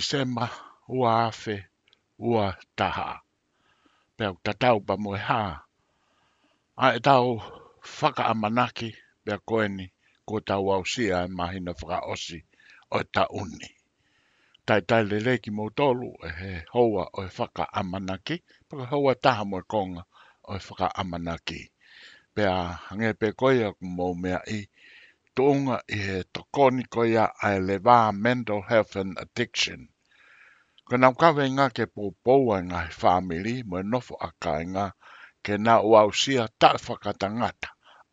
sema 0.00 0.48
ua 0.88 1.24
afe 1.24 1.64
ua 2.18 2.54
taha. 2.76 3.20
Peau 4.16 4.36
tatau 4.42 4.80
pa 4.86 4.94
moe 5.02 5.18
ha. 5.18 5.64
A 6.76 6.94
e 6.96 7.00
tau 7.00 7.26
whaka 8.00 8.22
amanaki 8.30 8.88
pea 9.24 9.36
koeni 9.48 9.92
ko 10.26 10.40
tau 10.40 10.72
au 10.72 10.84
sia 10.86 11.16
e 11.24 11.28
mahina 11.36 11.72
whaka 11.78 11.98
osi 12.12 12.38
o 12.90 12.98
e 13.00 13.04
ta 13.14 13.22
uni. 13.40 13.68
Tai 14.66 14.80
tai 14.88 15.02
le 15.10 15.16
leki 15.26 15.50
mo 15.56 15.64
tolu 15.78 16.08
e 16.22 16.28
he 16.40 16.52
houa 16.72 17.04
o 17.12 17.20
e 17.22 17.28
whaka 17.38 17.64
amanaki 17.80 18.36
paka 18.68 18.84
houa 18.90 19.12
taha 19.24 19.42
moe 19.50 19.62
konga 19.70 20.02
o 20.42 20.52
e 20.56 20.60
whaka 20.68 20.86
amanaki. 21.00 21.60
Pea 22.34 22.54
hange 22.88 23.08
pe 23.20 23.26
koea 23.38 23.68
mo 23.96 24.06
mea 24.22 24.38
i 24.56 24.71
tōnga 25.38 25.76
i 25.96 25.98
he 26.06 26.16
tokoni 26.36 26.82
koia 26.94 27.22
a 27.46 27.50
elevā 27.58 27.96
mental 28.24 28.60
health 28.70 28.96
and 29.02 29.16
addiction. 29.24 29.84
Ko 30.88 30.96
nā 31.02 31.08
kawe 31.22 31.46
ngā 31.54 31.66
ke 31.78 31.86
pōpōa 31.94 32.58
ngā 32.66 32.80
he 32.88 32.92
whāmiri 33.02 33.54
mo 33.68 33.78
e 33.80 33.86
nofo 33.92 34.18
a 34.28 34.28
kāinga 34.46 34.84
ke 35.46 35.56
nā 35.68 35.76
o 35.88 35.94
ausia 36.00 36.44
tāi 36.64 36.80
whakata 36.88 37.30
ngata 37.38 37.70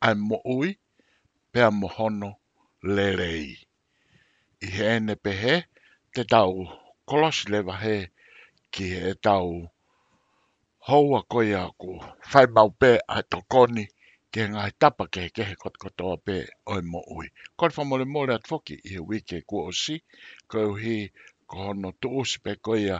ai 0.08 0.14
mo 0.28 0.40
ui 0.56 0.72
pēr 1.54 1.76
mo 1.82 1.92
hono 1.98 2.30
lerei. 3.00 3.50
I 4.68 4.68
he 4.76 4.88
ene 4.96 5.16
pehe 5.28 5.58
te 6.16 6.24
tau 6.24 6.56
kolosi 7.08 7.52
lewa 7.52 7.76
he 7.84 7.98
ki 8.72 8.90
he 9.00 9.14
tau 9.28 9.54
hoa 10.88 11.24
koia 11.32 11.68
ko 11.84 12.00
whaimau 12.00 12.76
pē 12.80 12.96
ai 13.16 13.22
tokoni 13.24 13.90
koia 13.90 13.99
ke 14.36 14.44
ngā 14.54 14.64
tapa 14.84 15.06
ke 15.14 15.22
he 15.26 15.30
kehe 15.38 15.54
kot 15.64 15.78
kotoa 15.84 16.18
pē 16.26 16.34
oi 16.74 16.82
mo 16.92 17.00
ui. 17.16 17.28
Kore 17.58 17.74
wha 17.78 17.84
mole 17.90 18.06
mole 18.16 18.34
at 18.36 18.46
whoki 18.52 18.76
i 18.90 18.90
he 18.94 19.00
wike 19.10 19.38
kua 19.50 19.64
o 19.70 19.72
si, 19.84 19.96
kau 20.52 20.74
hi 20.82 20.98
ko 21.48 21.58
hono 21.66 21.92
tuusi 22.02 22.38
pē 22.44 22.54
koia 22.66 22.98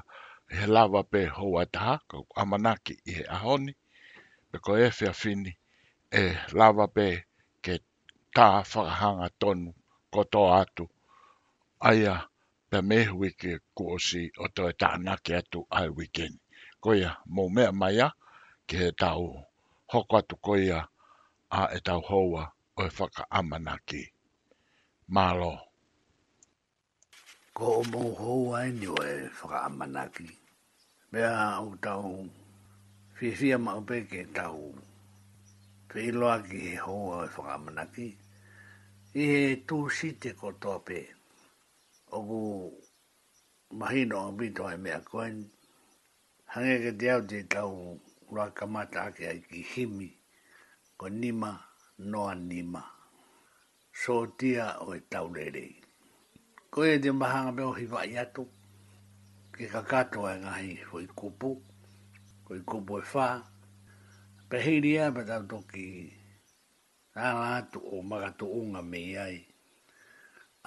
he 0.58 0.66
lava 0.76 1.04
pē 1.12 1.22
hou 1.38 1.58
a 1.62 1.66
taha, 1.74 1.96
kau 2.10 2.24
amanaki 2.42 2.94
i 3.10 3.12
he 3.18 3.24
ahoni, 3.38 3.74
pē 4.50 4.58
ko 4.66 4.72
e 4.80 4.90
whia 4.98 5.14
fini 5.22 5.54
e 6.22 6.24
lava 6.60 6.86
pē 6.96 7.08
ke 7.66 7.78
tā 8.36 8.48
whakahanga 8.72 9.30
tonu 9.42 9.70
kotoa 10.14 10.54
atu. 10.62 10.86
Aia, 11.90 12.16
pē 12.72 12.78
me 12.90 13.00
wike 13.22 13.52
kua 13.76 13.94
o 14.02 14.06
si 14.08 14.24
o 14.44 14.48
toi 14.56 14.72
tānake 14.82 15.38
atu 15.42 15.68
ai 15.70 15.90
wikeni. 15.98 16.40
Koia, 16.84 17.18
mō 17.36 17.44
mea 17.56 17.72
mai 17.82 17.98
a, 18.06 18.08
ke 18.68 18.76
he 18.82 18.92
tau 18.92 19.46
hoko 19.94 20.18
atu 20.18 20.36
koia, 20.42 20.66
ia, 20.80 20.80
a 21.58 21.62
e 21.76 21.80
tau 21.86 22.02
hoa 22.10 22.44
o 22.78 22.82
e 22.86 22.90
whaka 22.98 23.24
amanaki. 23.40 24.02
Mālo. 25.14 25.54
Ko 27.58 27.66
o 27.82 27.82
mō 27.92 28.02
hoa 28.20 28.68
e 28.68 28.72
ni 28.78 28.88
o 28.88 28.98
e 29.04 29.14
whaka 29.40 29.60
amanaki. 29.68 30.28
Mea 31.12 31.34
au 31.58 31.74
tau 31.86 32.30
whiwhia 33.18 33.58
ma 33.58 33.74
o 33.82 33.82
peke 33.82 34.20
tau 34.38 34.62
whiloa 35.92 36.36
ki 36.48 36.58
he 36.68 36.76
hoa 36.86 37.16
o 37.18 37.26
e 37.26 37.30
whaka 37.36 37.54
amanaki. 37.58 38.08
I 39.18 39.24
he 39.32 39.56
tū 39.68 39.78
te 40.22 40.30
ko 40.38 40.52
toa 40.52 40.78
pē. 40.86 41.02
Ogu 42.14 42.70
mahino 43.74 44.28
o 44.30 44.32
bito 44.38 44.70
e 44.72 44.78
mea 44.78 45.02
koen. 45.02 45.50
Hangeke 46.54 46.92
te 47.00 47.10
au 47.10 47.22
te 47.26 47.42
tau 47.44 47.98
rakamata 48.32 49.02
ake 49.10 49.24
ai 49.28 49.38
ake 49.42 49.46
ai 49.46 49.46
ki 49.50 49.62
himi 49.74 50.19
ko 51.00 51.06
nima 51.22 51.52
noa 52.12 52.34
nima. 52.50 52.82
So 54.02 54.14
tia 54.38 54.66
o 54.86 54.92
e 54.98 55.00
tau 55.12 55.28
lerei. 55.36 55.74
Ko 56.72 56.80
e 56.94 56.96
te 57.04 57.10
mahanga 57.20 57.64
o 57.72 57.74
hiwa 57.80 57.94
vai 58.04 58.14
atu, 58.24 58.44
ke 59.56 59.64
ka 59.74 59.82
katoa 59.92 60.30
e 60.36 60.40
ngahi 60.44 60.72
hoi 60.92 61.08
kupu, 61.20 61.52
ko 62.46 62.50
i 62.60 62.60
kupu 62.70 62.94
e 63.00 63.06
wha, 63.12 63.28
pe 64.50 64.58
hiri 64.66 64.92
a 65.04 65.06
pe 65.16 65.22
tau 65.30 65.44
toki 65.52 65.88
tāna 67.14 67.46
atu 67.60 67.80
o 67.96 68.04
makatu 68.10 68.46
unga 68.60 68.82
me 68.92 69.00
iai, 69.14 69.36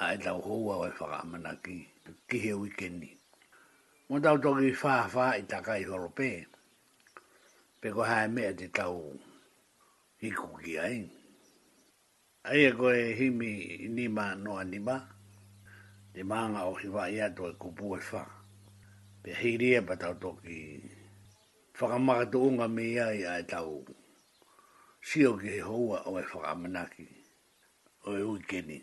a 0.02 0.04
e 0.14 0.16
tau 0.24 0.38
hoa 0.46 0.74
o 0.82 0.86
e 0.88 0.92
whakamana 0.98 1.52
ki, 1.64 1.76
ki 2.28 2.36
he 2.44 2.52
wikendi. 2.60 3.10
Mo 4.08 4.16
tau 4.24 4.36
toki 4.44 4.68
wha 4.80 4.94
wha 5.14 5.24
i 5.40 5.44
takai 5.52 5.82
horopee, 5.90 6.38
pe 7.80 7.88
ko 7.94 8.00
hae 8.10 8.26
mea 8.34 8.52
te 8.58 8.68
tau 8.80 8.96
i 10.22 10.30
kuki 10.38 10.72
ai. 10.86 11.00
Aia 12.50 12.68
e 12.70 12.74
koe 12.78 12.98
himi 13.18 13.52
ni 13.96 14.04
ma 14.16 14.24
no 14.44 14.52
anima, 14.62 14.96
te 16.14 16.20
maanga 16.30 16.60
o 16.70 16.74
hiwa 16.80 17.02
i 17.10 17.16
ato 17.26 17.42
e 17.50 17.54
kupu 17.62 17.86
e 17.96 18.00
wha. 18.10 18.22
Pe 19.22 19.30
hiri 19.40 19.68
e 19.74 19.80
patau 19.88 20.14
toki, 20.22 20.58
whakamakatu 21.76 22.38
unga 22.48 22.66
me 22.74 22.82
ia 22.96 23.06
i 23.14 23.22
ae 23.32 23.42
tau, 23.52 23.72
sio 25.08 25.30
ki 25.40 25.48
he 25.54 25.60
houa 25.68 25.98
o 26.10 26.14
e 26.18 26.22
whakamanaki, 26.34 27.06
o 28.08 28.14
e 28.18 28.22
ui 28.30 28.40
keni. 28.50 28.78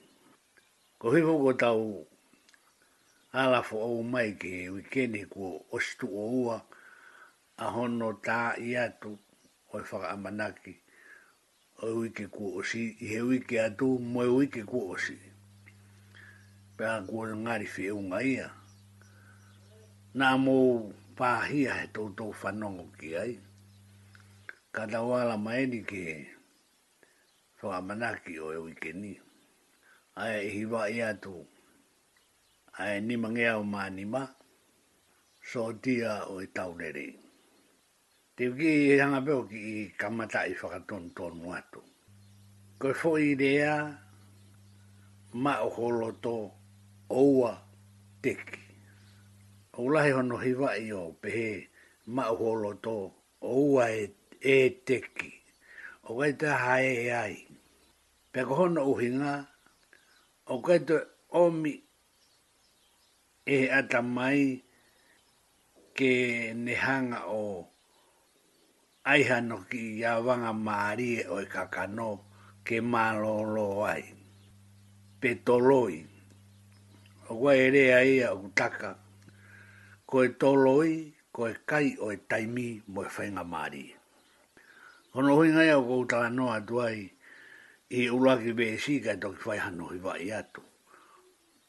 Ko 1.00 1.08
hiko 1.16 1.34
ko 1.44 1.52
tau, 1.64 1.84
alafo 3.42 3.78
o 3.90 3.94
mai 4.14 4.30
ki 4.40 4.50
he 4.58 4.64
ui 4.76 4.84
kua 5.34 5.52
ostu 5.76 6.06
o 6.08 6.28
ua, 6.44 6.58
a 7.64 7.72
hono 7.76 8.10
tā 8.26 8.42
i 8.60 8.70
ato 8.86 9.12
o 9.74 9.78
e 9.80 10.76
oi 11.82 12.08
ike 12.12 12.26
kuosi, 12.36 12.82
i 13.04 13.08
he 13.12 13.20
uike 13.24 13.58
atu 13.64 13.88
moe 14.14 14.26
uike 14.28 14.64
kuosi. 14.72 15.18
Pea 16.78 17.02
kua 17.08 17.28
ngari 17.42 17.68
whiunga 17.74 18.20
e 18.24 18.26
ia. 18.34 18.48
Nā 20.18 20.28
mō 20.44 20.56
pāhia 21.18 21.74
he 21.80 21.86
tōtou 21.96 22.32
whanongo 22.42 22.86
ki 23.00 23.10
ai. 23.24 23.34
Kata 24.76 25.00
wāla 25.10 25.36
mai 25.46 25.66
ni 25.72 25.80
ke 25.90 26.04
manaki 27.88 28.34
o 28.40 28.48
e 28.52 28.58
uike 28.66 28.90
ni. 29.02 29.14
Ai 30.16 30.36
e 30.48 30.50
hiwa 30.56 30.82
i 30.90 31.00
atu. 31.10 31.48
Ai 32.78 33.00
ni 33.08 33.16
mangea 33.18 33.58
o 33.58 33.64
mānima. 33.64 34.24
So 35.50 35.72
tia 35.74 36.26
o 36.28 36.42
e 36.42 36.48
taurere. 36.48 37.08
Ai. 37.16 37.29
Te 38.40 38.48
uki 38.48 38.70
i 38.96 38.96
hanga 39.00 39.20
peo 39.28 39.42
ki 39.50 39.60
i 39.70 39.80
kamata 40.00 40.40
i 40.48 40.54
whakaton 40.60 41.04
tonu 41.18 41.48
atu. 41.60 41.82
Koe 42.80 42.94
fo 43.00 43.10
i 43.28 43.32
rea, 43.42 43.74
ma 45.44 45.54
o 45.66 45.68
holoto, 45.76 46.36
oua 47.20 47.50
teki. 48.24 48.62
O 49.82 49.88
lahi 49.94 50.12
hono 50.16 50.38
hiwa 50.44 50.70
i 50.80 50.88
o 50.96 51.02
pehe, 51.22 51.50
ma 52.16 52.24
o 52.32 52.36
holoto, 52.42 52.96
oua 53.54 53.86
e, 53.92 54.06
e 54.54 54.58
teki. 54.88 55.30
O 56.08 56.12
kai 56.20 56.34
te 56.40 56.48
hae 56.64 56.92
e 57.00 57.10
ai. 57.24 57.36
Pea 58.32 58.46
ko 58.48 58.54
hono 58.62 58.82
uhinga, 58.94 59.34
o 60.56 60.62
kai 60.66 60.78
te 60.88 60.96
omi 61.42 61.74
e 63.58 63.60
ata 63.82 64.00
mai 64.16 64.40
ke 65.96 66.12
nehanga 66.66 67.20
o 67.36 67.44
aiha 69.12 69.38
no 69.42 69.58
ki 69.70 69.84
ia 69.98 70.12
wanga 70.26 70.54
maari 70.68 71.10
e 71.22 71.24
oi 71.38 71.46
kakano 71.56 72.10
ke 72.66 72.78
malolo 72.82 73.86
ai. 73.92 74.06
Petoloi. 75.22 75.96
O 77.30 77.34
kua 77.40 77.56
ere 77.56 77.86
ai 77.98 78.20
a 78.22 78.30
utaka. 78.38 78.92
Ko 80.06 80.24
e 80.26 80.30
toloi, 80.42 81.14
ko 81.34 81.48
e 81.50 81.56
kai 81.66 81.98
o 82.02 82.10
e 82.14 82.18
taimi 82.30 82.82
mo 82.94 83.02
e 83.04 83.10
whainga 83.16 83.44
maari. 83.44 83.84
Kono 85.12 85.36
hui 85.36 85.50
ngai 85.54 85.70
au 85.74 86.06
tala 86.06 86.30
noa 86.30 86.62
tuai 86.62 87.10
i 87.90 88.02
ulaki 88.14 88.52
vesi 88.58 89.00
kai 89.02 89.18
toki 89.18 89.42
whaihano 89.46 89.90
hi 89.90 89.98
vai 89.98 90.26
atu. 90.38 90.62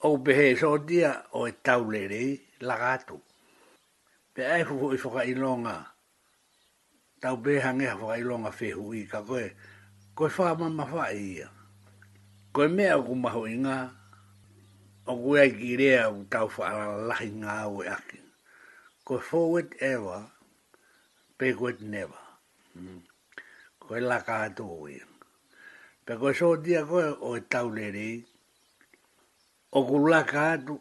O 0.04 0.18
pehe 0.24 0.52
e 0.52 0.56
sotia 0.56 1.12
o 1.32 1.46
e 1.48 1.52
taulere 1.64 2.40
lagatu. 2.60 3.16
Pe 4.34 4.44
ai 4.44 4.60
aifu 4.60 4.92
i 4.96 4.98
whaka 4.98 5.24
ilonga 5.24 5.76
tau 7.20 7.36
behange 7.36 7.84
ha 7.86 7.96
fai 8.00 8.22
longa 8.24 8.50
fehu 8.50 8.94
i 8.96 9.04
ka 9.06 9.20
koe, 9.22 9.50
koe 10.16 10.28
wha 10.38 10.54
ma 10.54 10.68
ma 10.68 11.08
ia. 11.12 11.48
Koe 12.52 12.68
mea 12.68 12.96
ku 12.96 13.14
maho 13.14 13.44
i 13.46 13.56
ngā, 13.60 13.76
o 15.06 15.14
koe 15.16 15.40
ai 15.40 15.52
ki 15.52 15.76
rea 15.76 16.08
u 16.10 16.24
tau 16.30 16.48
wha 16.56 16.70
lahi 17.08 17.28
ngā 17.40 17.52
au 17.64 17.82
e 17.84 17.88
aki. 17.88 18.18
Koe 19.04 19.18
forward 19.20 19.74
ever, 19.80 20.24
backward 21.38 21.80
never. 21.82 22.20
Mm. 22.78 23.00
Koe 23.78 24.00
laka 24.00 24.44
ato 24.48 24.64
o 24.80 24.88
ia. 24.88 25.04
Pe 26.06 26.16
koe 26.16 26.32
so 26.34 26.56
dia 26.56 26.84
koe 26.86 27.04
o 27.20 27.36
e 27.36 27.40
tau 27.50 27.68
le 27.70 27.90
rei, 27.90 28.22
o 29.72 29.84
ku 29.86 30.06
ka 30.26 30.52
ato, 30.56 30.80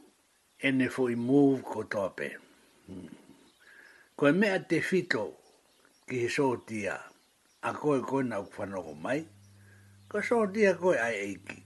ene 0.62 0.88
fo 0.90 1.10
i 1.10 1.16
move 1.16 1.62
ko 1.64 1.84
tope. 1.84 2.32
Mm. 2.90 3.08
Koe 4.16 4.32
mea 4.32 4.60
te 4.60 4.80
fito, 4.84 5.26
fito, 5.28 5.39
ki 6.10 6.18
he 6.24 6.30
sotia 6.38 6.94
a 7.70 7.72
koe 7.80 8.00
koe 8.10 8.24
na 8.32 8.38
whanoko 8.54 8.94
mai. 9.04 9.22
Ka 10.10 10.18
sotia 10.28 10.72
koe 10.82 10.96
ai 11.08 11.16
eiki. 11.26 11.58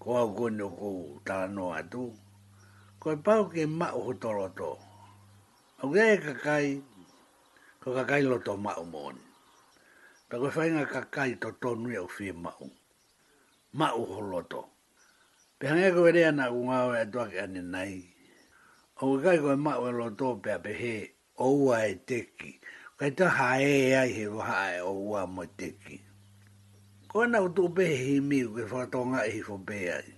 Ko 0.00 0.08
au 0.20 0.28
koe 0.38 0.50
no 0.58 0.66
kou 0.78 0.98
tano 1.26 1.64
atu. 1.80 2.04
Koe 3.00 3.14
pau 3.26 3.42
ke 3.54 3.62
ma 3.80 3.88
uho 3.98 4.12
toroto. 4.22 4.70
Au 5.80 5.88
kia 5.94 6.06
e 6.14 6.18
kakai, 6.26 6.66
ko 7.82 7.88
kakai 7.96 8.22
loto 8.30 8.52
ma 8.64 8.72
umoni. 8.82 9.22
Ta 10.28 10.34
koe 10.40 10.50
whainga 10.56 10.84
kakai 10.94 11.30
to 11.42 11.48
tonu 11.62 11.86
e 11.94 11.98
au 12.02 12.08
fie 12.16 12.32
ma 12.44 12.52
u. 12.66 12.68
Ma 13.78 13.88
uho 14.02 14.20
loto. 14.32 14.62
Pe 15.58 15.64
hangea 15.70 15.94
koe 15.96 16.10
rea 16.16 16.30
na 16.38 16.44
ungao 16.58 16.90
e 16.96 16.98
atua 17.06 17.24
ke 17.30 17.38
ane 17.44 17.62
nai. 17.74 17.94
Au 19.00 19.06
kakai 19.16 19.38
koe 19.44 19.56
ma 19.66 19.72
uho 19.78 19.88
e 19.94 19.98
loto 20.02 20.26
pe 20.42 20.50
ape 20.58 20.72
he 20.82 20.94
oua 21.46 21.76
pe 21.78 21.86
he 21.86 21.86
oua 21.86 21.86
e 21.92 21.94
teki 22.10 22.52
kai 22.98 23.10
ta 23.18 23.26
hae 23.38 23.68
e 23.86 23.88
ai 24.00 24.10
he 24.16 24.24
wa 24.36 24.42
hae 24.52 24.78
o 24.80 24.92
ua 25.10 25.22
mo 25.34 25.44
teki. 25.58 25.96
Ko 27.10 27.16
ana 27.24 27.38
o 27.44 27.48
tupe 27.56 27.82
he 27.90 27.96
he 28.04 28.14
miu 28.30 28.48
ke 28.56 28.62
whatonga 28.72 29.18
e 29.28 29.30
he 29.34 29.40
whope 29.48 29.76
ai. 29.98 30.08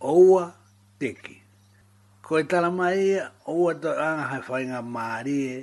O 0.00 0.12
ua 0.32 0.44
teki. 1.00 1.36
Ko 2.24 2.32
e 2.38 2.44
tala 2.50 2.70
mai 2.78 2.96
ia, 3.10 3.22
e, 3.28 3.28
o 3.48 3.52
ua 3.64 3.72
to 3.82 3.90
anga 4.08 4.24
hae 4.32 4.40
whainga 4.48 4.80
maarie, 4.94 5.56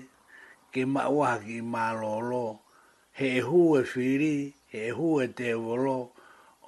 ke 0.74 0.82
ma 0.94 1.04
ua 1.18 1.30
ki 1.46 1.62
ma 1.74 1.84
lolo, 2.02 2.46
he 3.20 3.26
e 3.38 3.44
hu 3.48 3.60
e 3.78 3.82
whiri, 3.92 4.36
he 4.74 4.82
hu 4.98 5.08
e 5.24 5.28
te 5.38 5.54
volo, 5.54 6.00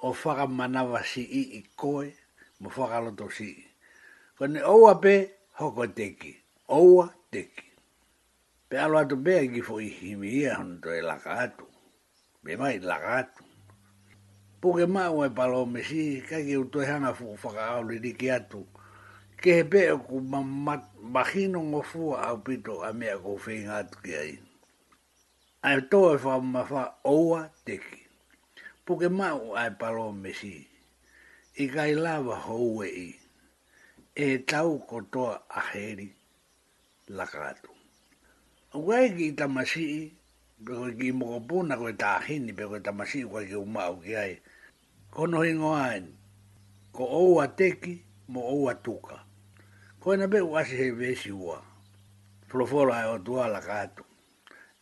o 0.06 0.12
whaka 0.20 0.46
manawa 0.46 1.02
si 1.02 1.22
i 1.40 1.42
i 1.58 1.62
koe, 1.80 2.06
mo 2.60 2.68
whakaloto 2.76 3.26
si 3.36 3.50
Ko 4.38 4.44
ne 4.46 4.60
o 4.62 4.74
ua 4.82 4.92
pe, 5.02 5.14
hoko 5.58 5.84
teki. 5.98 6.32
O 6.68 6.78
ua 6.94 7.06
teki 7.32 7.69
pe 8.70 8.76
alo 8.78 8.98
atu 9.02 9.16
pea 9.24 9.42
ki 9.52 9.60
fo 9.66 9.74
ihimi 9.82 10.28
ia 10.40 10.54
hon 10.54 10.78
to 10.82 10.88
e 10.94 11.00
laka 11.08 11.30
atu. 11.44 11.66
Pe 12.44 12.54
mai 12.56 12.78
laka 12.78 13.16
atu. 13.26 13.44
Puke 14.60 14.86
mau 14.86 15.24
e 15.26 15.30
palo 15.30 15.66
me 15.66 15.82
si, 15.82 16.22
kai 16.28 16.44
ki 16.46 16.54
utoi 16.56 16.86
hanga 16.86 17.10
fuku 17.14 17.34
whaka 17.46 17.62
au 17.74 17.82
li 17.90 17.98
riki 17.98 18.30
atu. 18.30 18.60
Ke 19.42 19.50
he 19.58 19.64
pea 19.64 19.96
ku 19.98 20.20
mahino 21.12 21.58
ngofua 21.66 22.22
au 22.28 22.38
pito 22.46 22.78
a 22.86 22.92
mea 22.92 23.18
ko 23.18 23.34
whinga 23.42 23.76
atu 23.82 23.98
ki 24.06 24.12
ai. 24.14 24.38
Ai 25.66 25.80
toa 25.90 26.14
e 26.14 26.22
wha 26.24 26.38
mawha 26.40 26.84
oua 27.04 27.48
teki. 27.66 28.00
Puke 28.86 29.08
mau 29.10 29.56
ai 29.58 29.70
palo 29.80 30.12
me 30.12 30.30
si. 30.32 30.62
I 31.58 31.66
kai 31.66 31.94
lava 31.98 32.36
houe 32.46 32.86
i. 32.86 33.10
E 34.14 34.38
tau 34.46 34.78
kotoa 34.86 35.42
aheri 35.50 36.06
lakaratu. 37.10 37.69
Wai 38.72 39.10
ki 39.16 39.24
i 39.28 39.32
tamasi, 39.34 40.14
peko 40.64 40.86
ki 40.94 41.08
i 41.10 41.12
mokopuna 41.12 41.74
koe 41.76 41.90
tāhini, 41.98 42.54
peko 42.54 42.76
i 42.78 42.80
tamasi 42.80 43.26
kwa 43.26 43.42
ki 43.44 43.54
umau 43.58 43.96
ki 44.00 44.14
ai. 44.16 44.36
Kono 45.10 45.42
hingo 45.42 45.74
aen, 45.74 46.06
ko 46.92 47.02
ou 47.04 47.40
a 47.42 47.48
teki, 47.48 47.98
mo 48.28 48.40
ou 48.46 48.70
tuka. 48.84 49.26
Ko 50.00 50.14
ina 50.14 50.28
pe 50.28 50.38
uasi 50.40 50.76
hei 50.76 50.90
vesi 50.90 51.32
ua. 51.32 51.58
Plofola 52.48 53.02
e 53.04 53.08
o 53.10 53.18
tua 53.18 53.48
la 53.48 53.58
kātu. 53.60 54.04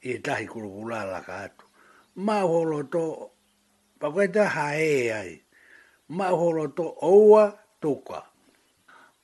I 0.04 0.12
e 0.14 0.18
tahi 0.18 0.46
kurukula 0.46 1.04
la 1.08 1.22
kātu. 1.24 1.64
Ma 2.16 2.44
uholo 2.44 2.82
to, 2.92 3.30
pako 3.98 4.20
e 4.22 4.28
hae 4.28 5.12
ai. 5.12 5.40
Ma 6.08 6.30
uholo 6.30 6.68
to 6.76 6.94
oua 7.02 7.54
tuka. 7.80 8.22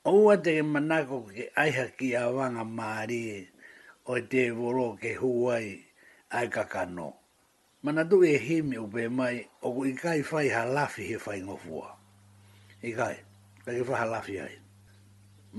Oua 0.05 0.37
teke 0.37 0.63
manako 0.63 1.21
ke 1.29 1.51
aiha 1.55 1.87
ki 1.97 2.15
a 2.15 2.29
wanga 2.31 2.65
o 4.07 4.15
te 4.29 4.43
voro 4.53 4.93
ke 5.01 5.15
huai 5.17 5.81
ai 6.29 6.47
kakano. 6.49 7.13
Mana 7.83 8.05
tu 8.09 8.23
e 8.23 8.37
himi 8.47 8.77
upe 8.77 9.03
mai 9.19 9.35
o 9.65 9.69
ku 9.75 9.81
ikai 9.85 10.21
fai 10.29 10.47
ha 10.55 10.61
lafi 10.75 11.03
he 11.09 11.17
fai 11.25 11.39
ngofua. 11.45 11.87
Ikai, 12.89 13.15
kake 13.65 13.81
fai 13.87 13.97
ha 14.01 14.05
lafi 14.13 14.35
ai. 14.45 14.55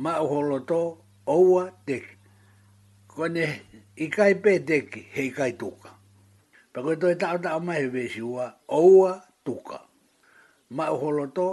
Ma 0.02 0.12
holo 0.30 0.58
to, 0.70 0.80
oua 1.26 1.64
teki. 1.86 2.14
Kone 3.12 3.46
ikai 4.04 4.34
pe 4.42 4.52
teki, 4.68 5.02
he 5.14 5.22
ikai 5.30 5.52
tuka. 5.60 5.90
Pako 6.72 6.90
to 7.00 7.06
e 7.10 7.14
tau 7.22 7.36
tau 7.44 7.58
mai 7.66 7.80
he 7.82 7.88
vesi 7.94 8.22
ua, 8.32 8.46
oua 8.68 9.12
tuka. 9.46 9.78
Ma 10.76 10.84
uholo 10.94 11.24
to, 11.36 11.48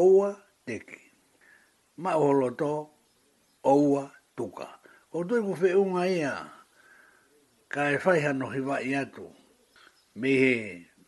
oua 0.00 0.30
teki. 0.66 1.00
Ma 2.02 2.12
uholo 2.20 2.48
to, 2.60 2.72
oua 3.72 4.04
tuka 4.36 4.79
o 5.10 5.24
tui 5.26 5.42
ku 5.42 5.52
whiunga 5.58 6.04
ia, 6.06 6.34
ka 7.72 7.82
e 7.90 7.96
whaiha 7.98 8.30
no 8.38 8.46
hiwa 8.54 8.76
i 8.88 8.94
atu, 8.94 9.26
me 10.20 10.30
he, 10.42 10.52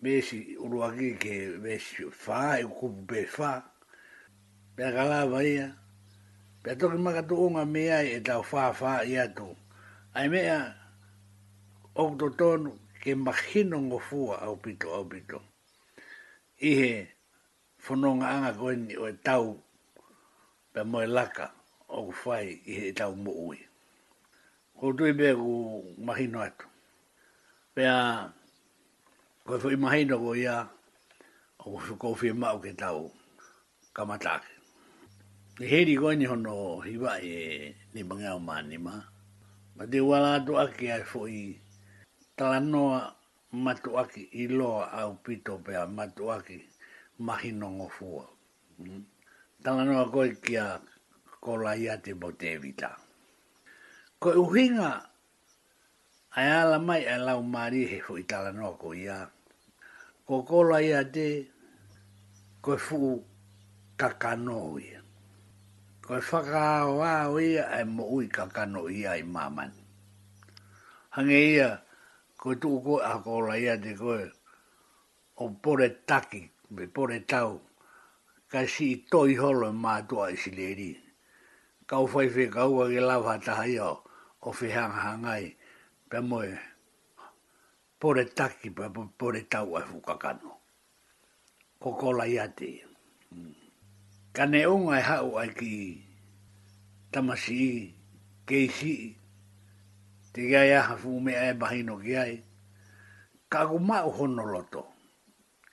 me 0.03 0.19
si 0.21 0.57
uruaki 0.65 1.09
ke 1.23 1.35
me 1.63 1.79
si 1.79 2.03
whā, 2.23 2.41
e 2.67 2.67
kupu 2.77 3.01
pe 3.09 3.21
whā, 3.39 3.53
pe 4.77 4.85
kalawa 4.95 5.41
ia, 5.47 5.67
pe 6.67 6.71
toki 6.79 6.99
makatu 6.99 7.35
unga 7.47 7.63
me 7.75 7.83
ai 7.95 8.09
e 8.19 8.19
tau 8.27 8.43
whā 8.51 8.65
whā 8.81 8.93
i 9.07 9.15
atu, 9.25 9.49
ai 10.19 10.29
mea, 10.35 10.59
okto 12.03 12.27
tonu, 12.39 12.71
ke 13.03 13.15
mahino 13.15 13.79
ngofua 13.87 14.37
au 14.47 14.57
pito 14.63 14.89
au 14.99 15.05
pito. 15.13 15.39
Ihe 16.71 17.07
whanonga 17.87 18.27
anga 18.35 18.53
koe 18.59 18.75
o 18.99 19.07
e 19.09 19.15
tau 19.27 19.61
pe 20.75 20.81
moe 20.91 21.07
laka 21.07 21.47
o 21.89 22.05
kufai 22.11 22.49
ihe 22.67 22.87
e 22.91 22.97
tau 22.99 23.15
mo 23.15 23.31
ui 23.49 23.59
ko 24.83 24.91
tui 24.99 25.15
mea 25.15 25.31
ku 25.39 25.79
mahino 26.03 26.39
atu. 26.43 26.67
Pea, 27.75 27.95
koe 29.47 29.57
fui 29.63 29.77
mahino 29.79 30.15
ko 30.19 30.31
ia, 30.35 30.57
o 31.63 31.65
ko 31.71 31.77
fuko 31.87 32.09
fi 32.19 32.29
mao 32.35 32.59
ke 32.59 32.73
tau 32.75 33.07
kamatake. 33.95 34.51
Ni 35.63 35.71
heri 35.71 35.95
koe 36.03 36.15
ni 36.19 36.27
hono 36.31 36.83
hiwa 36.87 37.13
e 37.35 37.39
ni 37.95 38.01
mangeo 38.09 38.39
maani 38.47 38.77
ma. 38.87 38.95
Ma 39.77 39.83
te 39.91 39.99
wala 40.09 40.29
atu 40.43 40.53
aki 40.65 40.87
ai 40.95 41.05
fui 41.11 41.37
talanoa 42.37 42.99
matu 43.65 43.91
aki 44.03 44.23
i 44.41 44.51
au 45.01 45.11
pito 45.25 45.53
pea 45.65 45.83
matu 45.97 46.25
aki 46.37 46.57
mahino 47.27 47.67
ngofua. 47.77 48.25
Mm. 48.79 49.03
Talanoa 49.63 50.05
koe 50.13 50.29
kia 50.45 50.65
kola 51.45 51.71
iate 51.79 52.15
bo 52.21 52.29
ko 54.23 54.31
e 54.31 54.39
uhinga 54.39 55.03
ai 56.39 56.47
ala 56.63 56.79
mai 56.79 57.03
ai 57.11 57.19
lau 57.19 57.43
mari 57.43 57.83
he 57.91 57.99
fu 57.99 58.15
itala 58.23 58.55
no 58.55 58.79
ko 58.79 58.95
ia 58.95 59.27
ko 60.27 60.47
kola 60.47 60.79
ia 60.79 61.03
te 61.11 61.29
ko 62.63 62.79
e 62.79 62.81
fu 62.87 63.19
kakano 63.99 64.79
ia 64.79 65.03
ko 66.07 66.23
faka 66.23 66.87
e 66.87 66.93
wa 67.03 67.13
ia 67.43 67.67
ai 67.75 67.83
mo 67.83 68.07
ui 68.15 68.31
kakano 68.31 68.87
ia 68.87 69.19
ai 69.19 69.27
maman 69.27 69.75
hange 71.19 71.39
ia 71.59 71.83
ko 72.39 72.55
tu 72.55 72.79
ko 72.79 73.03
a 73.03 73.19
kola 73.19 73.59
ia 73.59 73.75
te 73.75 73.91
ko 73.99 74.23
o 75.43 75.45
pore 75.59 75.89
taki 76.07 76.47
me 76.71 76.87
pore 76.87 77.19
tau 77.27 77.59
ka 78.47 78.63
si 78.71 79.03
toi 79.11 79.35
holo 79.35 79.75
ma 79.75 79.99
tu 80.07 80.23
ai 80.23 80.39
sileri 80.39 80.95
kau 81.91 82.07
fai 82.07 82.31
fe 82.31 82.47
kau 82.47 82.87
ga 82.87 83.03
lava 83.03 83.35
ta 83.43 83.59
o 84.43 84.51
whihanga 84.51 84.97
hangai, 85.07 85.57
pia 86.11 86.23
moe, 86.23 86.59
pore 88.01 88.25
taki, 88.25 88.69
pore 89.19 89.41
tau 89.51 89.77
e 89.79 89.83
whukakano. 89.91 90.51
Kokola 91.81 92.25
i 92.27 92.39
ati. 92.39 92.83
Kane 94.33 94.67
unga 94.67 94.99
e 94.99 95.03
hau 95.03 95.39
ai 95.39 95.51
ki 95.55 95.75
tamasi 97.13 97.57
i, 97.71 97.95
kei 98.47 98.69
si 98.69 98.93
i, 99.07 99.11
te 100.33 100.49
gai 100.51 100.73
aha 100.77 100.97
fumea 100.97 101.51
e 101.51 101.55
bahino 101.61 101.99
ki 102.01 102.17
ai, 102.17 102.35
kaku 103.53 103.79
mau 103.79 104.11
hono 104.17 104.45
loto. 104.53 104.85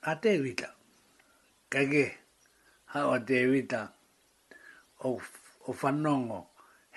A 0.02 0.12
te 0.22 0.36
wita. 0.44 0.76
Kai 1.72 1.86
ke, 1.90 2.06
hau 2.94 3.12
a 3.16 3.20
te 3.24 3.46
wita, 3.48 3.82
o, 5.08 5.16
o 5.70 5.72
whanongo, 5.80 6.49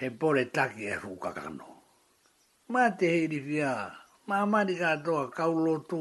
he 0.02 0.08
pore 0.20 0.44
taki 0.56 0.84
e 0.92 0.94
hukakano. 1.02 1.66
Mā 2.72 2.82
te 2.98 3.06
heiri 3.06 3.38
fia, 3.46 3.70
mā 4.28 4.38
mani 4.52 4.74
katoa 4.80 5.28
kaulo 5.36 5.74
tū. 5.90 6.00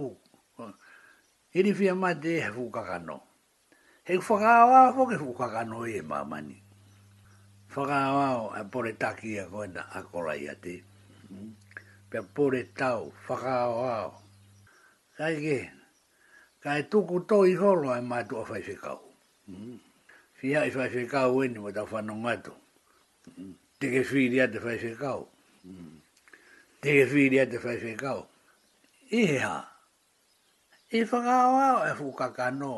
Heiri 1.53 1.73
mā 2.03 2.09
te 2.23 2.31
e 2.41 2.47
hukakano. 2.55 3.17
He 4.07 4.13
whakaawa 4.27 4.79
ho 4.95 5.05
ke 5.09 5.15
hukakano 5.21 5.85
e 5.99 6.01
mā 6.11 6.19
mani. 6.29 6.57
Whakaawa 7.73 8.25
ho 8.37 8.43
he 8.57 8.61
pole 8.73 8.91
taki 9.01 9.37
e 9.43 9.43
koena 9.51 9.81
akorai 9.97 10.49
a 10.51 10.55
te. 10.63 10.75
Pea 12.09 12.23
pole 12.35 12.61
tau, 12.79 13.13
whakaawa 13.27 13.89
ho. 14.03 14.15
Kai 15.17 15.35
ke, 15.45 15.59
kai 16.63 16.81
tuku 16.89 17.21
tō 17.29 17.37
i 17.53 17.53
holo 17.53 17.93
e 17.99 18.01
mā 18.09 18.25
tu 18.27 18.37
a 18.41 18.43
whaifekau. 18.49 18.99
Fia 20.37 20.65
i 20.65 20.71
whaifekau 20.73 21.43
eni 21.45 21.59
mo 21.61 21.69
tau 21.71 21.85
whanongatu. 21.85 22.53
Mm 23.37 23.53
te 23.81 23.89
ke 23.89 24.01
whiri 24.09 24.37
a 24.43 24.45
te 24.53 24.59
whai 24.63 24.77
whekau. 24.83 25.19
Te 26.81 26.89
ke 26.97 27.05
whiri 27.11 27.37
a 27.41 27.45
te 27.51 27.57
whai 27.63 27.77
whekau. 27.83 28.19
I 29.19 29.21
he 29.29 29.37
ha. 29.45 29.57
I 30.93 30.97
e 31.01 31.05
whakao 31.09 31.53
au 31.69 31.79
e 31.89 31.91
whukaka 31.99 32.45
no. 32.61 32.73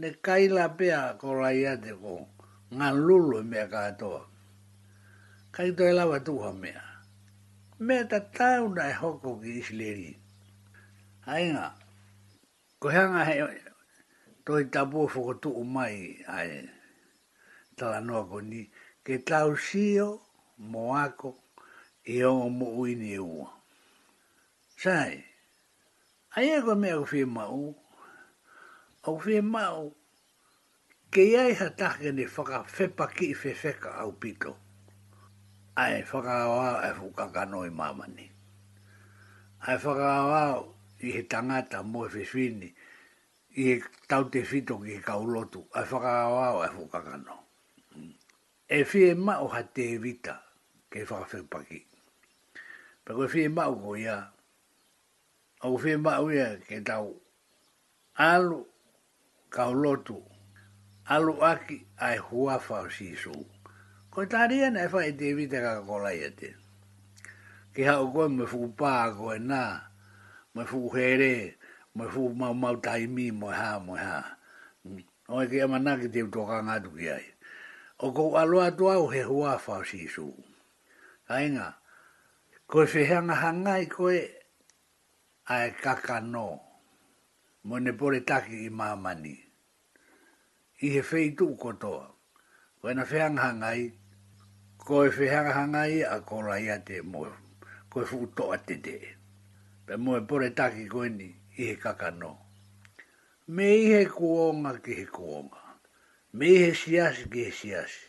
Ne 0.00 0.08
kaila 0.24 0.68
pea 0.78 1.00
ko 1.20 1.28
rai 1.40 1.64
a 1.72 1.74
te 1.84 1.92
ko. 2.02 2.14
Ngā 2.76 2.88
lulu 3.06 3.36
e 3.42 3.48
mea 3.50 3.64
katoa. 3.74 4.20
Kai 5.56 5.70
toi 5.78 5.92
lawa 5.96 6.18
tuha 6.26 6.52
mea. 6.52 6.82
Mea 7.86 8.04
ta 8.10 8.20
tauna 8.36 8.82
e 8.92 8.94
hoko 9.00 9.38
ki 9.40 9.52
isleri. 9.60 10.10
Hainga. 11.26 11.66
Ko 12.80 12.88
heanga 12.92 13.24
he 13.24 13.34
toi 14.44 14.64
tapu 14.72 15.08
whukotu 15.12 15.48
umai. 15.62 15.96
ai. 16.36 16.68
Tala 17.78 18.00
noa 18.00 18.24
ko 18.28 18.40
nii 18.40 18.75
ke 19.06 19.22
tau 19.22 19.54
sio 19.54 20.18
mo 20.66 20.98
ako 20.98 21.30
e 22.02 22.26
o 22.26 22.50
mo 22.50 22.74
uini 22.82 23.14
ua. 23.22 23.46
Sai, 24.74 25.14
ai 26.34 26.46
ego 26.58 26.74
me 26.74 26.90
au 26.98 27.04
fie 27.06 27.24
mau, 27.24 27.60
au 29.06 29.16
fie 29.24 29.38
mau, 29.54 29.84
ke 31.14 31.22
iai 31.22 31.52
ha 31.54 31.68
tahke 31.78 32.10
ni 32.12 32.26
whaka 32.34 32.66
whepa 32.74 33.06
ki 33.14 33.30
i 33.32 33.38
whewheka 33.42 33.92
au 34.02 34.10
pito. 34.20 34.52
Ai, 35.78 36.02
whaka 36.10 36.34
awa 36.44 36.66
e 36.90 36.90
whukaka 36.98 37.44
noi 37.46 37.70
mamani. 37.70 38.26
Ai, 39.70 39.76
whaka 39.84 40.06
awa 40.20 40.42
i 41.06 41.14
he 41.14 41.22
tangata 41.30 41.78
mo 41.86 42.00
e 42.10 42.10
whiwini, 42.10 42.68
i 43.60 43.70
he 43.70 43.74
tau 44.10 44.26
te 44.28 44.42
fito 44.42 44.82
ki 44.82 44.98
kaulotu, 44.98 45.62
ai 45.78 45.86
whaka 45.92 46.10
awa 46.26 46.66
e 46.68 46.74
whukaka 46.74 47.16
noi 47.22 47.45
e 48.68 48.78
fie 48.84 49.14
ma 49.14 49.34
o 49.38 49.48
ha 49.54 49.62
te 49.74 49.86
vita 50.02 50.36
ke 50.90 51.04
fa 51.06 51.22
fe 51.30 51.42
paki 51.46 51.84
Pero 53.06 53.22
ko 53.22 53.26
fie 53.30 53.46
ma 53.48 53.68
o 53.70 53.94
ia 53.94 54.18
o 55.62 55.76
fie 55.78 55.94
ma 55.96 56.18
o 56.18 56.26
ia 56.34 56.56
ke 56.58 56.82
tau 56.82 57.14
alu 58.18 58.66
ka 59.54 59.70
lotu 59.70 60.18
alu 61.06 61.38
aki 61.46 61.78
ai 62.02 62.18
hua 62.18 62.58
fa 62.58 62.90
si 62.90 63.14
so 63.14 63.30
ko 64.10 64.26
ta 64.26 64.50
ria 64.50 64.66
na 64.74 64.88
fa 64.90 65.06
e 65.06 65.14
te 65.14 65.30
vita 65.38 65.62
ka 65.62 65.86
ko 65.86 66.02
la 66.02 66.10
te 66.34 66.50
ke 67.70 67.86
ha 67.86 68.02
o 68.02 68.10
ko 68.10 68.26
me 68.28 68.50
fu 68.50 68.74
pa 68.74 69.14
ko 69.14 69.30
na 69.38 69.78
me 70.58 70.66
fu 70.66 70.90
here 70.90 71.54
me 71.94 72.10
fu 72.10 72.34
ma 72.34 72.50
ma 72.52 72.74
taimi, 72.74 73.30
me 73.30 73.46
ha 73.46 73.78
me 73.78 73.94
ha 73.94 74.18
o 75.30 75.46
ke 75.46 75.62
ma 75.70 75.78
na 75.78 75.94
te 75.94 76.10
to 76.10 76.42
ka 76.42 76.58
ngatu 76.66 76.90
ki 76.98 77.06
ai 77.14 77.26
o 78.04 78.06
kou 78.16 78.30
aloa 78.42 78.68
tuau 78.78 79.04
he 79.12 79.20
hua 79.30 79.52
whao 79.64 79.82
sisu. 79.90 80.26
Ainga, 81.36 81.68
koe 82.70 82.84
whehanga 82.92 83.34
hangai 83.44 83.84
koe 83.96 84.16
ai 85.54 85.68
kaka 85.84 86.18
no, 86.32 86.46
mo 87.66 87.76
ne 87.84 87.92
pore 87.98 88.20
taki 88.28 88.56
i 88.66 88.70
mamani. 88.78 89.34
I 90.86 90.88
he 90.94 91.00
feitu 91.10 91.46
kotoa, 91.62 92.04
koe 92.80 92.92
na 92.96 93.02
whehanga 93.10 93.42
hangai, 93.46 93.82
koe 94.86 95.08
whehanga 95.16 95.52
hangai 95.58 95.94
a 96.14 96.16
kora 96.28 96.60
ia 96.60 96.78
te 96.88 97.00
mo, 97.12 97.20
koe 97.90 98.04
whutoa 98.10 98.56
te 98.66 98.74
te. 98.86 98.96
Pe 99.86 99.94
mo 100.02 100.16
e 100.20 100.22
pore 100.28 100.50
taki 100.50 100.84
koe 100.92 101.08
ni, 101.18 101.28
i 101.60 101.62
he 101.68 101.74
kaka 101.84 102.10
no. 102.10 102.32
Me 103.54 103.66
i 103.82 103.86
he 103.92 104.02
kuonga 104.04 104.74
ki 104.84 104.92
he 105.00 105.06
kuonga 105.06 105.60
me 106.38 106.48
he 106.58 106.70
siasi 106.74 107.30
ki 107.32 107.44
he 107.44 107.50
siasi, 107.50 108.04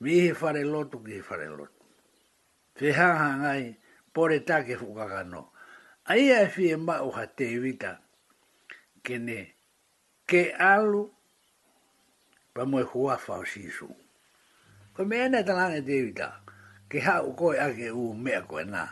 me 0.00 0.10
he 0.20 0.30
whare 0.32 0.64
lotu 0.64 1.04
ki 1.04 1.12
he 1.12 1.18
whare 1.20 1.48
lotu. 1.50 1.84
Te 2.74 2.92
hanga 2.92 3.42
ngai, 3.42 3.76
pore 4.12 4.40
tā 4.40 4.62
ke 4.64 4.76
whukakano. 4.80 5.50
Ai 6.08 6.32
ai 6.32 6.48
fi 6.48 6.72
e 6.72 6.76
ma 6.76 7.00
uha 7.04 7.26
te 7.36 7.44
iwita, 7.52 7.98
ke 9.04 9.18
ne, 9.18 9.40
ke 10.26 10.54
alu, 10.58 11.02
pa 12.54 12.64
mo 12.64 12.80
e 12.80 12.84
hua 12.88 13.18
whao 13.26 13.44
sisu. 13.44 13.90
Ko 14.96 15.04
me 15.04 15.20
ene 15.26 15.44
talanga 15.44 15.84
te 15.84 15.92
iwita, 16.00 16.28
ke 16.88 17.04
ha 17.04 17.20
u 17.20 17.34
koe 17.36 17.58
ake 17.60 17.90
u 17.92 18.14
mea 18.14 18.40
koe 18.48 18.64
nā. 18.64 18.86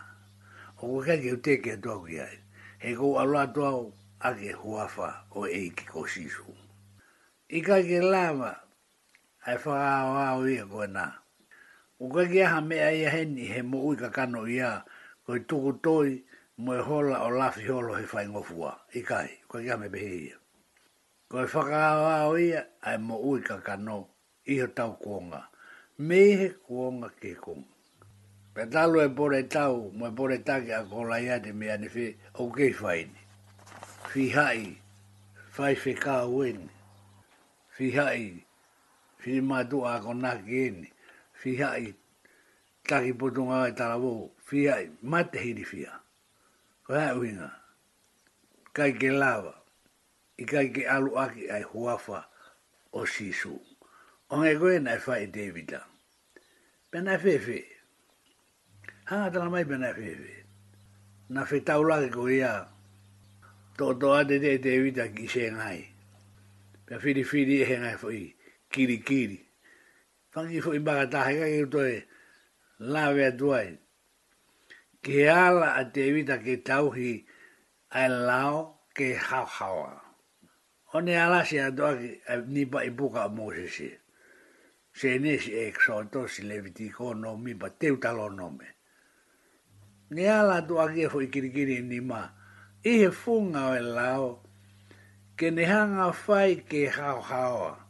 O 0.84 0.84
ko 0.92 1.00
kei 1.06 1.22
ke 1.24 1.32
uteke 1.38 1.72
atua 1.80 2.04
ki 2.04 2.20
ai, 2.20 2.36
he 2.84 2.94
ko 2.98 3.16
alua 3.18 3.48
atua 3.48 3.72
ake 4.20 4.52
huafa 4.52 5.24
o 5.32 5.48
eiki 5.48 5.88
ko 5.88 6.04
sisu. 6.04 6.44
Ika 7.48 7.80
ke 7.82 8.02
lama, 8.02 8.52
ai 9.46 9.58
faa 9.62 10.34
o 10.36 10.42
ia 10.46 10.66
koe 10.66 10.86
nā. 10.90 11.06
O 12.02 12.10
kai 12.10 12.26
ki 12.28 12.42
aha 12.42 12.60
mea 12.60 12.90
ia 12.92 13.10
heni 13.10 13.46
he 13.46 13.62
mo 13.62 13.78
ui 13.86 13.96
ka 13.96 14.10
kano 14.10 14.46
ia 14.46 14.84
koi 15.26 15.38
tuku 15.46 15.72
toi 15.82 16.10
mo 16.58 16.74
e 16.74 16.82
hola 16.82 17.22
o 17.24 17.30
lafi 17.30 17.66
holo 17.68 17.94
he 17.94 18.04
fai 18.06 18.26
ngofua. 18.28 18.74
I 18.94 19.00
kai, 19.02 19.30
o 19.44 19.46
kai 19.52 19.62
ki 19.62 19.70
aha 19.70 19.78
mepe 19.80 20.00
ia. 20.02 20.36
Koi 21.30 21.46
faa 21.46 21.94
o 21.98 22.08
au 22.10 22.38
ia 22.38 22.66
ai 22.82 22.98
mo 22.98 23.22
ui 23.22 23.40
ka 23.42 23.58
kano 23.62 24.08
iho 24.46 24.66
tau 24.66 24.98
kuonga. 24.98 25.46
Me 25.98 26.20
he 26.36 26.48
kuonga 26.66 27.08
ke 27.14 27.34
kuonga. 27.38 27.70
Pe 28.56 28.62
e 28.64 29.08
pore 29.16 29.42
tau, 29.48 29.92
mo 29.94 30.06
e 30.08 30.10
pore 30.10 30.38
take 30.42 30.72
a 30.74 30.84
kola 30.84 31.20
ia 31.20 31.40
te 31.40 31.52
mea 31.52 31.76
ni 31.76 31.88
fi, 31.88 32.16
o 32.34 32.50
kei 32.50 32.72
fai 32.72 33.04
ni. 33.04 33.20
Fi 34.10 34.28
hai, 34.28 34.76
fai 35.50 35.74
fi 35.76 35.94
kaa 35.94 36.24
ueni. 36.26 36.68
Fi 37.76 37.90
hai, 37.90 38.32
fai 38.32 38.45
fi 39.26 39.40
ma 39.40 39.64
tu 39.64 39.82
a 39.84 39.98
con 39.98 40.20
na 40.22 40.38
gen 40.46 40.86
fi 41.32 41.60
ha 41.60 41.74
i 41.82 41.90
ta 42.86 43.00
ki 43.02 43.12
po 43.18 43.28
tunga 43.34 43.66
ta 43.74 43.88
la 43.88 43.96
vo 43.98 44.30
fi 44.38 44.68
ha 44.70 44.76
ma 45.10 45.22
te 45.26 45.38
hi 45.42 45.50
fi 45.70 45.82
ha 45.84 45.98
ko 46.86 46.94
ha 46.94 47.08
u 47.18 47.24
nga 47.26 47.50
kai 48.72 48.92
ke 48.94 49.10
lava 49.10 49.50
i 50.38 50.44
kai 50.46 50.68
ke 50.70 50.86
alu 50.94 51.10
a 51.18 51.24
ki 51.34 51.50
ai 51.50 51.64
huafa 51.66 52.22
o 52.94 53.02
si 53.06 53.32
su 53.32 53.58
o 54.30 54.32
nga 54.38 54.54
go 54.54 54.70
na 54.78 54.94
fa 54.98 55.18
i 55.18 55.26
devita 55.26 55.82
pe 56.90 57.00
na 57.02 57.18
fe 57.18 57.34
fe 57.46 57.58
ha 59.10 59.18
ta 59.30 59.38
la 59.42 59.50
mai 59.50 59.66
pe 59.66 59.74
na 59.76 59.90
fe 59.98 60.14
fe 60.22 60.36
na 61.34 61.44
fe 61.50 61.64
ta 61.66 61.80
u 61.82 61.88
la 61.90 61.98
ko 62.14 62.30
ia 62.30 62.54
to 63.76 63.90
to 63.98 64.12
a 64.18 64.22
de 64.24 64.38
de 64.38 64.54
devita 64.62 65.10
ki 65.10 65.26
se 65.26 65.50
ngai 65.50 65.82
Pia 66.86 66.98
whiri 67.02 67.22
whiri 67.30 67.62
e 67.62 67.64
hengai 67.66 67.96
fo 67.98 68.10
i 68.14 68.35
kiri 68.76 69.00
kiri. 69.00 69.38
Whangi 70.36 70.60
hui 70.60 70.78
maka 70.84 71.06
tahinga 71.08 71.46
i 71.48 71.64
utoe 71.64 72.04
lawe 72.92 73.22
atuai. 73.32 73.72
Ke 75.00 75.24
ala 75.32 75.72
a 75.80 75.82
te 75.88 76.04
iwita 76.12 76.36
ke 76.44 76.60
tauhi 76.60 77.24
ai 77.96 78.08
lao 78.12 78.84
ke 78.92 79.16
hau 79.16 79.46
haua. 79.48 79.92
Oni 80.92 81.16
ala 81.16 81.40
se 81.40 81.56
atoa 81.64 81.96
ki 81.96 82.08
nipa 82.52 82.84
i 82.84 82.90
buka 82.92 83.24
o 83.24 83.28
Moseshe. 83.32 83.88
Se 84.92 85.16
nesi 85.18 85.52
e 85.56 85.72
exoto 85.72 86.28
si 86.28 86.42
levitiko 86.44 87.14
no 87.16 87.36
mipa 87.36 87.70
teu 87.80 87.96
talo 87.96 88.28
nome. 88.28 88.68
Ni 90.12 90.28
ala 90.28 90.60
atoa 90.60 90.92
ki 90.92 91.00
e 91.08 91.08
hui 91.12 91.28
kiri 91.32 91.48
kiri 91.56 91.76
ni 91.80 92.00
ma. 92.00 92.20
Ihe 92.84 93.08
funga 93.08 93.72
o 93.72 93.72
e 93.76 93.80
lao 93.80 94.28
ke 95.36 95.48
nehanga 95.50 96.12
fai 96.12 96.60
ke 96.68 96.88
hau 96.92 97.20
haua. 97.24 97.72
Hau. 97.72 97.85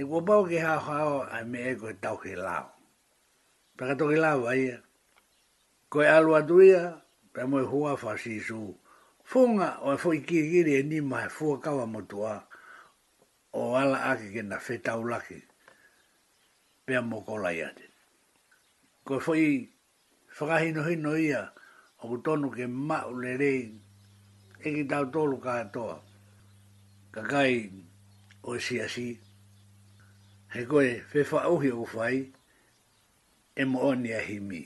He 0.00 0.04
kua 0.10 0.22
pau 0.28 0.42
ki 0.48 0.58
hao 0.64 0.78
hao 0.86 1.12
a 1.36 1.38
me 1.52 1.60
e 1.70 1.74
koe 1.80 1.92
tau 2.02 2.14
ki 2.22 2.34
lao. 2.46 2.66
Paka 3.76 3.94
toki 3.98 4.14
lao 4.24 4.46
a 4.50 4.52
ia. 4.64 4.78
Koe 5.92 6.04
alu 6.16 6.30
atu 6.38 6.56
pe 7.34 7.42
moe 7.50 7.62
hua 7.72 7.92
wha 8.02 8.12
si 8.22 8.34
su. 8.48 8.58
Fonga 9.30 9.70
o 9.84 9.86
e 9.94 9.96
fwoi 10.02 10.20
kiri 10.28 10.72
e 10.80 10.82
nima 10.90 11.16
he 11.24 11.28
fua 11.36 11.56
kawa 11.64 11.84
motua. 11.94 12.34
O 13.60 13.60
ala 13.80 13.98
ake 14.10 14.28
ke 14.34 14.42
na 14.42 14.56
fe 14.66 14.74
tau 14.86 15.02
laki. 15.10 15.40
Pe 16.86 16.92
a 17.00 17.02
mokola 17.10 17.50
ia 17.58 17.68
te. 17.76 17.82
Koe 19.06 19.18
fwoi 19.24 19.46
whakahino 20.38 20.80
hino 20.86 21.12
ia 21.26 21.42
o 22.02 22.04
kutonu 22.10 22.54
ke 22.56 22.66
ma 22.88 22.98
ule 23.10 23.32
rei. 23.42 23.62
Eki 24.66 24.82
tau 24.90 25.04
tolu 25.14 25.36
ka 25.44 25.52
atoa. 25.62 25.96
Kakai 27.14 27.54
o 28.50 28.54
siasi. 28.62 28.62
Kakai 28.62 28.62
o 28.62 28.66
siasi 28.66 29.08
he 30.54 30.64
koe 30.64 31.00
fe 31.12 31.20
whaauhi 31.30 31.70
o 31.76 31.84
whai 31.92 32.18
e 33.60 33.64
mo 33.68 33.80
oni 33.88 34.10
a 34.16 34.20
himi, 34.28 34.60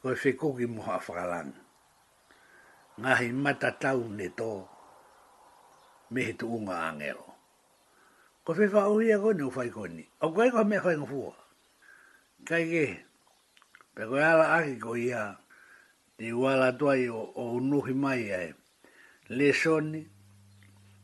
koe 0.00 0.14
fe 0.16 0.32
koki 0.32 0.64
mo 0.66 0.82
a 0.82 0.96
whakalanga. 0.98 1.60
Ngahi 3.00 3.32
mata 3.32 3.70
tau 3.76 4.08
ne 4.08 4.28
tō, 4.28 4.50
me 6.10 6.22
he 6.22 6.32
tu 6.32 6.46
unga 6.48 6.76
angelo. 6.88 7.26
Koe 8.44 8.54
fe 8.56 8.66
whaauhi 8.72 9.12
a 9.12 9.18
koni 9.20 9.42
o 9.44 9.50
whai 9.50 9.68
koni, 9.70 10.04
o 10.20 10.32
koe 10.32 10.50
koe 10.50 10.64
me 10.64 10.76
whai 10.78 10.96
ngofua. 10.96 11.34
Kai 12.48 12.64
ke, 12.72 12.84
pe 13.94 14.02
koe 14.08 14.22
ala 14.24 14.46
aki 14.56 14.76
koe 14.80 14.96
ia, 14.98 15.36
te 16.16 16.32
wala 16.32 16.72
tuai 16.72 17.08
o, 17.08 17.20
o 17.36 17.52
unuhi 17.60 17.92
mai 17.94 18.32
ae, 18.32 18.48
le 19.28 19.52
soni, 19.52 20.00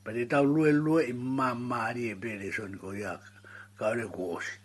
pa 0.05 0.13
te 0.17 0.25
tau 0.25 0.45
lue 0.45 0.73
lue 0.73 1.05
i 1.13 1.13
mamari 1.13 2.09
e 2.09 2.15
pe 2.17 2.39
lesoni 2.41 2.77
koe 2.81 2.97
iaka 3.05 3.38
ka 3.79 3.95
ore 3.95 4.05
ku 4.11 4.23
osi. 4.37 4.57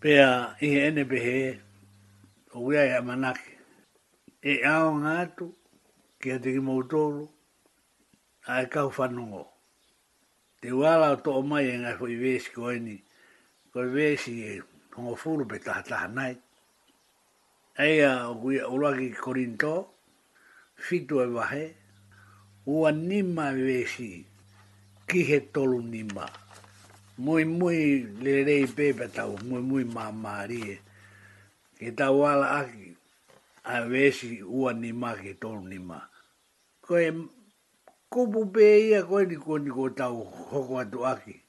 Pea 0.00 0.26
i 0.64 0.74
he 0.74 0.80
ene 0.90 1.02
pehe, 1.10 1.38
o 2.58 2.66
wea 2.66 2.82
i 2.88 2.90
e 2.92 2.96
amanake, 3.00 3.50
e 4.42 4.52
ao 4.72 4.88
ngātu, 5.02 5.46
ki 6.20 6.26
a 6.34 6.38
teki 6.42 6.60
mautoro, 6.66 7.24
a 8.52 8.64
e 8.66 8.70
kau 8.72 8.88
whanungo. 8.96 9.44
Te 10.60 10.68
wala 10.80 11.06
o 11.14 11.20
tō 11.24 11.32
mai 11.48 11.66
e 11.72 11.76
ngai 11.84 11.94
fo 12.00 12.06
i 12.10 12.16
wēsi 12.22 12.48
ko 12.54 12.62
eni, 12.76 12.96
ko 13.70 13.78
i 13.86 13.90
wēsi 13.94 14.32
e 14.50 14.56
hongo 14.96 15.14
furu 15.22 15.44
pe 15.50 15.58
taha 15.64 15.82
taha 15.88 16.08
nai. 16.18 16.32
Eia 17.86 18.12
o 18.30 18.34
kuia 18.40 18.68
uraki 18.74 19.08
korinto, 19.24 19.72
fitu 20.84 21.16
e 21.24 21.28
wahe, 21.36 21.64
ua 22.72 22.90
nima 22.96 23.44
i 23.52 23.58
e 23.62 23.68
wēsi, 23.70 24.10
ki 25.08 25.18
he 25.30 25.38
tolu 25.54 25.80
nima. 25.84 26.26
Nima 26.26 26.26
mui 27.18 27.44
mui 27.44 28.04
lirei 28.22 28.66
pepe 28.66 29.08
tau, 29.08 29.38
mui 29.48 29.60
mui 29.62 29.84
mamarie. 29.84 30.78
Ke 31.78 31.90
tau 31.96 32.26
ala 32.26 32.58
aki, 32.60 32.96
a 33.64 33.80
vesi 33.88 34.42
ua 34.42 34.72
ni 34.72 34.92
ma 34.92 35.14
ke 35.14 35.34
tonu 35.40 35.68
ni 35.68 35.78
ma. 35.78 35.98
Koe 36.80 37.12
kupu 38.10 38.52
pe 38.52 38.64
ia 38.88 39.02
koe 39.02 39.24
ni 39.24 39.36
kua 39.36 39.58
ni 39.58 39.70
tau 39.96 40.24
hoko 40.50 40.78
atu 40.80 41.04
aki. 41.06 41.40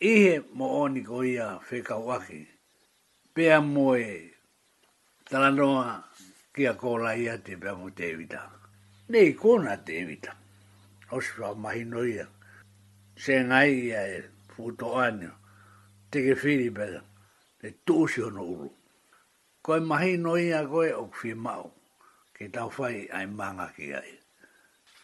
Ihe 0.00 0.42
mo 0.54 0.82
o 0.82 0.88
ni 0.88 1.02
kua 1.02 1.26
ia 1.26 1.58
whekau 1.70 2.10
aki. 2.12 2.48
Pea 3.34 3.60
moe 3.60 4.30
talanoa 5.30 6.04
kia 6.54 6.74
kola 6.74 7.16
ia 7.16 7.38
te 7.38 7.56
pea 7.56 7.74
mo 7.74 7.90
te 7.90 8.10
evita. 8.10 8.50
Nei 9.08 9.32
kona 9.32 9.76
te 9.76 9.98
evita. 10.02 10.34
Oswa 11.10 11.54
mahi 11.54 11.84
noia. 11.84 12.26
Se 13.16 13.42
ngai 13.44 13.72
ia 13.86 14.02
e 14.08 14.31
fukutokanio, 14.56 15.30
teke 16.10 16.34
whiri 16.40 16.70
pera, 16.70 17.00
te 17.60 17.74
tōsi 17.86 18.22
hono 18.24 18.42
uru. 18.44 18.68
Koe 19.62 19.80
mahi 19.80 20.16
noia 20.18 20.64
koe 20.68 20.92
o 20.92 21.06
kwhi 21.06 21.34
mau, 21.36 21.70
ke 22.36 22.48
tau 22.52 22.70
whai 22.76 23.08
ai 23.12 23.26
mānga 23.26 23.68
ki 23.76 23.94
ai. 23.94 24.12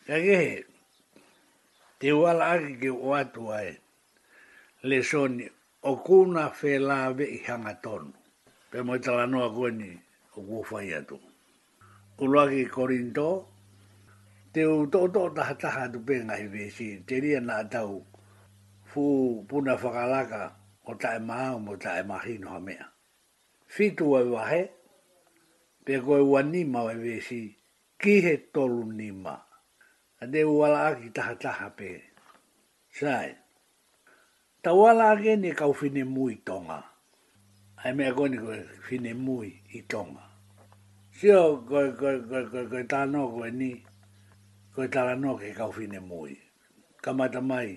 Ka 0.07 0.15
kehe, 0.15 0.65
te 1.99 2.13
wala 2.13 2.53
aki 2.57 2.77
ki 2.81 2.91
o 2.91 3.13
atu 3.15 3.51
ai, 3.53 3.77
le 4.85 5.01
soni, 5.03 5.49
o 5.83 5.97
kuna 5.97 6.51
whē 6.51 6.75
lāwe 6.83 7.27
i 7.27 7.41
hanga 7.47 7.79
tonu, 7.83 8.13
pe 8.71 8.83
moi 8.83 8.99
tala 8.99 9.27
noa 9.27 9.51
koe 9.51 9.71
ni 9.71 9.93
o 10.37 10.43
kua 10.43 10.65
whai 10.71 10.93
atu. 10.99 11.19
Uluaki 12.21 12.67
korinto, 12.69 13.47
te 14.53 14.65
utoto 14.67 15.29
taha 15.35 15.55
taha 15.55 15.89
tu 15.93 16.01
pēngai 16.03 16.45
vēsi, 16.51 16.91
te 17.07 17.21
ria 17.23 17.39
nā 17.41 17.63
tau 17.71 18.01
fu 18.90 19.03
puna 19.48 19.72
whakalaka 19.83 20.40
o 20.87 20.92
tae 21.01 21.18
maa 21.29 21.53
mo 21.64 21.72
tae 21.77 22.03
mahi 22.03 22.38
no 22.38 22.48
ha 22.51 22.61
mea. 22.66 22.85
Fitu 23.72 24.05
e 24.16 24.22
wahe, 24.33 24.62
pe 25.85 25.92
koe 26.05 26.20
ua 26.31 26.40
nima 26.53 26.81
e 26.92 26.96
wesi, 27.05 27.40
ki 28.01 28.12
he 28.24 28.35
tolu 28.53 28.83
nima. 28.98 29.35
A 30.20 30.24
te 30.33 30.40
uala 30.53 30.79
aki 30.90 31.09
taha 31.16 31.35
taha 31.44 31.66
pe. 31.79 31.90
Sai, 32.98 33.29
ta 34.62 34.70
uala 34.79 35.05
aki 35.12 35.31
ni 35.42 35.51
kau 35.61 35.72
fine 35.81 36.03
mui 36.14 36.35
tonga. 36.46 36.79
Ai 37.85 37.92
mea 37.96 38.12
koe 38.16 38.31
koe 38.44 38.57
fine 38.88 39.12
mui 39.27 39.48
i 39.79 39.85
tonga. 39.90 40.24
Sio 41.16 41.38
koe 41.68 41.87
koe 42.01 42.16
koe 42.31 42.44
koe 42.53 42.64
koe 42.72 42.85
tano 42.92 43.22
koe 43.37 43.48
ni, 43.61 43.70
koe 44.74 44.88
tala 44.94 45.12
no 45.22 45.31
ke 45.40 45.48
kau 45.59 45.70
fine 45.79 46.01
mui. 46.11 46.33
Kamata 47.05 47.40
mai, 47.51 47.68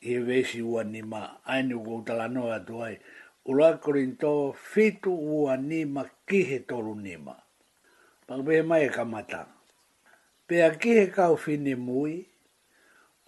i 0.00 0.12
e 0.14 0.18
vesi 0.22 0.62
ua 0.62 0.84
ni 0.84 1.02
ma 1.02 1.40
aini 1.44 1.74
u 1.74 2.04
noa 2.30 2.60
tu 2.60 2.82
ai 2.84 2.98
ula 3.44 3.78
korinto 3.78 4.52
fitu 4.52 5.10
ua 5.12 5.56
ni 5.56 5.84
ma 5.84 6.04
kihe 6.26 6.58
toru 6.66 6.94
ni 6.94 7.16
ma 7.16 7.34
pakupe 8.26 8.62
mai 8.62 8.84
e 8.84 8.88
kamata 8.94 9.40
pe 10.46 10.62
a 10.64 10.70
kihe 10.80 11.04
kau 11.14 11.36
fini 11.36 11.74
mui 11.74 12.26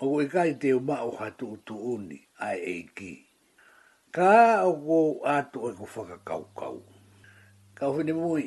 o 0.03 0.09
kui 0.13 0.27
kai 0.29 0.51
te 0.61 0.73
uma 0.73 0.97
o 1.03 1.11
hatu 1.11 1.53
utu 1.53 1.75
uni 1.93 2.19
ai 2.39 2.59
e 2.59 2.77
ki 2.97 3.13
ka 4.15 4.63
o 4.63 4.71
kou 4.75 5.25
atu 5.25 5.59
e 5.69 5.73
ku 5.79 5.85
kau 6.29 6.45
kau 6.59 6.81
kau 7.79 7.93
fini 7.99 8.13
mui 8.13 8.45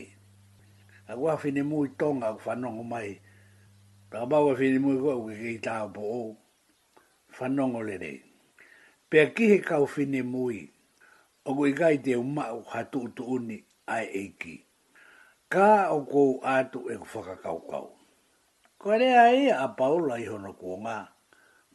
a 1.07 1.13
kua 1.19 1.35
fini 1.37 1.61
mui 1.61 1.87
tonga 1.99 2.29
u 2.35 2.39
whanongo 2.45 2.83
mai 2.83 3.19
pakupau 4.09 4.51
e 4.51 4.55
fini 4.55 4.79
mui 4.79 4.97
kua 5.01 5.13
u 5.19 5.23
kikei 5.27 5.59
tāu 5.67 5.91
po 5.95 6.42
whanongo 7.37 7.81
le 7.87 7.97
rei. 7.97 8.21
Pea 9.09 9.25
kihe 9.35 9.59
kau 9.61 9.85
fine 9.85 10.21
mui, 10.23 10.69
o 11.45 11.53
kui 11.55 11.73
gai 11.73 11.97
te 11.97 12.15
umau 12.15 12.61
hatu 12.63 13.01
utu 13.05 13.23
uni 13.23 13.57
ai 13.87 14.05
eiki. 14.05 14.55
Ka 15.49 15.89
o 15.95 16.01
kou 16.11 16.39
atu 16.57 16.79
e 16.89 16.95
ku 17.01 17.07
whakakau 17.13 17.59
kau. 17.71 17.87
Ko 18.79 18.89
rea 19.01 19.25
e 19.43 19.49
a 19.51 19.67
paula 19.77 20.15
i 20.17 20.25
hono 20.25 20.53
kua 20.61 20.77
ngā. 20.85 20.97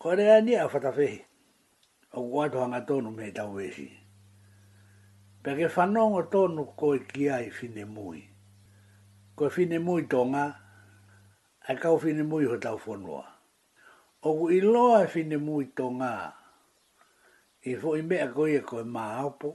Ko 0.01 0.09
rea 0.19 0.37
ni 0.41 0.55
a 0.57 0.65
whatawhehi. 0.67 1.21
O 2.13 2.23
kua 2.31 2.47
atu 2.49 2.59
hanga 2.59 2.81
tonu 2.89 3.11
me 3.17 3.31
tau 3.31 3.55
esi. 3.61 3.87
Pea 5.43 5.55
ke 5.57 5.67
whanongo 5.75 6.23
tonu 6.33 6.63
koe 6.81 6.99
ki 7.11 7.31
ai 7.31 7.51
fine 7.51 7.85
mui. 7.87 8.23
Koe 9.39 9.51
fine 9.55 9.79
mui 9.79 10.03
tonga, 10.11 10.45
ai 11.69 11.77
kau 11.79 11.95
fine 11.99 12.23
mui 12.27 12.45
ho 12.45 12.57
tau 12.59 12.75
whanua. 12.79 13.38
O 14.27 14.29
ku 14.39 14.45
iloa 14.59 14.99
e 15.05 15.09
fine 15.15 15.37
mui 15.47 15.65
tō 15.77 15.87
ngā. 15.99 16.13
I 17.71 17.75
fo 17.81 17.93
i 17.99 18.03
mea 18.03 18.27
koe 18.35 18.51
e 18.59 18.63
koe 18.69 18.83
mā 18.97 19.05
hopo, 19.21 19.49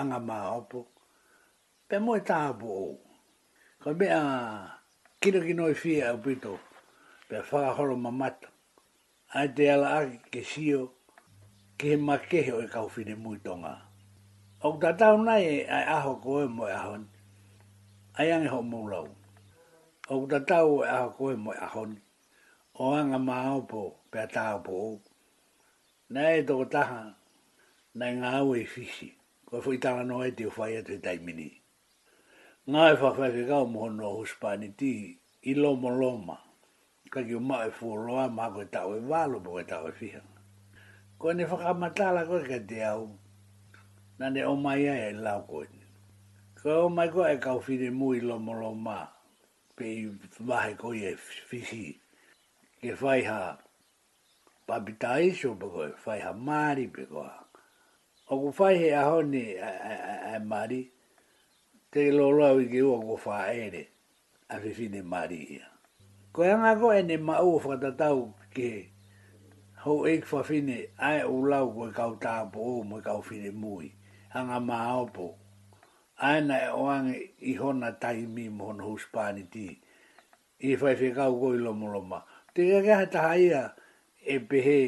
anga 0.00 0.18
mā 0.28 0.36
hopo. 0.52 0.80
Pe 1.88 1.96
mo 2.00 2.14
e 2.16 2.20
tāpo 2.30 2.66
o. 2.84 2.86
Koe 3.84 3.94
mea 4.00 4.18
kino 5.20 5.40
kino 5.46 5.64
e 5.68 5.74
fia 5.82 6.08
au 6.12 6.18
pito. 6.24 6.52
Pe 7.28 7.36
a 7.40 7.42
whakahoro 7.50 7.96
ma 8.04 8.10
mata. 8.20 8.48
Ai 9.36 9.48
te 9.56 9.64
ala 9.74 9.88
aki 9.98 10.16
ke 10.32 10.40
sio 10.52 10.80
ke 11.78 11.88
he 11.92 11.96
ma 12.08 12.16
kehe 12.30 12.52
o 12.58 12.64
e 12.64 12.68
kau 12.74 12.88
fine 12.94 13.12
mui 13.24 13.38
tō 13.44 13.54
ngā. 13.62 13.74
O 14.64 14.72
ku 14.72 14.78
tātau 14.88 15.20
nai 15.26 15.42
e 15.44 15.54
ai 15.76 15.84
aho 15.98 16.12
koe 16.24 16.44
mo 16.56 16.64
e 16.64 16.72
ahoni. 16.80 17.08
Ai 18.18 18.32
ange 18.32 18.48
ho 18.56 18.60
mō 18.72 18.80
lau. 18.92 19.08
O 20.10 20.14
ku 20.24 20.26
tātau 20.34 20.82
e 20.84 20.88
aho 20.96 21.08
koe 21.18 21.34
mo 21.44 21.50
e 21.52 21.60
ahoni 21.68 22.00
oanga 22.80 23.18
maopo 23.18 23.18
māo 23.26 23.62
po 23.66 23.82
pe 24.12 24.18
atāo 24.24 24.58
po 24.66 24.74
ou. 24.88 24.92
Nā 26.14 26.26
e 26.38 26.44
tō 26.50 26.56
taha, 26.74 26.98
nā 27.98 28.10
e 28.12 28.18
ngā 28.20 28.30
au 28.42 28.52
e 28.54 28.60
fisi, 28.74 29.08
ko 29.48 29.58
e 29.58 29.64
fui 29.64 29.80
tāna 29.86 30.04
noe 30.10 30.28
te 30.38 30.46
whai 30.56 30.76
atu 30.82 30.94
e 30.94 31.00
taimini. 31.06 31.48
Ngā 32.70 32.84
e 32.92 32.98
whawhai 33.02 33.32
ke 33.34 33.42
kau 33.50 33.66
moho 33.72 33.88
no 33.96 34.12
huspani 34.20 34.68
ti, 34.82 34.92
i 35.42 35.56
lomo 35.58 35.90
loma, 35.96 36.36
ka 37.10 37.26
ki 37.26 37.34
umau 37.40 37.66
e 37.66 37.74
fuoroa 37.80 38.28
mā 38.38 38.46
koe 38.54 38.68
tāo 38.76 38.94
e 38.94 39.02
wālo 39.10 39.42
po 39.48 39.56
koe 39.58 39.66
tāo 39.72 39.90
e 39.90 39.94
fihan. 40.02 40.30
Ko 41.18 41.32
e 41.34 41.38
ne 41.40 41.50
whakamatala 41.50 42.26
koe 42.30 42.44
ka 42.46 42.62
te 42.72 42.78
au, 42.92 43.08
nā 44.22 44.30
ne 44.36 44.46
o 44.46 44.54
mai 44.56 44.84
ai 44.94 45.08
e 45.10 45.14
lau 45.18 45.42
koe 45.50 45.66
ni. 45.74 45.82
Ko 46.62 46.76
e 46.78 46.82
o 46.86 46.90
mai 46.94 47.10
koe 47.10 47.32
e 47.34 47.42
kau 47.48 47.58
fide 47.60 47.90
mui 47.90 48.20
lomo 48.22 48.54
loma, 48.62 49.00
pe 49.76 49.96
i 49.98 50.08
wahe 50.46 50.76
koe 50.78 51.10
e 51.16 51.18
Fisi 51.18 51.88
ke 52.78 52.94
fai 52.94 53.22
ha 53.26 53.58
papitai 54.66 55.34
so 55.34 55.54
bako 55.54 55.90
fai 56.04 56.20
ha 56.22 56.32
mari 56.32 56.86
pe 56.88 57.06
o 58.30 58.34
ku 58.40 58.52
fai 58.52 58.74
he 58.78 58.88
a 58.90 59.02
honi 59.04 59.54
a 60.32 60.38
mari 60.38 60.80
te 61.90 62.10
lo 62.12 62.30
lo 62.30 62.44
a 62.46 62.54
wiki 62.54 62.80
ua 62.82 63.00
ku 63.02 63.16
fai 63.16 63.58
ere 63.66 63.82
a 64.54 64.60
fifine 64.62 65.02
mari 65.02 65.40
ia 65.56 65.66
ko 66.32 66.38
e 66.46 66.50
anga 66.54 66.70
ko 66.80 66.88
e 66.98 67.02
ne 67.02 67.16
ma 67.28 67.36
ua 67.42 67.58
fatatau 67.58 68.20
ke 68.54 68.70
ho 69.82 70.06
e 70.06 70.14
kwa 70.22 70.42
fine 70.46 70.76
ai 71.08 71.26
u 71.26 71.42
lau 71.50 71.66
ko 71.74 71.82
e 71.90 71.92
kau 71.98 72.12
tāpo 72.22 72.62
o 72.78 72.82
mo 72.86 73.02
e 73.02 73.02
kau 73.02 73.20
fine 73.22 73.50
mui 73.50 73.90
anga 74.38 74.58
ma 74.68 74.78
opo 75.02 75.26
ai 76.28 76.38
e 76.46 76.70
oange 76.82 77.14
i 77.42 77.52
hona 77.60 77.90
taimi 78.02 78.44
mo 78.56 78.64
hono 78.70 78.84
huspani 78.94 79.42
ti 79.52 79.66
i 80.70 80.76
fai 80.80 80.94
fikau 80.94 81.32
ko 81.40 81.46
i 81.58 81.58
lomo 81.58 81.86
lomo 81.94 82.20
te 82.58 82.66
kaka 82.74 82.94
ha 82.98 83.04
taha 83.12 83.34
ia 83.46 83.62
e 84.18 84.34
pehe 84.48 84.78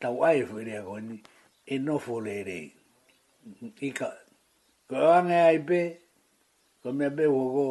tau 0.00 0.16
ai 0.28 0.40
fwe 0.48 0.60
rea 0.68 0.82
koni 0.88 1.14
e 1.64 1.74
no 1.84 1.94
fwo 2.04 2.16
le 2.26 2.34
rei. 2.48 2.66
I 3.80 3.88
ka, 3.98 4.08
ko 4.88 4.96
anga 5.16 5.38
ai 5.50 5.58
pe, 5.68 5.80
ko 6.84 6.88
mea 6.98 7.10
pe 7.18 7.24
wako, 7.36 7.68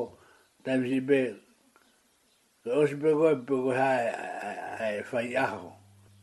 taimisi 0.66 1.00
pe, 1.10 1.20
ko 2.66 2.70
osi 2.82 2.96
pe 3.02 3.10
koe 3.20 3.34
pe 3.48 3.56
koe 3.68 3.76
hae 3.82 4.08
hae 4.82 4.98
fai 5.12 5.30
aho, 5.46 5.70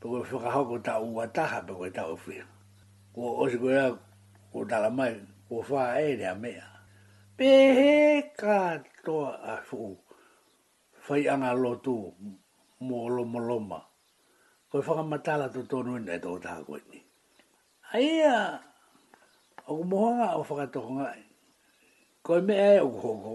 pe 0.02 0.10
koe 0.10 0.22
whakahoko 0.32 0.76
ta 0.86 0.94
ua 1.14 1.24
taha 1.36 1.58
pe 1.70 1.78
koe 1.78 1.90
tau 1.98 2.12
fwea. 2.24 2.44
Ko 3.14 3.20
osi 3.46 3.56
koe 3.62 3.74
rea 3.78 3.88
ko 4.52 4.58
tala 4.70 4.88
mai, 4.98 5.14
ko 5.46 5.54
wha 5.70 5.82
e 6.08 6.16
rea 6.20 6.34
mea. 6.42 6.66
Pehe 7.36 7.92
ka 8.40 8.58
toa 9.06 9.30
a 9.38 9.54
fwo, 9.70 9.88
fai 11.04 11.22
anga 11.32 11.52
lotu, 11.62 11.96
mo 12.82 13.08
lo 13.08 13.22
mo 13.24 13.38
lo 13.38 13.58
ma 13.62 13.78
ko 14.70 14.82
fa 14.82 14.92
ka 14.98 15.02
matala 15.04 15.46
to 15.54 15.62
to 15.70 15.78
no 15.86 15.98
ne 15.98 16.18
to 16.18 16.34
ta 16.44 16.58
ko 16.66 16.74
ni 16.90 16.98
ai 17.94 18.08
a 18.34 18.36
e 19.68 19.70
o 19.70 19.76
mo 19.90 19.96
ha 20.18 20.34
o 20.38 20.42
fa 20.48 20.54
ka 20.60 20.66
to 20.74 20.80
nga 20.94 21.08
ko 22.26 22.32
me 22.46 22.54
e 22.74 22.74
o 22.86 22.90
ho 23.02 23.10
ko 23.24 23.32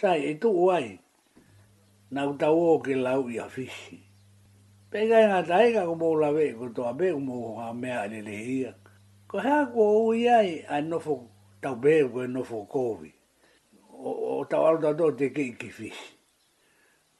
sai 0.00 0.20
e 0.30 0.32
to 0.42 0.50
wai 0.66 0.86
na 2.14 2.20
uta 2.30 2.48
wo 2.56 2.78
ke 2.84 2.94
la 3.04 3.12
u 3.22 3.26
ya 3.38 3.46
fi 3.54 3.66
pe 4.90 4.98
ga 5.10 5.18
na 5.30 5.38
dai 5.48 5.66
ga 5.74 5.82
ko 5.88 5.94
mo 6.02 6.08
la 6.22 6.30
ve 6.36 6.46
ko 6.58 6.64
to 6.76 6.82
a 6.90 6.92
be 6.98 7.08
mo 7.28 7.34
ha 7.58 7.68
me 7.82 7.90
a 8.02 8.04
le 8.12 8.20
le 8.28 8.36
ia 8.58 8.72
ko 9.30 9.36
ha 9.46 9.56
ko 9.74 9.82
u 10.06 10.10
ya 10.26 10.36
i 10.52 10.54
a 10.74 10.76
no 10.90 10.98
fo 11.06 11.14
ta 11.62 11.70
be 11.82 11.92
ko 12.12 12.20
no 12.34 12.42
fo 12.50 12.58
ko 12.72 12.82
vi 13.00 13.10
o 14.34 14.44
ta 14.50 14.56
wa 14.62 14.70
do 14.82 14.90
tau 14.98 15.10
te 15.18 15.26
ke 15.36 15.44
ki 15.60 15.70
fi 15.78 15.90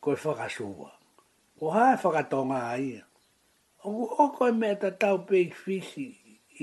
ko 0.03 0.09
e 0.17 0.19
whakasua 0.25 1.00
o 1.61 1.69
hae 1.71 1.97
whakatonga 2.03 2.57
ai 2.75 2.89
O 3.85 3.93
oko 4.25 4.43
e 4.49 4.53
mea 4.53 4.75
tatau 4.83 5.17
peik 5.29 5.53
fisi 5.63 6.07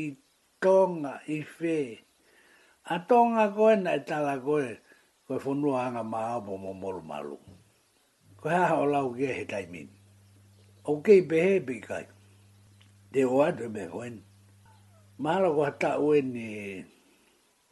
i 0.04 0.16
tonga 0.62 1.14
i 1.30 1.38
fe 1.56 1.78
A 2.86 2.96
tonga 3.10 3.46
koe 3.58 3.74
na 3.84 3.92
e 3.96 4.00
tala 4.10 4.34
koe 4.48 4.70
koe 5.28 5.38
whunua 5.44 5.80
anga 5.88 6.04
maa 6.14 6.36
mo 6.46 6.54
mo 6.64 6.72
moru 6.82 7.02
malu. 7.10 7.36
Koe 8.40 8.50
haa 8.62 8.80
o 8.80 8.86
lau 8.94 9.08
kia 9.18 9.34
he 9.38 9.44
taimin. 9.52 9.90
O 10.90 11.02
kei 11.06 11.22
pehe 11.30 11.54
pikai. 11.68 12.06
Te 13.12 13.20
o 13.34 13.44
atu 13.48 13.64
e 13.66 13.68
me 13.76 13.84
koen. 13.94 14.18
Mahalo 15.22 15.50
koha 15.58 15.74
ta 15.82 15.90
ueni. 16.06 16.48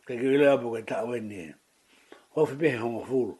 Te 0.05 0.11
kiwile 0.19 0.45
apu 0.53 0.67
koe 0.73 0.81
ta 0.89 0.97
ueni. 1.09 1.41
Hofi 2.35 2.55
pehe 2.61 2.77
hongo 2.81 3.01
fulu. 3.09 3.35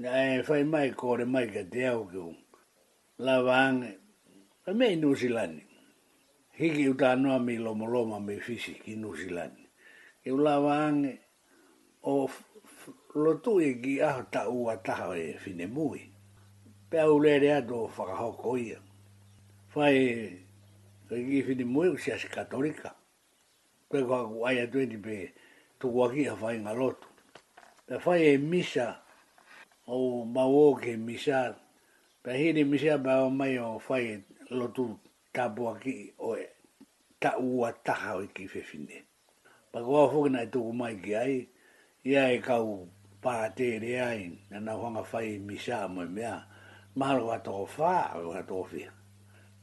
Na 0.00 0.08
e 0.36 0.42
fai 0.46 0.62
mai 0.72 0.88
kore 1.00 1.24
mai 1.34 1.46
ka 1.54 1.62
te 1.72 1.80
au 1.92 2.02
kiu 2.12 2.28
la 3.18 3.40
vange, 3.42 3.98
a 4.66 4.72
me 4.74 4.88
i 4.90 4.96
New 4.98 5.14
Zealand. 5.14 5.60
Hiki 6.58 6.88
u 6.88 6.94
ta 6.98 7.14
noa 7.14 7.38
mi 7.38 7.56
lomo 7.58 7.86
loma 7.86 8.18
mi 8.20 8.40
fisi 8.40 8.74
ki 8.74 8.96
New 8.96 9.14
Zealand. 9.16 9.56
E 10.24 10.30
u 10.32 10.38
la 10.42 10.58
vange, 10.58 11.18
o 12.02 12.26
lotu 13.14 13.60
e 13.60 13.74
ki 13.80 14.00
aho 14.02 14.22
ta 14.30 14.48
ua 14.48 14.76
taha 14.78 15.14
e 15.16 15.36
fine 15.38 15.66
mui. 15.66 16.02
Pe 16.90 16.98
au 16.98 17.18
lere 17.20 17.52
ato 17.54 17.74
o 17.84 17.90
whakahoko 17.96 18.56
ia. 18.56 18.78
Fai, 19.68 20.42
e 21.10 21.24
gi 21.26 21.42
fine 21.42 21.64
mui 21.64 21.88
u 21.88 21.96
sia 21.96 22.16
katolika. 22.18 22.94
Pe 23.90 24.02
kua 24.02 24.26
ku 24.26 24.44
aia 24.46 24.62
e 24.66 24.70
tueni 24.70 24.98
pe 24.98 25.32
tuku 25.78 26.02
aki 26.04 26.26
a 26.28 26.34
whai 26.34 26.58
ngalotu. 26.58 27.06
Pe 27.86 27.94
fai 27.98 28.22
e 28.34 28.38
misa, 28.38 29.02
o 29.86 30.24
mawoke 30.24 30.96
misa, 30.98 31.06
misa, 31.06 31.63
Pa 32.24 32.32
mi 32.32 32.78
sia 32.80 32.96
ba 32.96 33.20
o 33.28 33.28
mai 33.28 33.58
o 33.60 33.76
fai 33.78 34.24
lotu 34.50 34.96
tapua 35.32 35.76
ki 35.78 36.14
o 36.18 36.32
e 36.36 36.48
ta 37.20 37.36
ua 37.38 37.68
taha 37.84 38.16
o 38.16 38.26
ki 38.32 38.46
whewhine. 38.48 38.96
Pa 39.70 39.84
kua 39.84 40.08
fuki 40.08 40.30
nai 40.32 40.46
tuku 40.48 40.72
mai 40.72 40.96
ki 41.04 41.12
ai, 41.20 41.44
ia 42.02 42.32
e 42.32 42.38
kau 42.40 42.88
pāte 43.22 43.76
re 43.82 44.00
ai, 44.00 44.32
nana 44.50 44.72
whanga 44.72 45.04
fai 45.04 45.36
misia 45.38 45.84
mo 45.86 46.00
e 46.02 46.08
mea, 46.08 46.40
maharo 46.96 47.26
wa 47.26 47.36
toko 47.44 47.68
wha, 47.76 48.16
o 48.16 48.32
ha 48.32 48.40
toko 48.40 48.68
whia. 48.72 48.88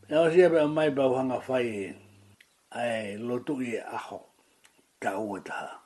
E 0.07 0.13
o 0.15 0.29
sia 0.29 0.49
ba 0.53 0.61
o 0.63 0.67
mai 0.67 0.91
ba 0.93 1.05
o 1.09 1.13
whanga 1.17 1.41
fai 1.41 1.97
ai 2.77 3.17
lotu 3.17 3.57
i 3.65 3.79
aho, 3.81 4.19
ta 5.01 5.17
ua 5.17 5.41
taha. 5.41 5.81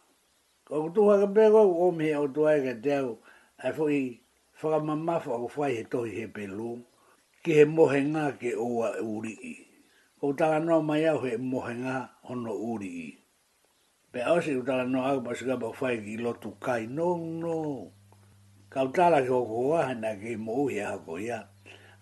Kau 0.67 0.89
tuha 0.91 1.23
ka 1.23 1.27
pego, 1.31 1.63
o 1.87 1.91
me 1.95 2.11
o 2.19 2.27
tuai 2.27 2.59
ka 2.67 2.73
teo, 2.83 3.23
ai 3.63 3.71
fuki, 3.71 4.24
whaka 4.61 4.79
mamafa 4.79 5.31
o 5.43 5.47
whai 5.55 5.75
he 5.75 5.83
tohi 5.91 6.11
he 6.19 6.25
pelu, 6.35 6.69
ki 7.43 7.51
he 7.57 7.65
mohe 7.75 7.99
ngā 8.11 8.23
ke 8.39 8.51
oa 8.67 8.89
uri 9.13 9.33
i. 9.53 9.55
Ko 10.19 10.33
tala 10.33 10.59
noa 10.63 10.81
mai 10.81 11.03
au 11.11 11.19
he 11.25 11.35
mohe 11.51 11.73
ngā 11.83 11.95
hono 12.27 12.53
uri 12.73 12.89
i. 13.07 13.09
Pe 14.11 14.21
ause 14.21 14.51
ku 14.57 14.63
tala 14.67 14.85
noa 14.87 15.07
aga 15.11 15.21
pasika 15.27 15.59
pa 15.59 15.69
whai 15.79 15.97
ki 16.05 16.15
lotu 16.23 16.49
kai, 16.61 16.85
no, 16.87 17.07
no. 17.17 17.55
Ka 18.71 18.83
utala 18.87 19.19
ki 19.21 19.27
hoko 19.29 19.55
waha 19.71 19.93
na 19.93 20.15
ke 20.15 20.37
mo 20.39 20.55
uhi 20.65 20.79
hako 20.79 21.19
ia. 21.19 21.39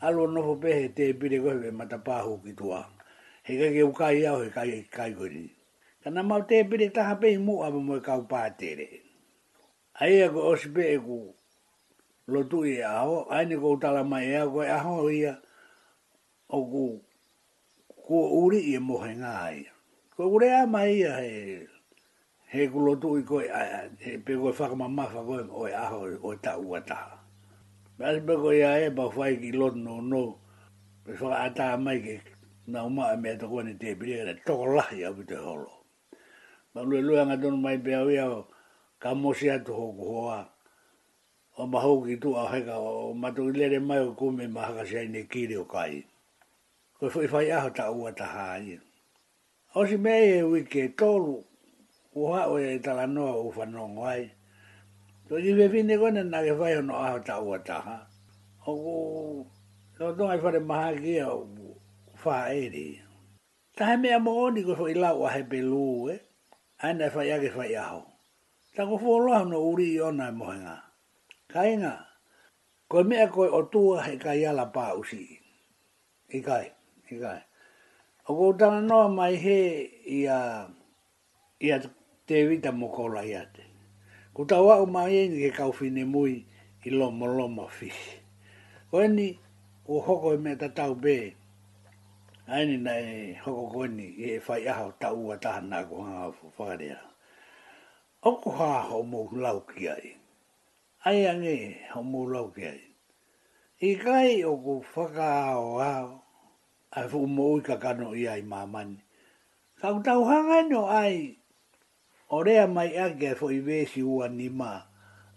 Alo 0.05 0.27
nofo 0.27 0.53
pe 0.61 0.73
he 0.77 0.87
te 0.95 1.13
pire 1.13 1.37
koe 1.41 1.57
pe 1.63 1.69
matapahu 1.79 2.43
ki 2.43 2.53
tua. 2.53 2.81
He 3.43 3.57
kake 3.59 3.81
ukai 3.83 4.21
au 4.29 4.41
he 4.41 4.49
kai 4.49 4.85
kai 4.91 5.11
kori. 5.17 5.49
Ka 6.03 6.09
na 6.09 6.21
mau 6.21 6.41
te 6.45 6.63
pire 6.63 6.89
taha 6.89 7.15
pe 7.15 7.33
i 7.33 7.37
mua 7.37 7.71
pa 7.71 7.95
e 7.97 8.01
kau 8.05 8.21
pātere. 8.31 8.89
Aia 10.01 10.29
ko 10.33 10.41
osipe 10.53 10.81
e 10.95 10.99
kuu 10.99 11.33
lo 12.27 12.41
tu 12.47 12.63
e 12.63 12.79
a 12.79 13.03
ai 13.27 13.45
ne 13.45 13.55
ko 13.59 13.75
ta 13.79 14.03
mai 14.03 14.35
a 14.35 14.47
ko 14.47 14.61
a 14.63 14.77
ho 14.79 15.03
o 16.53 16.59
ku 16.71 16.85
ku 18.05 18.15
uri 18.47 18.59
e 18.75 18.79
mo 18.87 18.95
he 19.03 19.11
ngai 19.19 19.59
ko 20.15 20.23
ure 20.31 20.47
a 20.47 20.63
mai 20.73 21.03
a 21.03 21.13
he 21.19 21.67
he 22.51 22.61
ku 22.71 22.79
lo 22.79 22.95
tu 22.95 23.19
ko 23.27 23.39
a 23.39 23.91
he 23.99 24.11
pe 24.23 24.33
ko 24.39 24.51
fa 24.55 24.71
ma 24.75 24.87
ma 24.87 25.05
fa 25.11 25.19
ko 25.27 25.35
o 25.51 25.67
a 25.67 25.83
ho 25.91 25.99
o 26.27 26.31
ta 26.39 26.55
u 26.55 26.79
ta 26.87 27.19
ba 27.99 28.05
se 28.15 28.19
pe 28.27 28.33
ko 28.41 28.51
ia 28.55 28.71
e 28.87 28.89
ba 28.95 29.11
fa 29.11 29.27
i 29.27 29.51
lo 29.51 29.67
no 29.75 29.99
no 29.99 30.39
pe 31.03 31.11
fa 31.19 31.35
a 31.51 31.51
ta 31.53 31.75
mai 31.75 31.99
ke 31.99 32.23
na 32.71 32.85
u 32.87 32.89
ma 32.89 33.11
e 33.11 33.17
me 33.19 33.35
to 33.35 33.47
ko 33.51 33.61
ne 33.67 33.75
te 33.75 33.95
pri 33.99 34.11
e 34.23 34.33
to 34.47 34.55
ko 34.55 34.65
la 34.79 34.87
ia 34.95 35.11
bu 35.11 35.23
te 35.27 35.35
holo 35.35 35.75
ma 36.73 36.81
lu 36.87 37.03
lu 37.03 37.19
anga 37.19 37.35
don 37.35 37.59
mai 37.59 37.75
pe 37.83 37.91
a 37.93 38.07
ia 38.07 38.31
ka 39.01 39.11
mo 39.11 39.33
si 39.35 39.51
to 39.67 39.73
ho 39.75 39.91
ko 39.91 40.03
ho 40.15 40.19
a 40.31 40.47
o 41.57 41.67
maho 41.67 42.01
ki 42.03 42.15
tu 42.17 42.33
ahega 42.35 42.77
o 42.81 43.13
matu 43.13 43.49
i 43.53 43.53
lere 43.57 43.79
mai 43.79 43.99
o 44.01 44.13
kume 44.17 44.47
maha 44.49 44.73
ka 44.81 44.83
sei 44.85 45.07
ne 45.07 45.23
kiri 45.29 45.55
o 45.57 45.63
kai. 45.65 46.03
Koe 46.97 47.09
fai 47.09 47.27
fai 47.27 47.51
aho 47.51 47.69
ta 47.69 47.91
ua 47.91 48.11
ta 48.15 48.25
hai. 48.25 48.79
Osi 49.75 49.97
me 49.97 50.13
e 50.37 50.41
wiki 50.43 50.79
e 50.81 50.87
tolu, 50.97 51.37
uha 52.15 52.49
o 52.49 52.57
e 52.57 52.79
tala 52.79 53.05
noa 53.07 53.37
u 53.41 53.51
whanong 53.55 53.95
wai. 53.95 54.31
Tu 55.29 55.37
i 55.37 55.51
we 55.57 55.67
vine 55.67 55.97
gwenna 55.97 56.23
na 56.23 56.41
ke 56.41 56.53
fai 56.57 56.73
no 56.81 56.93
aho 56.95 57.19
ta 57.21 57.37
ua 57.39 57.57
ta 57.63 57.77
ha. 57.81 57.97
O 58.67 58.73
ku, 58.75 58.95
o 60.05 60.11
tonga 60.17 60.33
i 60.35 60.39
fare 60.41 60.59
maha 60.59 60.89
ki 60.97 61.17
e 61.21 61.21
o 61.21 61.45
faa 62.17 62.49
eri. 62.49 62.97
Ta 63.77 63.93
me 63.93 64.01
mea 64.09 64.17
mo 64.19 64.31
oni 64.49 64.63
koe 64.65 64.73
fai 64.75 64.93
lau 64.97 65.21
ahe 65.29 65.43
pe 65.49 65.61
luu 65.61 66.09
e, 66.09 66.13
eh? 66.15 66.21
aina 66.83 67.05
e 67.13 67.13
fai 67.13 67.29
ake 67.37 67.49
fai 67.53 67.75
aho. 67.77 68.01
Ta 68.75 68.85
ku 68.89 68.97
fuoloha 68.97 69.45
no 69.45 69.59
uri 69.69 69.87
i 69.97 70.01
ona 70.01 70.27
e 70.33 70.33
mohenga. 70.33 70.77
Ta 70.77 70.92
kainga 71.53 72.09
ko 72.89 72.97
me 73.09 73.15
ko 73.33 73.45
o 73.59 73.61
tu 73.71 73.81
he 74.05 74.13
ka 74.23 74.33
yala 74.43 74.65
pa 74.75 74.85
usi 75.01 75.21
i 76.37 76.39
kai 76.47 76.67
e 77.13 77.15
kai 77.23 77.41
o 78.29 78.31
ko 78.37 78.45
tana 78.59 78.79
no 78.89 78.99
mai 79.17 79.33
he 79.43 79.59
ia 80.17 80.37
ia 81.67 81.77
te 82.27 82.37
vita 82.49 82.71
mo 82.79 82.87
ko 82.95 83.03
la 83.15 83.21
yate 83.33 83.63
ko 84.33 84.41
ta 84.49 84.57
wa 84.65 84.81
o 84.83 84.85
mai 84.95 85.13
e 85.19 85.21
ni 85.29 85.37
ke 85.45 85.49
ka 85.57 85.65
fi 85.77 85.87
ni 85.95 86.03
mui 86.13 86.35
i 86.87 86.89
lo 86.97 87.07
mo 87.17 87.25
lo 87.37 87.45
ma 87.57 87.65
fi 87.77 87.89
ko 88.89 88.95
ni 89.17 89.27
o 89.93 90.01
hoko 90.05 90.27
e 90.33 90.37
me 90.43 90.51
ta 90.61 90.67
tau 90.77 90.93
be 91.03 91.15
ai 92.53 92.63
ni 92.69 92.77
nai 92.87 93.05
hoko 93.45 93.63
ko 93.73 93.81
ni 93.97 94.07
e 94.25 94.27
fa 94.45 94.55
ia 94.65 94.73
ho 94.79 94.87
tau 95.03 95.17
wa 95.29 95.35
ta 95.43 95.51
na 95.69 95.77
ko 95.89 95.95
ha 96.07 96.33
fo 96.37 96.45
fa 96.57 96.65
ko 98.41 98.49
ha 98.57 98.71
ho 98.89 98.97
mo 99.11 99.19
lau 99.45 99.59
ki 99.69 99.83
ai 99.95 100.07
ai 101.03 101.25
ane 101.27 101.77
ho 101.91 101.99
mulau 102.03 102.47
ke 102.55 102.63
ai. 102.67 102.81
I 103.83 103.91
kai 103.99 104.43
o 104.47 104.55
ku 104.55 104.79
whaka 104.95 105.51
ao 105.51 105.75
ao, 105.83 106.07
ai 106.95 107.07
fuku 107.11 107.27
mo 107.27 107.43
ui 107.53 107.61
kakano 107.61 108.15
i 108.15 108.23
ai 108.27 108.41
mamani. 108.41 109.03
Kau 109.83 109.99
tau 109.99 110.23
hangano 110.23 110.85
ai, 110.87 111.35
o 112.31 112.39
rea 112.43 112.67
mai 112.67 112.95
ake 112.95 113.35
fo 113.35 113.47
i 113.51 113.59
vesi 113.59 113.99
ua 114.03 114.27
ni 114.31 114.47
ma, 114.47 114.79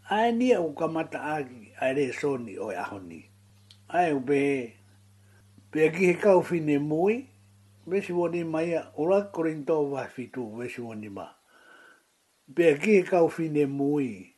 ai 0.09 0.31
ni 0.33 0.55
au 0.55 0.71
kamata 0.79 1.19
aki, 1.35 1.75
ai 1.83 1.91
re 1.99 2.05
soni 2.15 2.55
o 2.63 2.71
e 2.71 2.77
ahoni. 2.79 3.21
Ai 3.91 4.15
upe, 4.15 4.39
pe 5.71 5.87
aki 5.89 6.07
he 6.15 6.15
kau 6.15 6.43
fine 6.47 6.79
mui, 6.79 7.27
vesi 7.91 8.13
ua 8.15 8.29
ni 8.31 8.45
mai 8.47 8.71
a, 8.79 8.87
ura 8.97 9.19
korintou 9.35 9.91
vahfitu 9.91 10.47
vesi 10.59 10.79
ua 10.81 10.95
ni 10.95 11.09
ma. 11.11 11.27
Pe 12.55 12.71
aki 12.71 13.01
he 13.03 13.03
kau 13.03 13.27
fine 13.29 13.67
mui, 13.67 14.36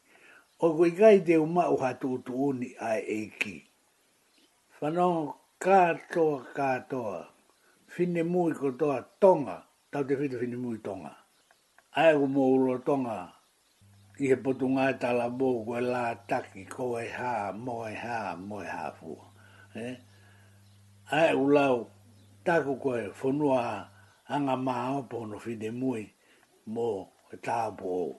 o 0.67 0.75
koe 0.77 0.89
gai 0.99 1.19
te 1.27 1.35
uma 1.47 1.63
o 1.73 1.77
hatu 1.85 2.07
utu 2.17 2.33
uni 2.49 2.69
ai 2.89 3.01
eiki. 3.17 3.55
Whanau 4.81 5.17
kātoa 5.65 6.39
kātoa, 6.59 7.19
whine 7.95 8.21
mui 8.33 8.53
ko 8.59 8.71
tonga, 9.21 9.57
tau 9.93 10.03
te 10.07 10.15
whine 10.19 10.37
whine 10.41 10.57
mui 10.65 10.79
tonga. 10.87 11.13
Ai 12.01 12.13
ko 12.19 12.27
mō 12.35 12.45
uro 12.57 12.79
tonga, 12.87 13.19
i 14.25 14.31
he 14.33 14.37
potu 14.43 14.69
ngā 14.75 14.87
tala 15.01 15.27
bō 15.39 15.51
koe 15.69 15.83
lā 15.93 16.03
taki, 16.29 16.65
koe 16.67 17.07
ha, 17.07 17.07
hā, 17.19 17.37
ha, 17.39 17.87
e 17.91 17.95
ha 18.03 18.37
mō 18.43 18.61
e 18.67 18.91
fua. 18.99 19.31
Eh? 19.77 19.95
Ai 21.15 21.35
ko 21.39 21.47
lau, 21.55 21.87
tāku 22.45 22.79
koe, 22.83 23.07
whanua 23.23 23.63
anga 24.29 24.57
mā 24.59 24.77
opo 24.99 25.23
no 25.27 25.39
whine 25.47 25.71
mui, 25.79 26.07
mō 26.69 26.89
e 27.33 27.37
tāpō. 27.37 28.15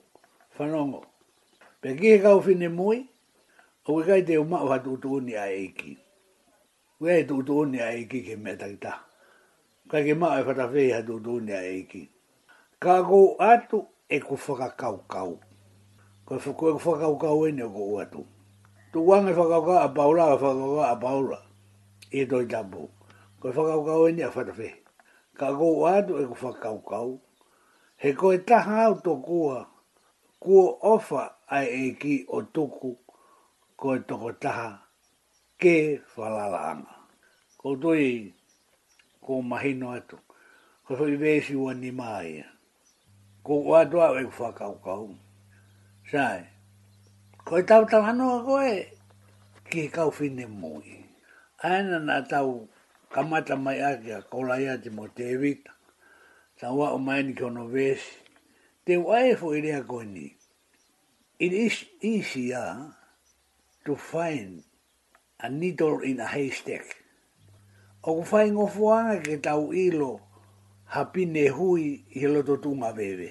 Whanau 0.56 1.04
Pe 1.80 1.94
ki 1.96 2.18
kau 2.20 2.40
fine 2.44 2.68
mui, 2.68 2.98
o 3.88 3.92
we 3.96 4.02
kai 4.04 4.20
te 4.28 4.34
o 4.36 4.42
mao 4.44 4.66
hatu 4.68 4.90
utu 4.98 5.08
uni 5.16 5.34
a 5.40 5.44
eiki. 5.58 5.92
We 7.00 7.06
kai 7.14 7.22
tu 7.28 7.34
utu 7.40 7.52
uni 7.64 7.80
a 7.80 7.86
eiki 7.96 8.20
ke 8.26 8.34
mea 8.36 8.56
takita. 8.60 8.92
Kai 9.90 10.02
ke 10.04 10.14
mao 10.16 10.36
e 10.36 10.42
whatawhei 10.46 10.90
hatu 10.94 11.14
utu 11.16 11.30
uni 11.40 11.52
a 11.56 11.62
eiki. 11.72 12.02
Ka 12.82 12.98
ko 13.08 13.36
atu 13.38 13.78
e 14.04 14.18
ko 14.20 14.34
whakakau 14.36 14.96
kau. 15.08 15.32
Ko 16.28 16.36
e 16.36 16.52
ko 16.52 16.66
whakakau 16.76 17.16
kau 17.24 17.48
e 17.48 17.54
o 17.64 17.68
ko 17.72 17.82
atu. 18.04 18.22
Tu 18.92 18.98
wang 19.00 19.28
e 19.32 19.32
whakakau 19.32 19.64
kau 19.72 19.78
a 19.80 19.88
paula, 19.96 20.24
a 20.32 20.36
whakakau 20.36 20.68
kau 20.76 20.84
a 20.84 20.96
paula. 21.04 21.40
E 22.12 22.26
toi 22.26 22.44
tapu. 22.52 22.82
Ko 23.40 23.46
e 23.48 23.54
whakakau 23.56 23.84
kau 23.88 24.08
e 24.08 24.12
ne 24.12 24.22
a 24.28 24.30
whatawhei. 24.34 24.74
Ka 25.32 25.46
ko 25.56 25.66
atu 25.96 26.12
e 26.22 26.28
ko 26.28 26.34
whakakau 26.44 26.78
kau. 26.90 27.10
He 28.02 28.12
ko 28.12 28.32
e 28.36 28.44
taha 28.48 28.84
au 28.86 28.94
tō 29.00 29.14
kua. 29.24 29.64
Kua 30.40 30.76
ofa 30.84 31.39
ai 31.56 31.66
e 31.66 31.86
ki 32.00 32.14
o 32.36 32.46
tuku 32.54 32.90
ko 33.80 33.88
e 33.98 34.00
toko 34.08 34.30
taha 34.42 34.70
ke 35.60 35.74
whalalaanga. 36.16 36.94
Ko 37.58 37.74
tui 37.80 38.34
ko 39.24 39.32
mahino 39.50 39.88
atu, 39.98 40.16
ko 40.86 40.90
fai 40.98 41.14
vesi 41.22 41.54
ua 41.58 41.72
ni 41.74 41.90
maia. 41.90 42.46
Ko 43.44 43.54
atu 43.80 43.98
au 44.00 44.14
e 44.14 44.24
whakau 44.38 44.74
kau. 44.84 45.04
Sae, 46.10 46.40
ko 47.46 47.52
e 47.58 47.62
tau 47.70 47.82
tau 47.90 48.02
hanoa 48.06 48.46
ko 48.46 48.56
e 48.62 48.76
ki 49.68 49.80
e 49.90 49.90
kau 49.96 50.10
fine 50.14 50.46
mui. 50.46 51.02
Aena 51.66 51.98
na 51.98 52.16
tau 52.30 52.68
kamata 53.12 53.54
mai 53.58 53.78
ake 53.90 54.10
a 54.14 54.20
kolai 54.30 54.64
ati 54.72 54.88
mo 54.96 55.04
te 55.16 55.22
evita. 55.34 55.72
Tau 56.62 56.78
au 56.82 56.98
maini 57.02 57.34
ki 57.34 57.42
ono 57.42 57.66
vesi. 57.66 58.14
Te 58.86 58.94
wae 59.02 59.34
fo 59.36 59.50
i 59.58 59.66
rea 59.66 59.82
koe 59.90 60.04
nii. 60.06 60.39
It 61.40 61.54
is 61.56 61.86
easier 62.04 62.92
to 63.88 63.96
find 63.96 64.60
a 65.40 65.48
needle 65.48 66.00
in 66.04 66.20
a 66.20 66.28
haystack. 66.28 66.84
O 68.04 68.20
ku 68.20 68.22
whai 68.28 68.52
ngofuanga 68.52 69.16
ke 69.24 69.40
tau 69.40 69.72
ilo 69.72 70.20
ha 70.92 71.00
pine 71.08 71.48
hui 71.48 72.04
i 72.20 72.26
loto 72.28 72.56
tunga 72.60 72.92
bebe. 72.92 73.28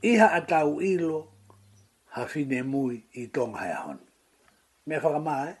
Iha 0.00 0.28
a 0.32 0.40
tau 0.48 0.80
ilo 0.80 1.28
ha 2.16 2.24
fine 2.24 2.62
mui 2.64 2.96
i 3.20 3.26
tonga 3.28 3.58
hai 3.58 3.72
ahon. 3.78 3.98
Me 4.86 4.96
whakamā 4.96 5.36
e? 5.50 5.52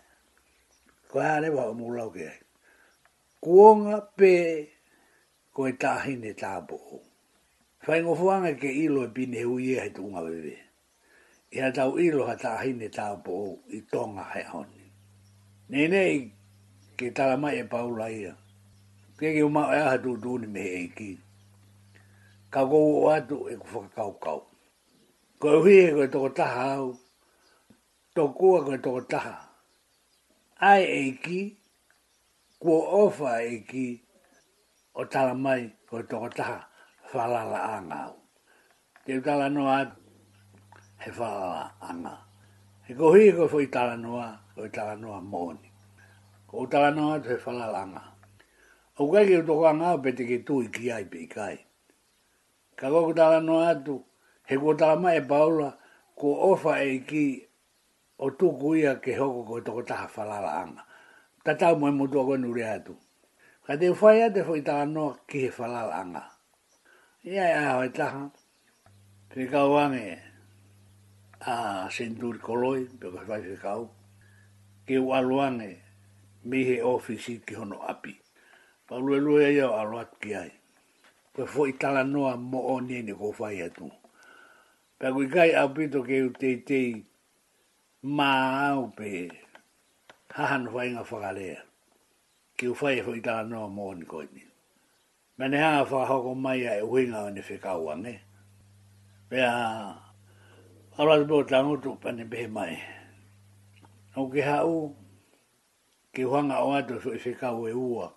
Ko 1.12 1.20
hea 1.20 1.40
le 1.44 1.50
wha 1.58 1.64
mū 1.76 1.92
ke 2.16 2.24
hei. 2.30 2.38
Kuonga 3.44 3.98
pē 4.16 4.32
ko 5.52 5.68
e 5.68 5.76
tāhine 5.76 6.32
tāpohu. 6.40 7.04
Whai 7.84 8.00
ngofuanga 8.02 8.56
ke 8.56 8.72
ilo 8.88 9.04
e 9.04 9.12
pine 9.20 9.42
hui 9.44 9.70
e 9.76 9.78
hai 9.84 9.92
tunga 10.00 10.24
bebe 10.24 10.56
ia 11.50 11.66
tau 11.74 11.98
ilo 11.98 12.26
ha 12.30 12.38
tahine 12.38 12.86
tau 12.94 13.18
po 13.26 13.58
i 13.76 13.82
tonga 13.92 14.22
hai 14.22 14.44
honi. 14.52 14.84
Nene 15.70 16.00
i 16.14 16.18
ke 16.98 17.06
tala 17.16 17.36
mai 17.36 17.54
e 17.58 17.64
paula 17.72 18.06
ia. 18.08 18.34
Kei 19.18 19.34
ke 19.36 19.42
umau 19.42 19.70
ea 19.74 19.84
hatu 19.90 20.12
tūni 20.22 20.46
me 20.54 20.62
e 20.80 20.84
ki. 20.96 21.10
Kau 22.54 22.64
kou 22.70 22.88
o 23.04 23.08
atu 23.16 23.36
e 23.52 23.58
ku 23.62 23.66
whakakau 23.74 24.10
kau. 24.24 24.38
Ko 25.42 25.48
e 25.56 25.58
hui 25.62 25.76
e 25.86 25.90
koe 25.96 26.06
toko 26.14 26.28
taha 26.38 26.66
au. 26.78 26.88
Tō 28.14 28.22
kua 28.38 28.62
koe 28.66 28.78
toko 28.84 29.00
taha. 29.12 29.34
Ai 30.70 30.82
e 31.02 31.04
ki. 31.22 31.40
Kua 32.60 32.78
ofa 33.04 33.32
e 33.42 33.58
ki. 33.70 33.86
O 35.00 35.04
tala 35.12 35.34
mai 35.34 35.62
koe 35.90 36.02
toko 36.10 36.28
taha. 36.38 36.56
Whalala 37.12 37.58
a 37.74 37.74
ngau. 37.88 38.14
Kei 39.04 39.20
tala 39.24 39.48
no 39.50 39.66
atu 39.68 39.99
he 41.04 41.10
whaawa 41.10 41.70
anga. 41.82 42.18
He 42.86 42.94
kohi 42.94 43.28
e 43.28 43.32
koe 43.32 43.48
fo 43.48 43.58
i 43.60 43.66
talanoa, 43.66 44.38
o 44.56 44.64
i 44.64 44.68
talanoa 44.68 45.18
mōni. 45.24 45.68
Ko 46.48 46.58
o 46.58 46.66
talanoa 46.66 47.22
te 47.24 47.34
whalalanga. 47.34 48.02
O 48.98 49.10
kai 49.12 49.24
ki 49.26 49.34
utoko 49.40 49.66
anga 49.70 49.94
o 49.94 49.98
pete 49.98 50.26
ke 50.28 50.44
tui 50.44 50.68
ki 50.68 50.92
ai 50.92 51.04
pe 51.04 51.26
kai. 51.26 51.56
Ka 52.76 52.88
koko 52.90 53.12
talanoa 53.14 53.70
atu, 53.72 54.02
he 54.44 54.56
kua 54.56 54.74
talama 54.76 55.14
e 55.16 55.20
paula, 55.20 55.74
ko 56.18 56.52
ofa 56.52 56.76
e 56.84 56.98
ki 57.06 57.26
o 58.18 58.30
tuku 58.30 58.58
kuia 58.60 58.94
ke 59.00 59.16
hoko 59.16 59.44
koe 59.46 59.60
toko 59.62 59.82
taha 59.82 60.06
whalalanga. 60.06 60.84
Tatau 61.44 61.78
mo 61.80 61.88
e 61.88 61.92
mutu 61.92 62.20
a 62.20 62.24
koe 62.24 62.36
nure 62.36 62.64
atu. 62.66 62.94
Ka 63.66 63.76
te 63.76 63.88
whai 63.88 64.22
ate 64.28 64.44
fo 64.44 64.52
i 64.54 64.60
talanoa 64.60 65.16
ki 65.26 65.40
he 65.48 65.50
whalalanga. 65.50 66.24
Ia 67.24 67.44
e 67.44 67.52
aho 67.64 67.82
e 67.84 67.88
taha, 67.88 68.24
te 69.32 69.46
kauange 69.46 70.04
e 70.16 70.18
a 71.40 71.88
sentur 71.90 72.36
koloi, 72.38 72.84
pio 73.00 73.10
kas 73.12 73.26
vaise 73.28 73.56
kau, 73.62 73.88
ke 74.86 74.98
u 75.00 75.12
aluane 75.16 75.76
mihe 76.44 76.82
ofisi 76.82 77.38
ki 77.46 77.54
hono 77.54 77.78
api. 77.88 78.14
Pa 78.86 78.96
lue 78.96 79.20
lue 79.20 79.52
ia 79.54 79.68
o 79.70 79.74
aluat 79.80 80.18
ki 80.20 80.34
ai. 80.34 80.50
Pa 81.32 81.46
fo 81.46 81.64
i 81.64 81.72
tala 81.72 82.04
noa 82.04 82.36
mo 82.36 82.60
o 82.74 82.78
e 82.80 82.84
nene 82.84 83.14
ko 83.14 83.32
fai 83.32 83.62
atu. 83.62 83.88
Pa 84.98 85.12
kui 85.12 85.28
kai 85.30 85.52
apito 85.56 86.02
ke 86.04 86.20
u 86.26 86.30
teitei 86.36 87.04
maa 88.02 88.74
au 88.74 88.90
pe 88.96 89.28
hahan 90.36 90.68
fai 90.68 90.90
nga 90.92 91.02
whakalea. 91.04 91.62
Ke 92.58 92.68
u 92.68 92.74
fai 92.74 92.98
e 93.00 93.06
fo 93.06 93.14
i 93.16 93.20
tala 93.24 93.48
noa 93.48 93.68
mo 93.68 93.88
o 93.94 93.94
niko 93.94 94.22
ini. 94.26 94.44
Mene 95.40 95.56
hanga 95.56 95.84
whakahoko 95.88 96.34
mai 96.36 96.60
a 96.68 96.76
e 96.84 96.84
uinga 96.84 97.22
o 97.24 97.30
ne 97.32 97.40
whekau 97.48 97.90
ane. 97.96 98.14
Pea... 99.32 99.40
Pea... 99.40 100.09
Ara 101.00 101.16
ni 101.16 101.24
bo 101.24 101.42
tango 101.42 101.76
tu 101.80 101.96
pani 102.02 102.24
behe 102.28 102.46
mai. 102.46 102.74
Nau 104.12 104.26
ke 104.28 104.40
hau, 104.44 104.94
ke 106.12 106.22
huanga 106.28 106.56
o 106.60 106.72
ato 106.76 107.00
so 107.00 107.08
e 107.16 107.20
e 107.70 107.72
ua. 107.72 108.08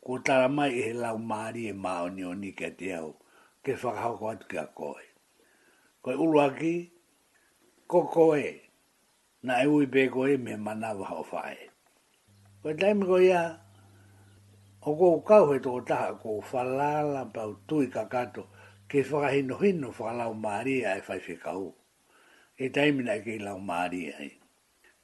Ko 0.00 0.16
tara 0.24 0.48
mai 0.48 0.70
e 0.72 0.92
la 0.92 1.12
lau 1.12 1.18
maari 1.18 1.68
e 1.68 1.72
mao 1.72 2.08
ni 2.08 2.24
o 2.24 2.32
ni 2.34 2.52
kia 2.52 2.70
te 2.78 2.94
au. 2.96 3.12
Ke 3.64 3.72
whakahau 3.76 4.16
ko 4.18 4.24
atu 4.32 4.46
kia 4.48 4.64
koe. 4.78 5.04
Koe 6.02 6.14
ulu 6.14 6.40
aki, 6.40 6.92
ko 7.86 8.00
koe. 8.06 8.56
Na 9.42 9.60
e 9.62 9.66
ui 9.66 9.86
pe 9.86 10.08
koe 10.08 10.38
me 10.40 10.56
manawa 10.56 11.04
ho 11.12 11.22
whae. 11.30 11.58
Koe 12.62 12.72
taimi 12.74 13.04
ko 13.04 13.16
ia, 13.20 13.42
o 14.80 14.96
kou 14.96 15.20
kau 15.20 15.52
he 15.52 15.58
to 15.60 15.76
ta 15.84 16.14
ko 16.16 16.40
whalala 16.40 17.26
pau 17.34 17.52
tui 17.68 17.86
kakato. 17.92 18.48
Ke 18.88 19.02
whakahino 19.04 19.56
hino 19.60 19.90
whakalau 19.92 20.32
maari 20.32 20.80
e 20.88 21.00
fai 21.04 21.20
whikahu. 21.28 21.68
Koe 21.68 21.84
e 22.58 22.66
taimina 22.74 23.14
ke 23.22 23.36
i 23.38 23.42
lau 23.42 23.58
maari 23.62 24.00
ai. 24.12 24.30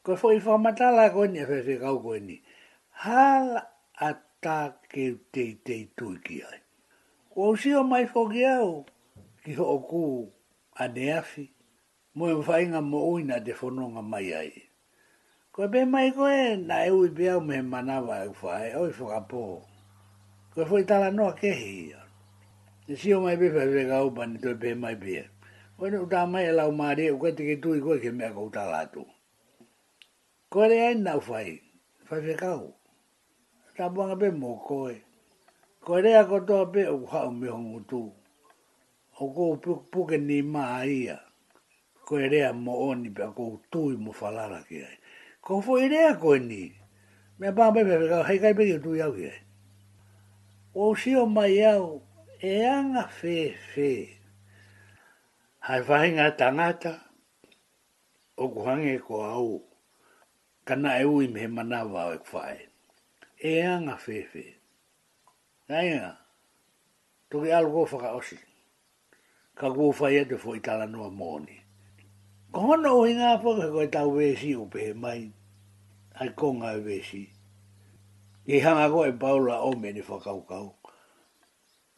Ko 0.03 0.17
e 0.17 0.19
fwoi 0.19 0.39
fwa 0.43 0.59
matala 0.59 1.07
koe 1.15 1.27
ni 1.31 1.39
a 1.43 1.47
fwe 1.49 1.61
fwe 1.67 1.77
kau 1.85 1.97
koe 2.05 2.19
ni, 2.29 2.37
hala 3.05 3.59
a 3.95 4.11
tā 4.43 4.61
ke 4.91 5.05
tei 5.33 5.53
tei 5.67 5.83
tui 5.97 6.17
ki 6.25 6.37
ai. 6.51 6.59
Ko 7.31 7.37
au 7.51 7.55
si 7.61 7.71
o 7.81 7.85
mai 7.91 8.05
fwo 8.11 8.21
ki 8.33 8.43
au, 8.59 8.73
ki 9.47 9.53
ho 9.59 9.65
o 9.71 9.77
kū 9.89 10.03
a 10.83 10.89
neafi, 10.97 11.45
mo 12.19 12.25
e 12.31 12.35
mwhainga 12.41 12.81
mo 12.91 12.99
uina 13.13 13.37
te 13.45 13.53
whanonga 13.61 14.03
mai 14.13 14.29
ai. 14.43 14.51
Ko 15.55 15.59
e 15.79 15.85
mai 15.95 16.09
koe, 16.17 16.57
na 16.69 16.77
e 16.85 16.91
ui 16.99 17.09
beau 17.17 17.41
me 17.49 17.57
manawa 17.73 18.17
e 18.27 18.33
whae, 18.43 18.69
oi 18.83 18.91
fwa 18.97 19.09
ka 19.15 19.21
pō. 19.31 19.45
Ko 20.53 20.57
e 20.67 20.67
fwoi 20.69 20.85
tala 20.89 21.09
noa 21.17 21.33
kehi 21.41 21.73
ia. 21.89 22.01
Ne 22.89 22.97
si 23.01 23.15
o 23.15 23.21
mai 23.21 23.37
bifa 23.41 23.63
e 23.67 23.71
vega 23.77 24.05
upa 24.09 24.23
ni 24.27 24.37
toi 24.43 24.57
pē 24.61 24.71
mai 24.83 24.97
bia. 25.03 25.23
Oina 25.79 25.99
uta 26.03 26.25
mai 26.27 26.47
alau 26.49 26.71
maare, 26.71 27.11
uka 27.11 27.33
te 27.35 27.43
ke 27.49 27.57
tui 27.61 27.81
koe 27.83 27.99
ke 27.99 28.11
mea 28.15 28.31
ka 28.31 28.39
uta 28.41 28.63
lātu. 28.71 29.03
Koe 30.49 30.69
rea 30.71 30.93
ina 30.95 31.17
u 31.19 31.21
fai, 31.21 31.59
fai 32.07 32.21
fe 32.23 32.35
kau. 32.39 32.71
Ta 33.77 33.89
buanga 33.91 34.15
pe 34.21 34.31
mō 34.31 34.53
koe. 34.69 34.95
Koe 35.83 36.01
rea 36.03 36.23
kotoa 36.31 36.71
pe 36.73 36.87
u 36.93 37.03
hau 37.11 37.31
me 37.41 37.49
hongu 37.51 37.81
tū. 37.91 38.03
O 39.19 39.31
kou 39.35 39.57
puke 39.91 40.17
ni 40.19 40.43
maa 40.43 40.87
ia. 40.87 41.19
Koe 42.07 42.29
rea 42.31 42.53
mō 42.55 42.73
oni 42.91 43.11
pe 43.11 43.23
a 43.27 43.33
kou 43.35 43.59
tui 43.71 43.97
mō 43.99 44.15
falara 44.15 44.63
ki 44.71 44.79
ai. 44.79 44.97
Koe 45.43 45.61
fo 45.61 45.79
i 45.83 45.89
rea 45.91 46.15
koe 46.23 46.39
ni. 46.39 46.65
Mea 47.39 47.51
pāma 47.53 47.73
pe 47.75 47.85
fai 47.89 47.99
fe 47.99 48.09
kau, 48.11 48.23
hei 48.31 48.39
kai 48.39 48.55
pe 48.55 48.71
ke 48.71 48.79
tui 48.85 49.03
au 49.03 49.13
ki 49.19 49.27
ai. 49.33 49.41
O 50.75 50.95
si 50.95 51.17
o 51.19 51.27
mai 51.27 51.59
au, 51.67 52.01
e 52.41 52.55
anga 52.79 53.09
fe. 53.11 53.39
fe 53.75 54.14
hai 55.65 55.79
whahi 55.89 56.09
ngā 56.19 56.25
tangata, 56.39 56.91
o 58.37 58.47
kuhange 58.55 58.99
ko 59.01 59.19
au, 59.27 59.53
kana 60.69 60.91
e 61.01 61.05
ui 61.09 61.29
me 61.35 61.47
mana 61.49 61.79
wau 61.93 62.11
e 62.13 62.19
kwhae. 62.27 62.59
E 63.41 63.53
anga 63.75 63.95
whewe. 64.03 64.43
Nai 65.73 65.85
ngā, 65.95 66.11
e 66.19 67.33
toki 67.33 67.53
alu 67.61 67.71
ko 67.73 67.83
whaka 67.93 68.11
osi. 68.19 68.37
Ka 69.57 69.71
kua 69.79 69.89
whai 70.03 70.19
atu 70.27 70.37
fo 70.43 70.53
i 70.59 70.61
tala 70.67 70.85
noa 70.91 71.09
mōni. 71.21 71.57
Ko 72.53 72.61
hono 72.69 72.91
ohi 73.01 73.15
ngā 73.17 73.31
whaka 73.47 73.67
ko 73.73 73.81
e 73.87 73.89
tau 73.97 74.13
wēsi 74.19 74.51
o 74.63 74.67
pehe 74.77 74.93
mai, 75.07 75.23
ai 76.21 76.29
ko 76.39 76.53
ngā 76.61 76.73
wēsi. 76.91 77.23
I 78.55 78.61
hanga 78.69 78.93
ko 78.93 79.09
e 79.09 79.17
paula 79.25 79.57
o 79.69 79.73
mene 79.81 80.05
whakaukau. 80.09 80.69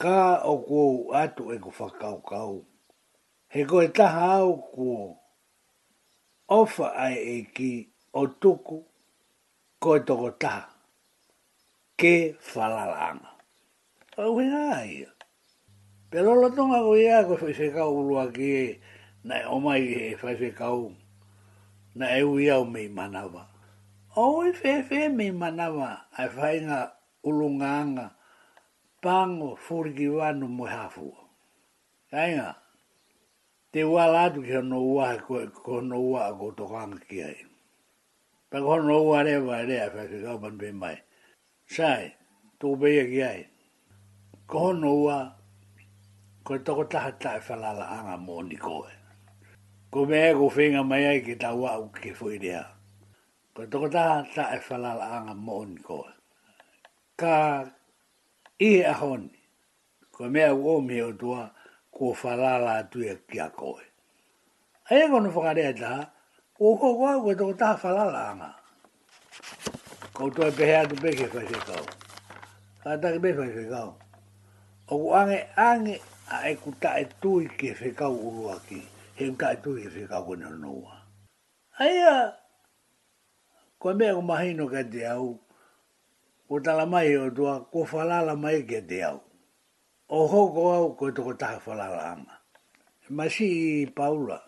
Ka 0.03 0.17
o 0.55 0.59
kua 0.71 1.23
atu 1.27 1.51
e 1.51 1.59
ko 1.59 1.59
Ka 1.59 1.59
o 1.59 1.59
atu 1.59 1.59
e 1.59 1.61
ko 1.67 1.71
whakaukau 1.83 2.55
he 3.57 3.64
koe 3.71 3.87
taha 3.99 4.27
au 4.45 4.51
kuo 4.75 4.99
ofa 6.59 6.87
ai 7.05 7.16
e 7.37 7.38
ki 7.57 7.71
o 8.21 8.29
tuku 8.40 8.77
koe 9.83 9.99
toko 10.09 10.29
taha 10.42 10.62
ke 12.01 12.12
falalanga. 12.53 13.31
Au 14.23 14.33
he 14.38 14.45
nga 14.53 14.85
ia. 14.97 15.11
Pero 16.12 16.31
lo 16.40 16.47
tonga 16.57 16.79
koe 16.87 17.01
ia 17.07 17.16
koe 17.29 17.38
fai 17.42 17.55
whekau 17.61 17.92
ulua 18.01 18.25
ki 18.37 18.47
e 18.69 18.69
na 19.29 19.37
omai 19.55 19.83
e 20.12 20.19
fai 20.21 20.35
whekau 20.40 20.83
na 21.99 22.07
e 22.12 22.29
ui 22.31 22.45
au 22.57 22.64
mei 22.75 22.88
manawa. 22.99 23.42
Au 24.21 24.35
e 24.47 24.53
fe 24.61 24.73
fe 24.88 24.99
mei 25.19 25.33
manawa 25.42 25.88
ai 26.19 26.29
fai 26.37 26.57
nga 26.66 26.79
ulunganga 27.29 28.07
pango 29.05 29.49
furiki 29.64 30.07
mo 30.57 30.64
hafu. 30.75 31.07
Kainga? 32.12 32.37
Kainga? 32.37 32.66
te 33.77 33.83
wā 33.85 34.05
lātu 34.09 34.41
ki 34.41 34.55
hono 34.57 34.79
wā 34.89 35.07
he 35.12 35.19
ko 35.53 35.75
hono 35.75 35.99
wā 36.01 36.21
a 36.31 36.35
ko 36.39 36.47
tokanga 36.57 36.97
ki 37.09 37.19
hai. 37.21 37.41
Pa 38.49 38.61
ko 38.65 38.73
hono 38.79 38.95
wā 39.05 39.19
rea 39.27 39.41
wā 39.45 39.59
rea 39.69 39.91
wha 39.93 40.05
ki 40.09 40.23
kau 40.25 40.41
pe 40.62 40.71
mai. 40.73 40.95
Sai, 41.69 42.09
tō 42.59 42.71
pēia 42.81 43.03
ki 43.11 43.21
hai. 43.21 43.43
Ko 44.49 44.71
hono 44.71 44.93
wā, 45.03 45.19
ko 46.43 46.55
e 46.57 46.62
toko 46.65 46.87
taha 46.89 47.11
tae 47.21 47.43
whalala 47.51 47.91
anga 47.99 48.15
mō 48.23 48.39
ni 48.49 48.57
koe. 48.57 48.95
Ko 49.93 50.07
me 50.09 50.23
e 50.31 50.33
ko 50.41 50.49
whenga 50.57 50.83
mai 50.83 51.05
ai 51.12 51.21
ki 51.21 51.37
tā 51.37 51.53
wā 51.53 51.77
u 51.77 51.91
ki 51.93 52.15
fwi 52.17 52.39
Ko 53.53 53.61
e 53.62 53.67
toko 53.67 53.93
taha 53.93 54.23
tae 54.35 54.57
whalala 54.71 55.11
anga 55.19 55.35
mō 55.35 55.61
ni 55.75 55.83
koe. 55.85 56.17
Ka 57.17 57.37
i 58.57 58.73
e 58.81 58.83
ahoni, 58.89 59.37
ko 60.12 60.31
me 60.33 60.49
e 60.49 60.53
wō 60.65 60.81
mi 60.87 61.01
o 61.03 61.12
tuaa, 61.12 61.51
kua 61.97 62.17
whalala 62.23 62.75
atu 62.81 63.03
e 63.13 63.17
kia 63.31 63.49
koe. 63.59 63.85
Ai 64.91 64.99
e 65.05 65.09
kono 65.11 65.29
whakarea 65.35 65.73
ta, 65.81 65.95
o 66.61 66.77
kua 66.77 66.93
kua 66.99 67.13
kua 67.23 67.35
toko 67.35 67.53
taha 67.61 67.75
whalala 67.85 68.21
anga. 68.31 68.51
Kau 70.17 70.31
toi 70.31 70.51
pehe 70.57 70.77
atu 70.77 70.97
peke 71.03 71.27
whaise 71.33 71.59
kau. 71.69 71.85
Whatake 72.85 73.19
pehe 73.23 73.37
whaise 73.39 73.65
kau. 73.75 73.91
O 74.93 74.99
ku 75.03 75.09
ange 75.19 75.39
ange 75.69 75.95
a 76.37 76.51
e 76.51 76.57
ku 76.63 76.71
ta 76.83 77.01
e 77.03 77.07
tui 77.23 77.45
ke 77.59 77.69
whaise 77.73 77.91
kau 78.01 78.13
urua 78.29 78.57
ki. 78.69 78.81
He 79.17 79.25
ku 79.31 79.37
ta 79.41 79.53
e 79.57 79.57
tui 79.65 79.81
ke 79.87 79.91
se 79.95 80.07
kau 80.11 80.23
kua 80.27 80.37
nero 80.37 80.59
noua. 80.65 80.95
Ai 81.79 81.97
a, 82.13 82.33
kua 83.81 83.93
mea 83.95 84.13
ku 84.17 84.23
mahino 84.23 84.65
ka 84.69 84.83
te 84.93 85.01
au, 85.09 85.39
ku 86.49 86.61
tala 86.65 86.85
mai 86.87 87.17
o 87.17 87.31
tua, 87.31 87.61
ku 87.73 87.85
whalala 87.93 88.37
mai 88.37 88.61
ke 88.69 88.81
te 88.89 89.01
au 89.05 89.17
o 90.09 90.27
go 90.53 90.73
au 90.73 90.88
ko 90.90 90.95
koe 90.99 91.11
toko 91.14 91.33
taha 91.35 91.61
la 91.75 92.12
ama. 92.12 92.35
Ma 93.11 93.29
si 93.29 93.83
i 93.83 93.87
paula, 93.87 94.38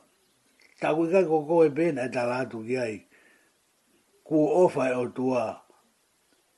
ta 0.81 0.92
ga 0.94 1.23
go 1.29 1.40
go 1.47 1.64
e 1.64 1.68
be 1.68 1.92
na 1.92 2.03
e 2.05 2.09
la 2.14 2.37
atu 2.44 2.64
ki 2.66 2.77
ai, 2.79 3.07
ku 4.25 4.37
ofa 4.49 4.83
e 4.90 4.94
o 4.94 5.09
tua, 5.09 5.61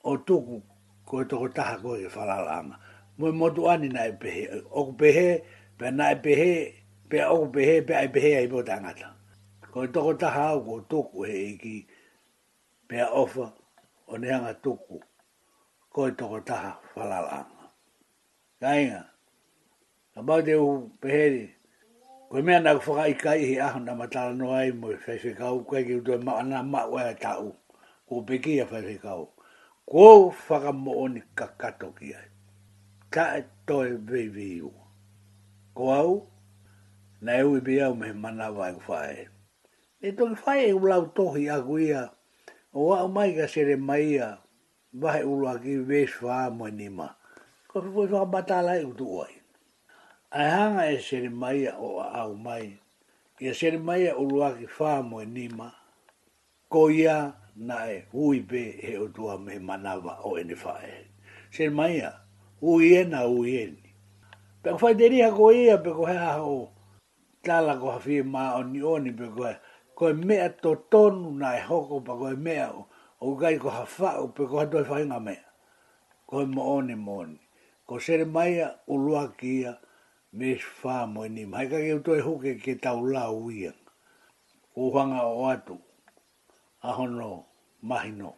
o 0.04 0.12
tu 0.26 0.36
ku 0.40 0.62
ko 1.06 1.24
to 1.24 1.24
tuku 1.24 1.24
koe 1.24 1.24
toko 1.28 1.48
taha 1.56 1.74
koe 1.82 2.06
whalala 2.14 2.50
ama. 2.58 2.76
Mui 3.18 3.32
motu 3.40 3.62
ani 3.72 3.88
na 3.88 4.02
e 4.06 4.12
pehe, 4.20 4.44
oku 4.78 4.92
pehe, 5.00 5.28
pe 5.78 5.86
na 5.96 6.04
e 6.10 6.12
he 6.12 6.14
be 6.14 6.22
be 6.22 6.32
pehe, 6.36 6.72
pe 7.10 7.18
oku 7.34 7.46
pehe, 7.54 7.74
pe 7.86 7.92
ai 7.96 8.08
pehe 8.14 8.30
ta 8.48 8.52
bota 8.52 8.72
angata. 8.76 9.08
ko 9.72 9.80
toko 9.94 10.12
taha 10.20 10.44
au 10.52 10.60
koe 10.64 10.80
tuku 10.90 11.18
he 11.30 11.36
iki, 11.54 11.86
pe 12.88 12.98
ofa 13.20 13.46
o 14.10 14.14
ne 14.16 14.28
tu 14.62 14.72
ku 14.76 15.00
neanga 15.00 16.06
tuku, 16.10 16.44
ta 16.46 16.54
ha 16.62 16.70
fa 16.92 17.04
la 17.10 17.20
ama 17.38 17.59
kainga. 18.60 19.02
Ka 20.14 20.20
mau 20.22 20.40
te 20.44 20.54
uu 20.60 20.76
pehere. 21.00 21.44
Koe 22.30 22.42
mea 22.46 22.60
nga 22.60 22.72
whaka 22.84 23.04
i 23.08 23.14
kai 23.22 23.38
hi 23.48 23.54
aho 23.66 23.78
na 23.84 23.92
matala 24.00 24.32
no 24.38 24.46
ai 24.60 24.70
mo 24.80 24.86
i 24.94 24.98
whaiwhi 25.04 25.32
kau. 25.40 25.56
Koe 25.68 25.82
ki 25.86 25.94
utoe 26.00 26.18
maa 26.26 26.44
nga 26.48 26.58
maa 26.72 26.86
ua 26.92 27.02
e 27.12 27.16
tau. 27.24 27.48
Ko 28.06 28.12
peki 28.28 28.52
a 28.62 28.68
whaiwhi 28.70 28.96
kau. 29.06 29.24
Ko 29.90 30.02
whaka 30.46 30.70
mo 30.82 30.92
o 30.94 31.04
ni 31.12 31.20
kakato 31.38 31.88
ki 31.98 32.08
ai. 32.20 32.28
Ka 33.14 33.24
e 33.40 33.42
toi 33.66 33.90
vei 34.08 34.28
vei 34.36 34.56
u. 34.62 34.70
Ko 35.76 35.82
au, 36.00 36.12
na 37.24 37.30
e 37.42 37.46
ui 37.50 37.60
u 37.86 37.90
me 38.00 38.08
mana 38.22 38.46
wai 38.58 38.74
whae. 38.86 39.22
E 39.98 40.08
toki 40.18 40.36
whae 40.44 40.62
e 40.70 40.76
ulau 40.80 41.02
tohi 41.16 41.44
a 41.50 41.56
kuia. 41.68 42.02
O 42.70 42.82
au 42.98 43.08
mai 43.14 43.30
ka 43.38 43.46
sere 43.52 43.74
mai 43.88 44.06
a 44.26 44.36
vahe 45.00 45.22
ulua 45.32 45.54
ki 45.62 45.74
vei 45.88 46.06
swa 46.14 46.50
mo 46.56 46.64
e 46.68 46.74
ni 46.74 46.86
ko 47.70 47.78
ko 47.86 48.02
ko 48.10 48.26
ba 48.26 48.42
ta 48.42 48.66
la 48.66 48.74
u 48.82 48.90
oi 49.22 49.34
ai 50.34 50.48
ha 50.50 50.62
nga 50.74 50.84
e 50.90 50.98
se 50.98 51.18
mai 51.30 51.70
o 51.70 52.02
au 52.02 52.32
mai 52.46 52.66
e 53.38 53.48
se 53.58 53.66
ri 53.72 53.78
mai 53.88 54.02
o 54.10 54.22
lua 54.30 54.48
ki 54.58 54.66
fa 54.76 54.90
mo 55.08 55.18
ni 55.34 55.46
ma 55.58 55.68
ko 56.72 56.90
ia 56.90 57.18
na 57.68 57.76
e 57.96 58.10
ui 58.24 58.38
be 58.50 58.62
e 58.82 58.92
o 59.02 59.06
tu 59.14 59.22
me 59.44 59.54
manava 59.68 60.12
o 60.28 60.34
ene 60.40 60.56
fa 60.62 60.74
e 60.94 61.14
se 61.54 61.62
ri 61.70 61.70
mai 61.80 61.96
ui 62.70 62.86
e 62.98 63.06
na 63.12 63.20
ui 63.34 63.50
e 63.54 63.64
ni 63.72 63.88
pe 64.62 64.66
ko 64.74 64.78
fai 64.82 64.94
deri 64.98 65.22
ha 65.22 65.30
ko 65.38 65.46
ia 65.54 65.76
pe 65.78 65.90
ko 65.94 66.02
ha 66.10 66.42
ho 66.42 66.58
tala 67.46 67.78
ko 67.80 67.86
hafi 67.94 68.14
e 68.18 68.22
ma 68.34 68.58
o 68.58 68.66
ni 68.66 68.80
o 68.92 68.98
ni 68.98 69.12
pe 69.18 69.26
ko 69.34 69.44
e 69.50 69.54
ko 69.96 70.02
e 70.10 70.14
mea 70.26 70.48
to 70.62 70.70
tonu 70.90 71.30
na 71.40 71.48
e 71.54 71.62
hoko 71.70 72.02
pa 72.02 72.18
ko 72.18 72.26
e 72.34 72.34
mea 72.44 72.66
o 72.74 72.82
o 73.22 73.38
gai 73.40 73.56
ko 73.62 73.70
hafa 73.70 74.18
o 74.26 74.34
pe 74.34 74.42
ko 74.50 74.54
hatoi 74.58 74.82
fai 74.90 75.04
nga 75.06 75.18
mea 75.26 75.42
ko 76.28 76.34
e 76.42 76.46
mo 76.54 76.62
o 76.74 76.80
mo 77.06 77.14
ko 77.90 77.98
sere 77.98 78.24
mai 78.36 78.54
a 78.66 78.68
o 78.92 78.94
loa 79.04 79.24
ki 79.38 79.52
me 80.38 80.46
shwha 80.64 80.96
mo 81.12 81.20
ni 81.34 81.42
mai 81.52 81.66
ka 81.70 81.78
ke 81.84 81.90
utoe 81.98 82.20
hoke 82.26 82.52
ke 82.62 82.72
tau 82.84 83.00
la 83.14 83.22
uia 83.34 83.72
o 84.78 84.82
hanga 84.94 85.22
o 85.26 85.42
atu 85.54 85.74
a 86.88 86.94
hono 86.96 87.30
mahi 87.88 88.10
no 88.20 88.30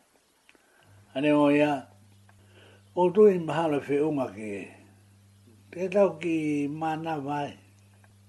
ane 1.17 1.31
o 1.45 1.47
ia 1.59 1.73
o 2.97 3.03
tu 3.15 3.23
in 3.35 3.43
mahalo 3.49 3.79
fe 3.89 3.97
unga 4.09 4.27
ke 4.37 4.53
te 5.71 5.81
tau 5.95 6.09
ki 6.23 6.37
mana 6.81 7.13
vai 7.29 7.51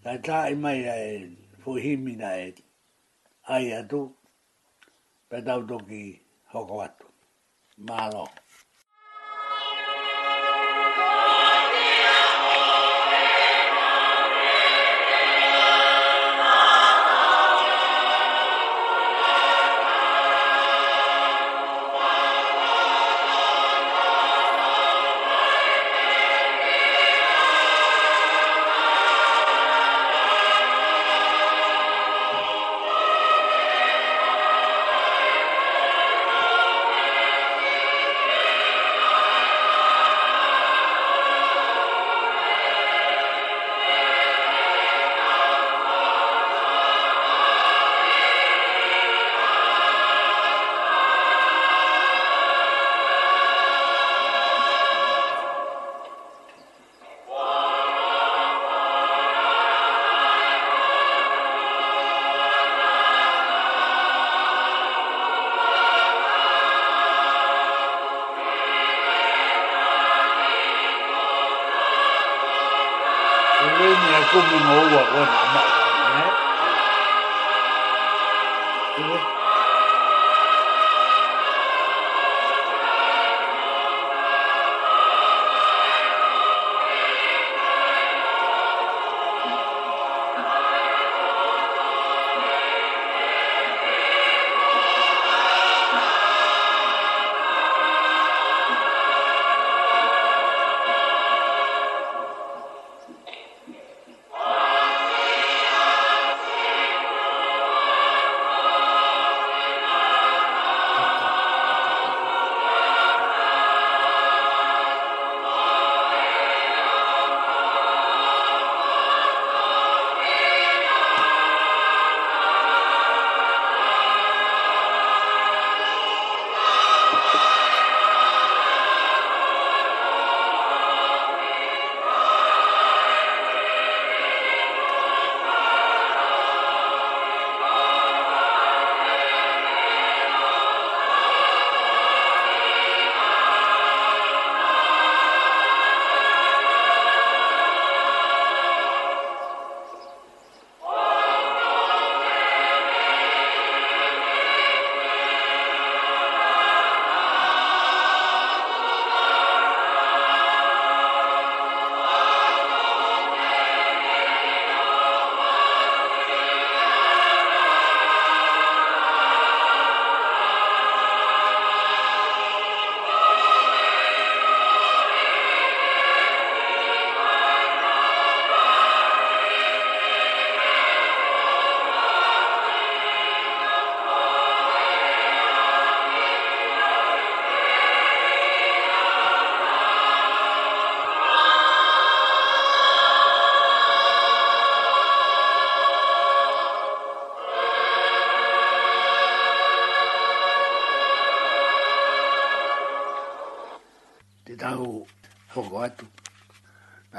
ka 0.04 0.12
ta 0.26 0.36
i 0.52 0.56
mai 0.64 0.80
a 0.94 0.96
e 1.08 1.12
fo 1.62 1.72
himi 1.84 2.14
na 2.22 2.30
e 2.46 2.48
ai 3.54 3.66
atu 3.80 4.02
pe 5.30 5.38
tau 5.48 5.60
toki 5.70 6.02
hoko 6.52 6.76
atu 6.88 7.06
mahalo 7.88 8.26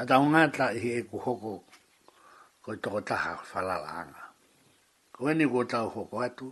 ata 0.04 0.18
unga 0.24 0.42
ta 0.52 0.66
i 0.78 1.00
e 1.00 1.02
ku 1.08 1.16
hoko 1.24 1.52
ko 2.62 2.68
i 2.76 2.78
toko 2.84 3.00
taha 3.08 3.32
whalala 3.50 3.90
anga. 4.02 4.24
Ko 5.12 5.20
e 5.32 5.32
ni 5.38 5.44
ko 5.52 5.58
tau 5.72 5.86
hoko 5.94 6.16
atu, 6.26 6.48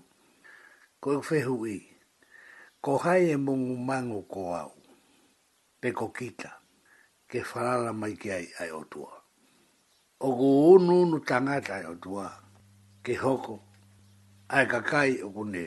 ko 1.02 1.08
e 1.16 1.18
whehu 1.26 1.56
i, 1.68 1.78
ko 2.84 2.90
hai 3.04 3.22
e 3.36 3.36
mungu 3.46 3.76
mangu 3.88 4.20
ko 4.32 4.40
au, 4.62 4.72
pe 5.80 5.88
ko 5.98 6.06
kita, 6.16 6.48
ke 7.28 7.38
whalala 7.50 7.90
mai 8.00 8.14
ki 8.20 8.28
ai 8.36 8.46
ai 8.62 8.70
otua. 8.80 9.12
O 10.24 10.28
ku 10.38 10.48
unu 10.72 10.94
unu 11.04 11.18
tangata 11.28 11.72
ai 11.78 11.84
otua, 11.92 12.24
ke 13.04 13.12
hoko, 13.24 13.54
ai 14.56 14.64
kakai 14.72 15.10
o 15.28 15.28
kune, 15.36 15.66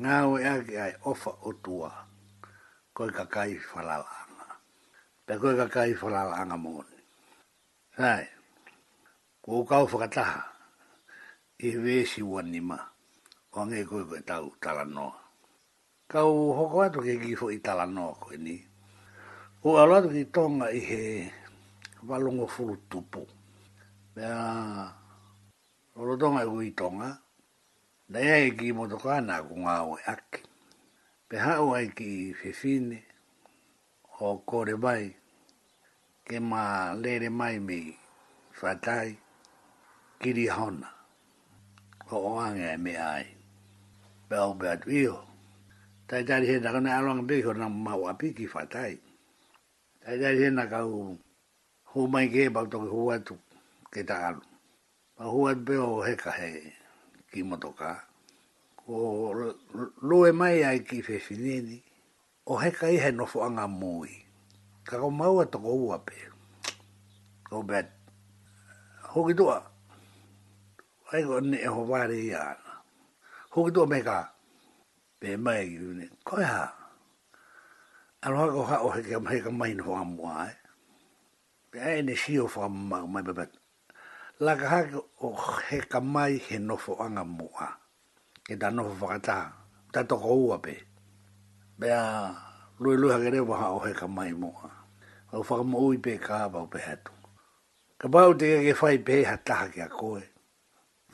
ngāo 0.00 0.30
e 0.42 0.48
ake 0.54 0.74
ai 0.84 0.94
ofa 1.10 1.30
otua, 1.50 1.90
ko 2.96 3.00
e 3.12 3.12
kakai 3.18 3.52
whalala 3.74 4.08
anga 4.08 4.19
te 5.30 5.36
koe 5.38 5.54
ka 5.60 5.66
kai 5.74 5.90
wharawa 6.00 6.34
anga 6.42 6.56
mōne. 6.64 6.96
Sae, 7.96 8.26
ko 9.38 9.62
kau 9.70 9.86
whakataha, 9.90 10.40
i 11.62 11.68
e 11.74 11.78
wēsi 11.82 12.20
wani 12.30 12.58
ma, 12.68 12.78
o 13.54 13.60
ange 13.62 13.84
koe 13.86 14.02
koe 14.10 14.18
tau 14.26 14.48
tala 14.62 14.82
noa. 14.84 15.14
Kau 16.10 16.34
hoko 16.58 16.82
atu 16.82 17.00
ke 17.06 17.14
kifo 17.22 17.50
i 17.54 17.58
tala 17.62 17.86
noa 17.86 18.14
koe 18.22 18.36
ni, 18.42 18.56
o 19.62 19.76
alo 19.78 19.94
atu 20.00 20.10
ki 20.16 20.24
tonga 20.34 20.66
i 20.74 20.80
he 20.88 20.98
walongo 22.08 22.46
furu 22.50 22.74
tupu. 22.90 23.22
Pea, 24.18 24.34
oro 25.94 26.16
tonga 26.18 26.42
i 26.42 26.48
koe 26.50 26.66
i 26.72 26.72
tonga, 26.74 27.10
na 28.10 28.18
ia 28.26 28.36
e 28.48 28.50
ki 28.58 28.72
motokana 28.74 29.38
ku 29.46 29.54
ngā 29.62 29.74
oe 29.94 30.02
aki. 30.10 30.42
Pe 31.30 31.36
hau 31.46 31.70
ai 31.78 31.86
ki 31.94 32.10
whewhine, 32.34 32.98
o 34.20 34.34
kore 34.44 34.74
mai, 34.76 35.06
ke 36.30 36.38
ma 36.50 36.64
lere 37.02 37.26
mai 37.40 37.56
mi 37.68 37.80
fatai 38.60 39.08
kiri 40.22 40.46
hona 40.56 40.88
ko 42.08 42.16
oanga 42.30 42.64
e 42.78 42.78
me 42.84 42.92
ai 43.14 43.26
bel 44.28 44.50
bet 44.60 44.80
wio 44.90 45.16
tai 46.08 46.22
tari 46.28 46.44
he 46.50 46.56
na 46.62 46.70
alonga 46.98 47.22
pe 47.28 47.42
kora 47.44 47.58
nama 47.62 47.78
mau 47.86 48.02
api 48.12 48.26
ki 48.38 48.46
fatai 48.54 48.94
tai 50.02 50.14
tari 50.22 50.38
he 50.42 50.48
naka 50.58 50.78
u 50.94 50.94
hu 51.90 52.00
mai 52.12 52.26
ke 52.34 52.42
bau 52.54 52.66
toki 52.72 52.88
hu 52.94 53.00
atu 53.14 53.34
ke 53.92 54.00
ta 54.08 54.14
alu 54.28 54.42
pa 55.16 55.24
hu 55.32 55.38
atu 55.50 55.62
pe 55.68 55.74
o 55.90 55.90
heka 56.06 56.30
he 56.40 56.50
ki 57.30 57.40
motoka 57.48 57.90
ko 58.80 58.92
lue 60.08 60.30
mai 60.40 60.56
ai 60.68 60.78
ki 60.88 60.98
fefinini 61.08 61.76
o 62.50 62.52
heka 62.62 62.86
i 62.94 62.96
he 63.02 63.10
nofo 63.18 63.38
anga 63.46 63.66
mui 63.82 64.14
ka 64.86 64.96
ko 65.00 65.08
mau 65.12 65.36
to 65.44 65.56
ko 65.60 65.70
u 65.84 65.86
ape 65.96 66.18
ko 67.48 67.56
bet 67.68 67.86
ho 69.12 69.18
ki 69.26 69.34
tua 69.38 69.56
ai 71.12 71.22
ko 71.28 71.34
ne 71.44 71.58
ho 71.72 71.82
wa 71.90 72.00
re 72.10 72.20
ya 72.32 72.42
ho 73.52 73.58
ki 73.66 73.70
tua 73.74 73.84
me 73.90 73.98
ka 74.08 74.18
pe 75.20 75.28
mai 75.44 75.62
ki 75.70 75.76
ne 76.00 76.06
ko 76.26 76.34
ha 76.44 76.64
ano 78.24 78.34
ha 78.40 78.44
ko 78.56 78.60
ha 78.70 78.76
o 78.84 78.88
he 78.96 79.02
ka 79.10 79.18
mai 79.20 79.38
ka 79.44 79.50
mai 79.52 79.72
no 79.76 79.84
am 80.00 80.12
wa 80.22 80.46
eh. 80.50 80.56
pe 81.70 81.76
ai 81.80 82.00
ne 82.06 82.14
shi 82.22 82.32
o 82.40 82.46
fa 82.54 82.62
ma 82.68 82.98
mai 83.12 83.22
be 83.26 83.32
la 84.44 84.52
ka 84.60 84.66
ha 84.72 84.80
o 85.24 85.26
he 85.68 85.78
ka 85.92 86.00
mai 86.14 86.32
he 86.46 86.56
no 86.58 86.76
fo 86.84 86.92
an 87.04 87.18
am 87.22 87.38
wa 87.52 87.68
ke 88.46 88.54
da 88.60 88.68
no 88.72 88.82
fo 89.00 89.06
ta 89.28 89.38
ta 89.92 90.00
to 90.08 90.16
ko 90.22 90.56
Pe 90.64 90.74
be 91.80 91.88
a 91.88 92.02
loe 92.80 92.96
loe 92.96 93.12
hake 93.12 93.30
rewa 93.30 93.56
ha 93.58 93.66
ohe 93.76 93.92
ka 93.94 94.06
mai 94.08 94.32
moa. 94.32 94.70
Au 95.32 95.42
whaka 95.44 95.62
mo 95.62 95.78
ui 95.88 95.98
pe 95.98 96.16
ka 96.18 96.48
o 96.52 96.62
upe 96.64 96.78
hatu. 96.80 97.12
Ka 97.98 98.08
pau 98.08 98.32
te 98.40 98.46
kake 98.56 98.72
whai 98.82 98.98
pe 99.06 99.22
ha 99.28 99.36
taha 99.36 99.66
ki 99.72 99.80
a 99.80 99.88
koe. 99.88 100.22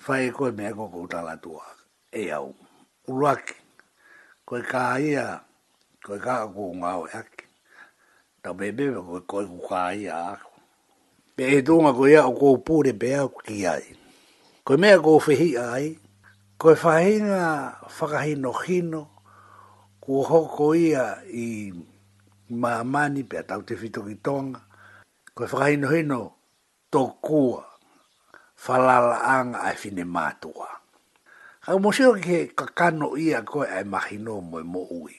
Whai 0.07 0.27
e 0.27 0.31
koe 0.31 0.51
mea 0.57 0.73
koko 0.73 0.99
utala 1.03 1.37
tua. 1.43 1.67
E 2.13 2.31
au. 2.31 2.55
Uruaki. 3.09 3.55
Koe 4.47 4.63
ka 4.71 4.99
ia. 5.01 5.27
Koe 6.07 6.19
ka 6.25 6.35
ako 6.47 6.63
ngā 6.81 6.93
oe 7.03 7.11
aki. 7.21 7.45
Tau 8.43 8.55
me 8.55 8.71
bebe 8.77 8.99
koe 9.05 9.21
koe 9.31 9.45
ku 9.51 9.59
ka 9.69 9.91
ia 9.95 10.15
ako. 10.37 10.51
Pe 11.37 11.43
e 11.59 11.63
tunga 11.67 11.93
koe 11.93 12.11
ia 12.15 12.23
o 12.29 12.33
koe 12.39 12.63
pūre 12.67 12.95
pe 13.01 13.11
au 13.21 13.29
ki 13.45 13.67
ai. 13.67 13.87
Koe 14.65 14.77
mea 14.79 15.03
koe 15.05 15.19
whihi 15.27 15.51
ai. 15.59 15.97
Koe 16.59 16.75
whahinga 16.83 17.47
whakahino 17.97 18.53
hino. 18.55 18.63
hino 18.63 19.03
kua 20.07 20.23
hoko 20.29 20.71
ia 20.79 21.19
i 21.35 21.75
maamani 22.55 23.27
pe 23.27 23.43
atau 23.43 23.67
te 23.67 23.75
fito 23.75 24.07
ki 24.07 24.15
tonga, 24.23 24.63
koe 25.35 25.51
whakahino 25.51 25.91
hino 25.91 26.21
tō 26.95 27.03
kua 27.19 27.67
whalala 28.65 29.19
anga 29.35 29.67
ai 29.67 29.75
fine 29.75 30.07
mātua. 30.07 30.71
Ka 31.59 31.75
mōsio 31.83 32.15
ki 32.15 32.23
he 32.31 32.39
kakano 32.55 33.19
ia 33.19 33.43
koe 33.43 33.67
ai 33.67 33.83
mahino 33.83 34.39
moe 34.47 34.63
mo 34.63 34.87
ui. 34.95 35.17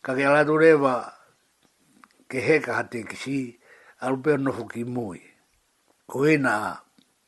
Ka 0.00 0.16
ke 0.16 0.24
alatu 0.24 0.56
rewa 0.56 0.96
ke 2.32 2.40
he 2.40 2.58
ka 2.64 2.80
hati 2.80 3.04
ki 3.04 3.16
si 3.20 3.36
alupeo 4.00 4.40
nofu 4.40 4.64
ki 4.72 4.88
mui. 4.88 5.20
Ko 6.08 6.24
ena 6.24 6.80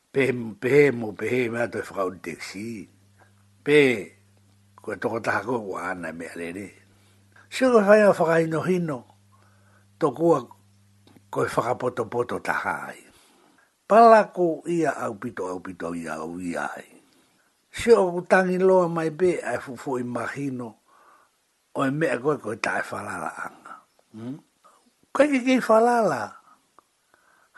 pehe 0.09 0.89
mo 0.97 1.13
pehe 1.13 1.43
mea 1.53 1.69
toi 1.69 1.85
whakau 1.85 2.09
di 2.17 2.21
te 2.25 2.33
ki 2.41 2.47
si. 2.49 2.67
Pehe 3.65 4.14
ko 4.85 4.93
to 5.01 5.17
ta 5.25 5.41
ko 5.41 5.57
wa 5.65 5.97
na 5.97 6.13
me 6.13 6.29
le 6.37 6.53
le 6.53 6.69
se 7.49 7.65
ko 7.65 7.81
ya 7.81 8.13
fa 8.13 8.25
ga 8.29 8.37
ino 8.45 8.61
hino 8.61 8.99
to 9.97 10.13
ko 10.13 10.45
ko 11.33 11.39
fa 11.49 11.63
ga 11.65 11.75
poto 11.81 12.05
poto 12.05 12.37
ta 12.45 12.53
hai 12.53 13.01
pala 13.89 14.29
ko 14.29 14.61
ia 14.69 14.93
au 15.09 15.17
pito 15.17 15.49
au 15.49 15.61
pito 15.65 15.97
ia 15.97 16.21
au 16.21 16.37
ia 16.37 16.69
ai 16.77 17.01
se 17.73 17.97
o 17.97 18.13
tangi 18.29 18.61
lo 18.61 18.85
mai 18.93 19.09
be 19.09 19.41
a 19.41 19.57
fu 19.57 19.73
fu 19.73 19.97
no 20.53 20.69
o 21.73 21.81
me 21.89 22.07
ko 22.21 22.37
ko 22.37 22.53
ta 22.61 22.85
fa 22.85 23.01
la 23.01 23.15
la 23.25 23.33
mm 24.13 24.37
ko 25.17 25.21
ki 25.25 25.41
ki 25.49 25.65
fa 25.65 25.81
la 25.81 25.97
la 26.05 26.23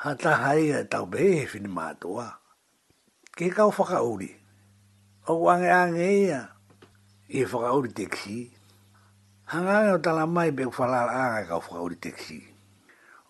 ha 0.06 0.14
ta 0.14 0.32
hai 0.46 0.70
ta 0.86 1.02
be 1.10 1.42
fin 1.50 1.66
ma 1.66 1.90
to 1.98 2.22
ke 3.34 3.50
ka 3.50 3.66
fa 3.74 3.82
ka 3.90 3.98
uri 4.06 4.30
o 5.26 5.42
wang 5.42 5.66
ang 5.66 5.98
ia 5.98 6.54
e 7.28 7.44
whakauri 7.44 7.88
teksi. 7.90 8.50
Hangai 9.50 9.92
o 9.94 9.98
tala 9.98 10.26
mai 10.26 10.50
pe 10.52 10.64
whalara 10.64 11.10
anga 11.12 11.48
ka 11.48 11.58
whakauri 11.60 11.96
teksi. 11.98 12.42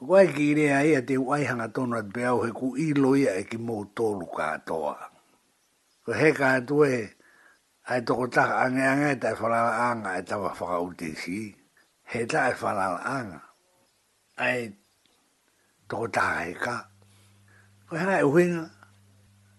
Wai 0.00 0.28
ki 0.28 0.54
rea 0.54 0.84
ea 0.84 1.00
te 1.00 1.16
wai 1.16 1.44
hanga 1.44 1.68
tono 1.68 1.96
at 1.98 2.12
beau 2.12 2.42
he 2.44 2.50
ku 2.52 2.76
ilo 2.76 3.16
ia 3.16 3.32
e 3.40 3.44
ki 3.44 3.56
mou 3.56 3.84
tolu 3.96 4.26
katoa. 4.28 4.96
Ko 6.04 6.12
he 6.12 6.32
katoe 6.32 7.08
ai 7.88 8.00
toko 8.02 8.26
taka 8.28 8.64
ange 8.64 8.82
ange 8.84 9.20
tai 9.20 9.32
whalara 9.34 9.90
anga 9.92 10.18
e 10.20 10.22
tawa 10.22 10.48
whakauri 10.52 10.96
teksi. 10.96 11.54
He 12.04 12.26
tai 12.26 12.52
e 12.52 12.54
whalara 12.54 13.00
anga. 13.08 13.42
Ai 14.38 14.72
toko 15.88 16.06
taka 16.08 16.44
he 16.44 16.54
ka. 16.54 16.76
Ko 17.88 17.96
hana 17.96 18.18
e 18.20 18.28
uhinga. 18.28 18.64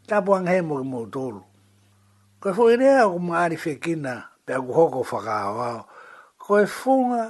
Tapuang 0.08 0.46
he 0.48 0.62
mo 0.62 0.82
ki 0.82 0.86
mou 0.88 1.06
tolu. 1.10 1.42
Koe 2.40 2.52
fo 2.58 2.64
ere 2.74 2.88
a 3.02 3.10
o 3.10 3.18
maari 3.28 3.58
whekina, 3.64 4.14
pe 4.46 4.52
a 4.54 4.60
kuhoko 4.66 5.02
whakaa 5.02 5.86
Koe 6.44 6.66
funga, 6.78 7.24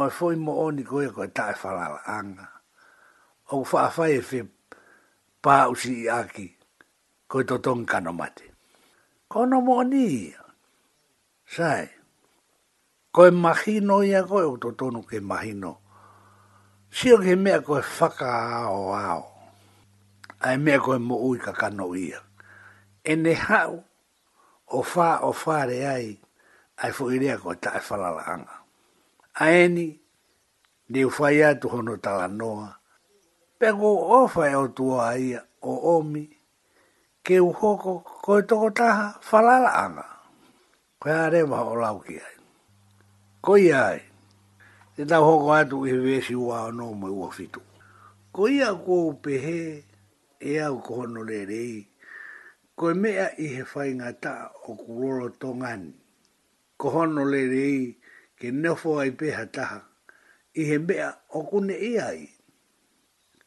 o 0.00 0.06
e 0.06 0.10
fo 0.16 0.26
mo 0.44 0.52
oni 0.66 0.82
koe 0.90 1.06
koe 1.14 1.26
tae 1.36 1.52
whalala 1.60 2.00
anga. 2.16 2.46
O 3.54 3.64
whaafai 3.68 4.12
e 4.18 4.22
whi 4.28 4.40
pāusi 5.42 5.90
i 6.06 6.08
aki, 6.20 6.46
koe 7.30 7.42
to 7.48 7.56
tonga 7.64 7.86
kano 7.90 8.12
mate. 8.20 8.46
Ko 9.30 9.38
no 9.44 9.60
mo 9.66 9.72
oni 9.82 10.02
ia. 10.24 10.40
Sai, 11.54 11.84
koe 13.14 13.30
mahino 13.42 13.96
ia 14.10 14.22
koe 14.30 14.44
o 14.52 14.56
to 14.62 14.68
tonu 14.78 15.00
ke 15.08 15.18
mahino. 15.30 15.72
Sio 16.96 17.18
ke 17.24 17.34
mea 17.36 17.60
koe 17.62 17.82
whaka 17.96 18.30
ao 18.62 19.34
Ai 20.40 20.56
mea 20.58 20.78
koe 20.78 20.98
mo 20.98 21.16
ui 21.28 21.38
ka 21.38 21.52
kano 21.52 21.94
ia. 21.96 22.18
Ene 23.04 23.34
hau, 23.34 23.84
o 24.66 24.82
fa 24.82 25.20
o 25.22 25.32
fa 25.32 25.64
re 25.66 25.86
ai 25.86 26.18
ai 26.82 26.90
fo 26.92 27.06
ilia 27.14 27.38
ko 27.38 27.54
ta 27.54 27.78
fa 27.80 27.94
e 27.94 28.00
la 28.02 28.10
langa 28.10 28.56
aeni 29.38 29.86
de 30.90 31.04
u 31.06 31.10
fa 31.10 31.30
ia 31.32 31.54
tu 31.54 31.66
hono 31.70 31.94
ta 32.02 32.18
la 32.18 32.26
noa 32.28 32.70
pe 33.58 33.68
go 33.78 33.90
o 34.18 34.26
fa 34.26 34.50
o 34.58 34.64
tu 34.76 34.86
ai 34.98 35.38
o 35.62 35.72
omi 35.96 36.24
ke 37.24 37.40
u 37.40 37.50
hoko 37.58 38.02
ko 38.24 38.32
e 38.38 38.42
to 38.48 38.54
ko 38.60 38.68
ta 38.76 39.14
fa 39.22 39.38
la 39.46 39.62
langa 39.62 40.06
ko 41.00 41.06
are 41.10 41.40
ma 41.46 41.60
o 41.70 41.74
lau 41.78 41.98
ki 42.02 42.16
ai 42.26 42.36
ko 43.44 43.54
ia 43.56 43.86
ai 43.94 44.02
te 44.98 45.02
tau 45.06 45.22
hoko 45.24 45.48
atu 45.54 45.86
i 45.86 45.90
hewesi 45.94 46.34
ua 46.34 46.66
o 46.66 46.70
no 46.74 46.90
mai 46.94 47.10
ua 47.14 47.30
fitu 47.30 47.62
ko 48.34 48.48
ia 48.50 48.74
ko 48.74 49.14
pehe 49.22 49.86
e 50.42 50.52
au 50.60 50.82
ko 50.82 50.90
hono 51.06 51.22
le 51.22 51.38
rei 51.46 51.95
koe 52.78 52.92
mea 53.02 53.26
i 53.40 53.46
he 53.56 53.62
whainga 53.70 54.08
ta 54.20 54.32
o 54.68 54.74
kuroro 54.80 55.28
tongani. 55.40 55.92
Ko 56.78 56.86
hono 56.94 57.22
le 57.32 57.40
rei 57.54 57.80
ke 58.38 58.46
nefo 58.62 58.90
ai 59.02 59.10
peha 59.18 59.44
taha, 59.54 59.78
i 60.60 60.62
he 60.68 60.76
mea 60.88 61.08
o 61.36 61.42
kune 61.48 61.72
i 61.72 61.92
ai. 62.08 62.22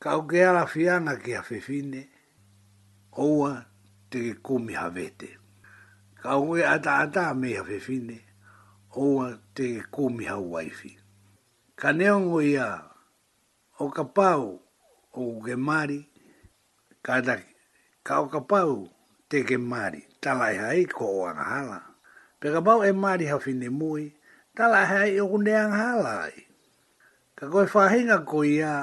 Ka 0.01 0.09
o 0.19 0.25
ke 0.29 0.39
ala 0.49 0.63
fianga 0.73 1.13
ke 1.23 1.31
a 1.39 1.43
whewhine, 1.51 2.01
oua 3.25 3.51
te 4.09 4.19
ke 4.25 4.33
kumi 4.45 4.73
havete. 4.81 5.29
Ka 6.19 6.29
o 6.41 6.55
ke 6.55 6.63
ata 6.75 6.91
ata 7.05 7.23
me 7.41 7.49
a 7.53 7.63
whewhine, 7.63 8.17
oua 8.97 9.27
te 9.55 9.65
ke 9.77 9.85
kumi 9.93 10.25
ha 10.25 10.37
waifi. 10.41 10.91
Ka 11.79 11.89
neongo 11.93 12.39
ia, 12.41 12.67
o 13.77 13.85
ka 13.95 14.03
pau 14.15 14.45
o 15.21 15.41
ke 15.45 15.53
mari, 15.67 15.99
ka, 17.05 17.21
da, 17.27 17.35
ka 18.07 18.13
o 18.25 18.25
ka 18.27 18.41
pau 18.49 18.75
te 19.29 19.45
ke 19.45 19.61
mari, 19.61 20.01
talai 20.19 20.57
hai 20.57 20.83
ko 20.89 21.05
o 21.05 21.19
angahala. 21.29 21.81
Peka 22.41 22.59
pau 22.65 22.81
e 22.81 22.89
mari 22.91 23.29
hawhine 23.29 23.69
mui, 23.69 24.17
talai 24.57 24.85
hai 24.89 25.09
o 25.21 25.29
e 25.29 25.29
kunde 25.31 25.53
angahala 25.53 26.13
ai. 26.27 26.49
Ka 27.37 27.45
koe 27.47 27.63
whahinga 27.69 28.25
ko 28.25 28.41
ia, 28.43 28.75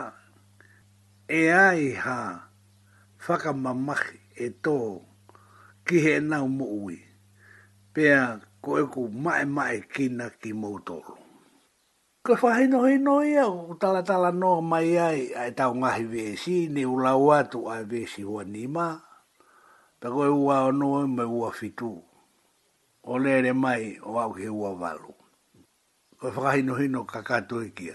e 1.28 1.42
ai 1.50 1.82
ha 1.98 2.18
whakamamaki 3.26 4.18
e 4.38 4.46
tō 4.64 4.78
ki 5.86 5.96
he 6.04 6.14
nau 6.30 6.46
mo 6.46 6.66
ui. 6.86 6.98
Pea 7.92 8.38
ko 8.62 8.78
e 8.78 8.84
ku 8.86 9.10
mae 9.10 9.42
mae 9.44 9.82
kina 9.90 10.30
ki 10.30 10.54
mōtoro. 10.62 11.18
Ko 12.22 12.32
whahino 12.38 12.86
hei 12.86 13.02
no 13.02 13.18
ia, 13.26 13.50
ko 13.50 13.74
tala 13.82 14.06
tala 14.06 14.30
no 14.30 14.62
mai 14.62 14.94
ai, 14.94 15.20
ai 15.34 15.50
tau 15.58 15.74
ngahi 15.74 16.04
vesi, 16.06 16.70
ne 16.70 16.86
ula 16.86 17.18
watu 17.18 17.66
ai 17.66 17.82
vesi 17.82 18.22
hua 18.22 18.46
ni 18.46 18.70
maa 18.70 19.05
pe 20.00 20.06
koe 20.14 20.28
ua 20.46 20.56
ono 20.68 20.88
e 21.04 21.06
me 21.16 21.24
ua 21.38 21.50
fitu. 21.58 21.92
O 23.04 23.18
lere 23.24 23.52
mai 23.64 23.82
o 24.08 24.20
au 24.22 24.30
ke 24.38 24.46
ua 24.60 24.70
valu. 24.80 25.12
Koe 26.18 26.30
whakahino 26.34 26.74
hino 26.80 27.00
kakato 27.12 27.56
i 27.64 27.70
kia. 27.76 27.94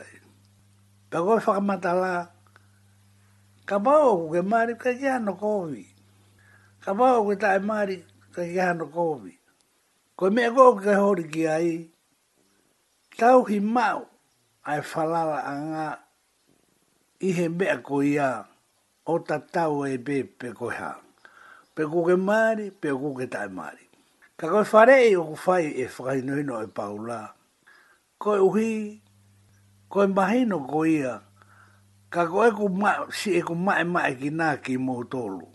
Pe 1.10 1.18
koe 1.26 1.38
la. 2.04 2.14
ka 3.70 3.78
bau 3.86 4.10
o 4.28 4.30
ke 4.32 4.40
mari 4.52 4.74
ka 4.84 4.90
kia 5.00 5.16
no 5.26 5.34
kovi. 5.44 5.84
Ka 6.84 6.92
bau 7.00 7.16
o 7.22 7.28
ke 7.30 7.36
tae 7.44 7.60
mari 7.70 7.98
ka 8.34 8.42
kia 8.50 8.68
no 8.78 8.86
kovi. 8.96 9.34
Koe 10.18 10.30
mea 10.36 10.50
koe 10.56 10.80
ke 10.84 10.94
hori 11.02 11.26
kia 11.34 11.56
i, 11.74 11.90
tau 13.20 13.40
hi 13.50 13.58
mau 13.76 14.00
ai 14.70 14.82
falala 14.90 15.38
a 15.42 15.54
ngā 15.70 15.88
ihe 17.28 17.46
mea 17.58 17.78
koe 17.88 18.04
ia 18.16 18.30
o 19.12 19.20
tatau 19.28 19.74
e 19.86 19.94
pepe 20.06 20.48
koe 20.60 20.74
hau 20.82 21.02
pe 21.76 21.84
kuke 21.92 22.16
maari, 22.20 22.66
pe 22.72 22.90
kuke 22.92 23.26
tai 23.32 23.48
maari. 23.48 23.86
Ka 24.38 24.46
koe 24.52 24.64
whare 24.72 24.96
e 25.12 25.16
o 25.16 25.24
kuwhai 25.34 25.68
e 25.82 25.86
whakainoino 25.94 26.56
e 26.64 26.68
paula. 26.78 27.20
Koe 28.22 28.38
uhi, 28.48 28.72
koe 29.92 30.08
mahino 30.16 30.58
ko 30.72 30.80
ia, 30.98 31.14
ka 32.14 32.22
koe 32.32 32.50
ku 32.58 32.66
si 33.18 33.30
e 33.38 33.42
ku 33.48 33.54
mae 33.66 33.84
mae 33.94 34.14
ki 34.20 34.30
nā 34.40 34.50
ki 34.64 34.74
mō 34.86 34.96
tōlu. 35.12 35.46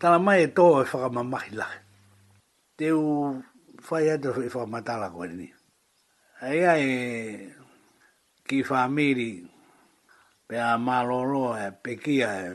Tāna 0.00 0.18
mai 0.26 0.38
e 0.46 0.48
tō 0.56 0.66
e 0.82 0.84
whakamamahi 0.90 1.52
lahi. 1.58 1.78
Te 2.78 2.86
u 2.94 3.02
whai 3.88 4.04
atu 4.14 4.30
e 4.44 4.48
whakamatala 4.52 5.06
koe 5.14 5.28
ni. 5.38 5.48
Ai 6.46 6.58
ai 6.72 6.84
ki 8.48 8.56
whamiri, 8.68 9.32
pe 10.48 10.54
a 10.66 10.76
mālōroa 10.86 11.54
e 11.68 11.70
pekia 11.82 12.28
e 12.44 12.48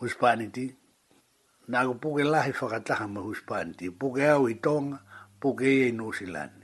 hispaniti 0.00 0.66
na 1.70 1.82
ko 1.82 1.94
puke 1.98 2.22
lahi 2.32 2.52
whakataha 2.54 3.08
ma 3.10 3.20
huspanti, 3.26 3.90
puke 3.90 4.22
au 4.30 4.46
i 4.46 4.54
Tonga, 4.54 5.00
puke 5.42 5.66
i 5.66 5.88
e 5.88 5.90
New 5.90 6.12
Zealand. 6.14 6.54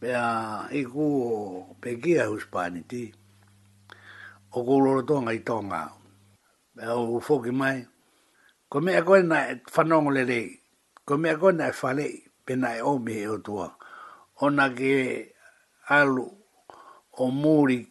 Pea 0.00 0.70
i 0.70 0.82
ku 0.86 1.04
o 1.30 1.76
pekia 1.82 2.28
huspanti, 2.30 3.02
o 4.54 4.64
ku 4.66 4.74
lorotonga 4.84 5.34
i 5.34 5.40
Tonga. 5.48 5.82
Pea 6.76 6.94
o 6.94 7.18
ufoki 7.18 7.50
mai, 7.50 7.78
ko 8.70 8.76
mea 8.84 9.02
koe 9.06 9.22
na 9.30 9.38
e 9.50 9.54
whanongo 9.74 10.10
le 10.16 10.22
rei, 10.30 10.48
ko 11.06 11.12
mea 11.18 11.34
koe 11.40 11.52
na 11.58 11.64
e 11.72 11.76
whale, 11.82 12.06
pe 12.46 12.54
e 12.54 12.80
omi 12.90 13.14
e 13.18 13.26
o 13.34 13.38
tua, 13.44 13.66
o 14.42 14.46
na 14.50 14.64
ke 14.76 14.90
alu 15.90 16.26
o 17.18 17.24
muri 17.30 17.82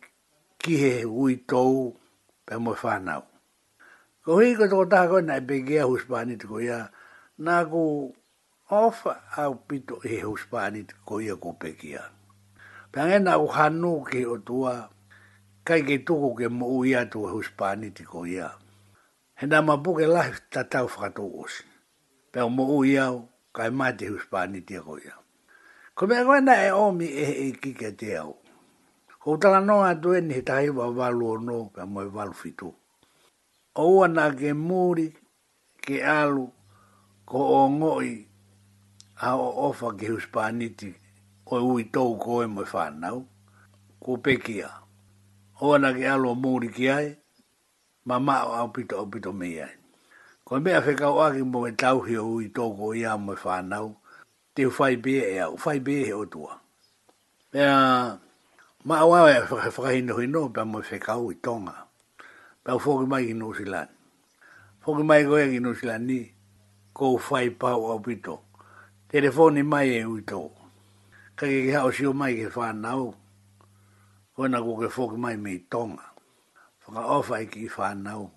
kihe 0.61 1.03
ui 1.05 1.33
tou, 1.49 1.97
pe 2.45 2.53
mo 2.63 2.73
whanau. 2.83 3.25
Ko 4.30 4.36
hui 4.38 4.53
ko 4.53 4.65
tō 4.69 4.80
taha 4.89 5.07
koe 5.09 5.19
nai 5.25 5.39
pekea 5.41 5.86
huspani 5.89 6.36
tuko 6.38 6.59
ia. 6.61 6.77
Nā 7.41 7.55
ku 7.69 8.13
ofa 8.69 9.13
au 9.43 9.55
pito 9.67 9.95
e 10.05 10.19
huspani 10.21 10.84
tuko 10.91 11.17
ia 11.17 11.34
ko 11.43 11.49
pekea. 11.61 12.03
Pange 12.93 13.17
nā 13.25 13.34
ku 13.41 13.47
hanu 13.57 13.93
ke 14.05 14.21
o 14.30 14.38
tua 14.38 14.73
kai 15.65 15.80
ke 15.82 15.97
tuku 16.05 16.30
ke 16.38 16.47
mo 16.57 16.69
uia 16.77 17.01
tuko 17.09 17.25
e 17.32 17.34
huspani 17.39 17.88
tuko 17.97 18.19
ia. 18.30 18.51
He 19.39 19.49
nā 19.49 19.65
ma 19.65 19.75
buke 19.82 20.05
lahi 20.05 20.38
tatau 20.53 20.86
whakatu 20.86 21.25
osi. 21.41 21.65
Pea 22.32 22.45
mo 22.49 22.63
uia 22.77 23.07
au 23.09 23.23
kai 23.55 23.69
mai 23.73 23.91
te 23.97 24.11
huspani 24.13 24.61
tuko 24.61 24.93
ia. 25.01 25.15
Ko 25.97 26.05
mea 26.05 26.21
koe 26.27 26.39
nā 26.45 26.55
e 26.67 26.69
omi 26.69 27.07
e 27.25 27.25
e 27.49 27.51
kike 27.61 27.89
te 27.97 28.13
au. 28.21 28.38
Ko 29.21 29.32
utala 29.39 29.59
noa 29.65 29.95
tuen 29.95 30.30
he 30.30 30.41
tahi 30.43 30.69
wa 30.69 30.91
valu 30.97 31.27
o 31.34 31.38
no 31.47 31.57
ka 31.75 31.84
moe 31.93 32.05
valu 32.17 32.36
fituku 32.43 32.75
oua 33.80 34.07
na 34.11 34.23
ke 34.36 34.51
muri 34.67 35.07
ke 35.84 36.03
alu 36.03 36.47
ko 37.30 37.39
o 37.61 37.61
ngoi 37.71 38.25
a 39.23 39.30
o 39.39 39.47
ofa 39.69 39.88
ke 39.97 40.07
huspaniti 40.13 40.91
o 41.47 41.55
ui 41.71 41.84
tou 41.93 42.11
koe 42.23 42.45
moi 42.55 42.67
whanau. 42.73 43.19
Ko 44.03 44.11
pekia. 44.23 44.69
Oua 45.61 45.77
na 45.80 45.91
ke 45.97 46.03
alu 46.11 46.27
o 46.30 46.36
muri 46.36 46.69
ki 46.75 46.86
ai, 46.89 47.07
ma 48.07 48.15
mao 48.19 48.51
au 48.59 48.67
pito 48.75 48.95
au 48.99 49.07
pito 49.11 49.32
mei 49.34 49.59
ai. 49.63 49.75
Ko 50.45 50.59
mea 50.63 50.80
whekau 50.86 51.15
aki 51.23 51.41
mo 51.51 51.67
e 51.67 51.71
tauhi 51.82 52.15
o 52.17 52.23
ui 52.36 52.45
tou 52.55 52.69
koe 52.77 52.97
ia 52.99 53.17
moi 53.17 53.36
e 53.38 53.41
whanau, 53.47 53.88
te 54.53 54.61
whai 54.75 54.95
bie 55.03 55.23
e 55.36 55.38
au, 55.45 55.53
fai 55.63 55.80
bie 55.80 56.03
he 56.07 56.13
o 56.13 56.25
tua. 56.25 56.53
Mea, 57.53 57.75
ma 58.86 58.95
awa 59.03 59.19
e, 59.32 59.36
e 59.38 59.39
whakahinohino 59.53 60.49
pa 60.55 60.61
moi 60.71 60.82
e 60.82 60.88
whekau 60.91 61.32
i 61.32 61.36
tonga 61.45 61.88
ka 62.70 62.76
fōki 62.78 63.07
mai 63.09 63.26
ki 63.26 63.34
New 63.34 63.49
Zealand. 63.55 63.89
Fōki 64.86 65.03
mai 65.03 65.24
koe 65.26 65.47
ki 65.49 65.59
New 65.59 65.74
Zealand 65.74 66.05
ni, 66.05 66.20
ko 66.93 67.17
whai 67.17 67.49
pau 67.49 67.89
au 67.89 67.99
pito. 67.99 68.39
Telefoni 69.09 69.63
mai 69.63 69.88
e 69.97 70.03
uito. 70.05 70.51
Ka 71.36 71.47
ke 71.49 71.63
ke 71.65 71.74
hao 71.74 71.89
sio 71.89 72.13
mai 72.13 72.36
ke 72.38 72.45
whānau, 72.53 73.15
koe 74.36 74.49
nā 74.53 74.61
ko 74.61 74.76
ke 74.78 74.89
fōki 74.93 75.17
mai 75.17 75.36
me 75.36 75.57
tonga. 75.72 76.05
Whaka 76.86 77.09
ofa 77.17 77.41
i 77.41 77.47
ki 77.47 77.65
whānau. 77.74 78.30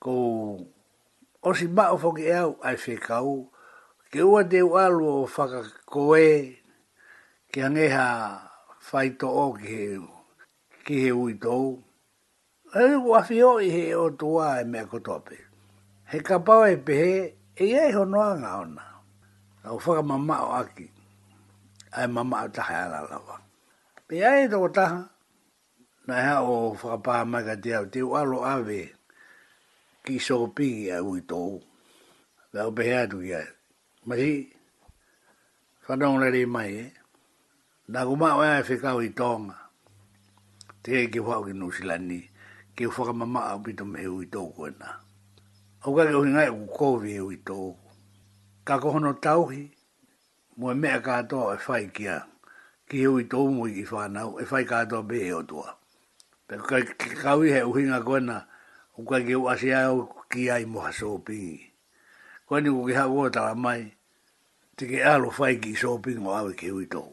Ko 0.00 0.60
osi 1.44 1.68
mao 1.72 1.96
fōki 1.96 2.28
e 2.28 2.36
au, 2.44 2.56
ai 2.60 2.76
whekau, 2.76 3.46
ke 4.12 4.20
ua 4.20 4.44
te 4.44 4.60
ualu 4.60 5.14
o 5.16 5.24
whaka 5.24 5.64
koe, 5.86 6.56
ke 7.48 7.64
angeha 7.64 8.06
whaito 8.90 9.32
o 9.32 9.48
ki 9.56 9.76
he, 9.76 9.86
ki 10.84 11.04
he 11.06 11.12
uitou. 11.12 11.78
Ai 12.72 12.94
wa 12.94 13.18
fio 13.26 13.58
i 13.58 13.66
he 13.66 13.84
o 13.98 14.06
tua 14.14 14.62
e 14.62 14.64
me 14.70 14.80
ko 14.86 15.02
tope. 15.02 15.34
He 16.10 16.20
ka 16.22 16.38
pau 16.46 16.62
e 16.70 16.76
pe 16.86 16.96
e 17.58 17.66
ai 17.82 17.90
ho 17.94 18.02
noa 18.06 18.30
nga 18.40 18.50
ona. 18.62 18.84
Au 19.66 19.76
fa 19.82 20.02
mama 20.10 20.36
o 20.46 20.50
aki. 20.62 20.86
Ai 21.98 22.06
mama 22.14 22.36
o 22.46 22.48
ta 22.54 22.62
hala 22.70 22.98
e 23.02 23.10
la 23.10 23.18
Pe 24.06 24.16
ai 24.24 24.46
do 24.52 24.62
ta 24.76 24.86
na 26.06 26.14
ha 26.26 26.34
o 26.46 26.54
fa 26.80 26.94
pa 27.04 27.14
ma 27.30 27.38
ka 27.46 27.54
te 27.62 27.70
au 27.78 27.84
te 27.92 28.00
wa 28.10 28.20
lo 28.30 28.38
ave 28.54 28.80
ki 30.06 30.14
so 30.26 30.36
pi 30.56 30.68
a 30.96 31.02
u 31.08 31.12
to. 31.30 31.42
Ba 32.54 32.60
o 32.70 32.70
pe 32.76 32.82
ha 32.94 33.00
tu 33.10 33.18
ya. 33.30 33.42
Ma 34.06 34.14
si 34.20 34.32
fa 35.84 35.92
no 35.98 36.08
le 36.22 36.28
ri 36.36 36.42
mai. 36.54 36.72
Na 37.92 38.00
guma 38.08 38.28
wa 38.38 38.48
fe 38.68 38.74
ka 38.82 38.90
u 38.98 39.02
Te 40.86 40.96
ki 41.10 41.18
wa 41.26 41.42
ki 41.46 41.52
no 41.60 41.66
silani 41.74 42.29
ke 42.80 42.86
u 42.88 42.90
whaka 42.96 43.12
mama 43.12 43.40
a 43.52 43.58
pito 43.60 43.84
me 43.84 44.00
hui 44.08 44.24
tō 44.32 44.40
kuena. 44.56 44.88
Au 45.84 45.94
kake 45.94 46.12
hui 46.16 46.32
ngai 46.32 46.48
u 46.48 46.64
kōwe 46.76 47.12
hui 47.20 47.36
e 47.36 47.40
tō. 47.46 47.60
Ka 48.66 48.74
kohono 48.82 49.12
tauhi, 49.24 49.62
mo 50.58 50.66
mua 50.72 50.74
mea 50.80 50.98
kātoa 51.06 51.48
e 51.58 51.58
whai 51.68 51.84
kia. 51.96 52.16
Ki 52.88 53.04
hui 53.04 53.24
tō 53.32 53.36
mu 53.54 53.66
i 53.80 53.84
whānau, 53.90 54.30
e 54.42 54.46
whai 54.50 54.64
kātoa 54.72 55.02
be 55.08 55.18
heo 55.26 55.42
tua. 55.50 55.68
Pe 56.48 56.54
kai 56.68 56.80
kawi 57.22 57.52
he 57.54 57.60
uhi 57.68 57.84
ngā 57.92 57.98
kuena, 58.06 58.38
u 58.98 59.04
kake 59.08 59.36
u 59.36 59.44
ase 59.52 59.74
au 59.84 59.98
ki 60.32 60.48
ai 60.50 60.64
mo 60.64 60.80
moha 60.80 60.90
sōpingi. 61.00 61.60
Kwani 62.48 62.72
ku 62.72 62.86
ki 62.88 62.96
hau 62.98 63.18
o 63.24 63.28
tala 63.30 63.54
mai, 63.54 63.82
te 64.76 64.88
ke 64.88 65.02
alo 65.04 65.28
whai 65.36 65.60
ki 65.60 65.76
sōpingi 65.76 66.24
o 66.24 66.32
awe 66.32 66.52
ke 66.56 66.72
hui 66.72 66.86
tō. 66.88 67.04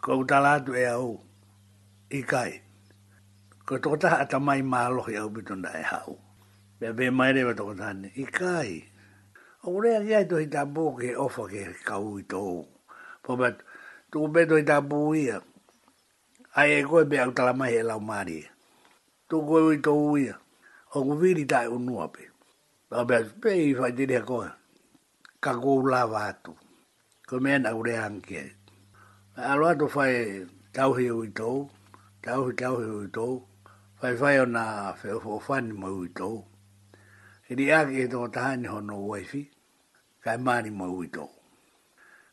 Kau 0.00 0.24
tala 0.24 0.56
e 0.56 0.64
tala 0.64 0.64
atu 0.64 0.72
e 0.82 0.86
au, 0.88 1.10
i 2.16 2.24
kai 2.24 2.50
ko 3.78 3.78
to 3.78 3.94
ta 4.02 4.26
ta 4.26 4.38
mai 4.42 4.62
ma 4.66 4.90
lo 4.90 5.06
ya 5.06 5.22
bi 5.30 5.40
to 5.46 5.54
na 5.54 5.70
ha 5.90 6.00
u 6.10 6.14
be 6.78 6.88
be 6.96 7.06
mai 7.18 7.30
re 7.30 7.54
to 7.58 7.64
ta 7.80 7.88
ni 8.00 8.08
i 8.22 8.24
kai 8.38 8.70
e 8.82 8.82
e 9.64 9.66
o 9.70 9.78
re 9.82 9.92
ya 10.10 10.18
to 10.30 10.36
i 10.44 10.46
ta 10.54 10.62
bu 10.74 10.84
ke 10.98 11.08
o 11.22 11.26
fo 11.34 11.42
ke 11.52 11.62
ka 11.88 11.96
u 12.10 12.18
to 12.32 12.42
po 13.22 13.30
ba 13.40 13.48
to 14.10 14.16
be 14.34 14.42
to 14.50 14.54
i 14.62 14.64
ta 14.70 14.76
bu 14.90 14.98
ya 15.14 15.36
ai 16.58 16.82
go 16.88 16.98
be 17.10 17.16
al 17.22 17.30
ta 17.36 17.42
he 17.72 17.80
la 17.90 17.96
mari 18.10 18.40
to 19.28 19.36
go 19.48 19.56
i 19.74 19.78
to 19.86 19.92
u 20.10 20.10
ya 20.26 20.34
o 20.94 20.96
go 21.06 21.14
vi 21.20 21.30
ri 21.38 21.44
ta 21.52 21.60
u 21.74 21.78
no 21.86 21.94
ape 22.06 22.24
ba 22.90 22.98
be 23.08 23.16
be 23.40 23.50
i 23.70 23.72
fa 23.78 23.86
di 23.96 24.04
re 24.10 24.18
ko 24.28 24.36
ka 25.44 25.50
go 25.62 25.72
la 25.92 26.02
va 26.12 26.24
tu 26.44 26.52
ko 27.28 27.34
me 27.44 27.50
na 27.62 27.70
u 27.78 27.82
re 27.86 27.94
an 28.06 28.16
ke 28.28 28.42
Alo 29.50 29.64
ato 29.72 29.86
fai 29.94 30.12
tauhi 30.76 31.06
ui 31.16 31.28
tau, 31.38 31.56
tauhi 32.24 32.52
tauhi 32.60 32.84
ui 32.98 33.08
tau, 33.16 33.32
fai 34.00 34.16
fai 34.20 34.38
o 34.40 34.46
na 34.56 34.92
feo 35.00 35.18
fo 35.24 35.36
fani 35.46 35.72
mo 35.80 35.88
ui 36.00 36.08
tō. 36.18 36.30
E 37.50 37.54
ni 37.58 37.64
ake 37.78 37.96
e 38.04 38.06
tō 38.12 38.30
tahani 38.34 38.66
hono 38.68 38.94
waifi, 39.10 39.42
kai 40.24 40.38
mani 40.46 40.70
mo 40.70 40.86
ui 40.96 41.08
tō. 41.16 41.24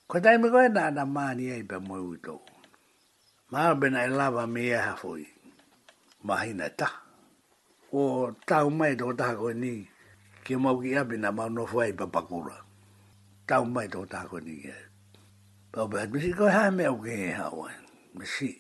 Ko 0.08 0.20
tai 0.24 0.38
me 0.38 0.48
koe 0.50 0.68
na 0.70 0.90
na 0.98 1.04
mani 1.06 1.52
ei 1.56 1.64
pa 1.70 1.78
mo 1.88 1.96
ui 2.08 2.18
tō. 2.24 2.36
Maa 3.52 3.76
bena 3.80 4.04
e 4.08 4.10
lava 4.20 4.48
me 4.54 4.62
e 4.72 4.80
hafoi, 4.88 5.26
mahina 6.24 6.68
ta. 6.80 6.88
O 7.94 8.02
tau 8.48 8.70
mai 8.70 8.96
tō 8.96 9.12
taha 9.20 9.36
koe 9.36 9.54
ni, 9.64 9.74
ke 10.46 10.56
mau 10.64 10.80
ki 10.82 10.96
abi 11.00 11.18
na 11.18 11.30
mau 11.36 11.50
nofu 11.50 11.82
ei 11.84 11.94
pa 12.00 12.08
pakura. 12.08 12.58
Tau 13.48 13.66
mai 13.76 13.88
tō 13.88 14.08
taha 14.12 14.28
koe 14.32 14.42
ni 14.48 14.56
e. 14.64 14.78
Pau 15.72 15.88
bea, 15.92 16.08
misi 16.12 16.32
koe 16.40 16.50
hae 16.52 16.72
me 16.72 16.86
au 16.88 16.98
ke 17.04 17.12
e 17.28 17.32
hawa, 17.36 17.70
misi, 18.16 18.52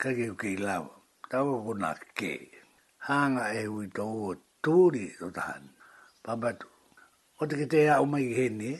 kake 0.00 0.30
u 0.32 0.36
i 0.48 0.56
lava 0.56 0.95
tau 1.36 1.60
kona 1.66 1.92
ke. 2.16 2.48
Hanga 3.04 3.52
e 3.52 3.66
hui 3.68 3.86
tau 3.92 4.32
o 4.32 4.34
tūri 4.64 5.06
o 5.20 5.28
tahan. 5.30 5.68
Papatu. 6.24 6.66
O 7.40 7.44
te 7.46 7.58
kete 7.60 7.82
a 7.92 8.00
umai 8.00 8.24
ki 8.30 8.34
hene, 8.40 8.72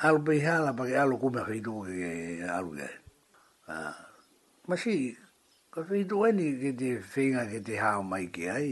alu 0.00 0.24
pei 0.24 0.40
hala 0.46 0.72
pake 0.72 0.96
alu 0.96 1.18
kume 1.20 1.40
whaitu 1.44 1.80
ke 1.84 2.40
alu 2.56 2.72
ke. 2.80 2.88
Ah, 3.68 3.92
masi, 4.68 5.12
ka 5.72 5.84
whaitu 5.90 6.24
eni 6.28 6.48
ke 6.62 6.72
te 6.80 6.90
whenga 7.12 7.44
ke 7.52 7.60
te 7.68 7.76
hao 7.84 8.00
mai 8.02 8.24
ke 8.32 8.48
ai, 8.56 8.70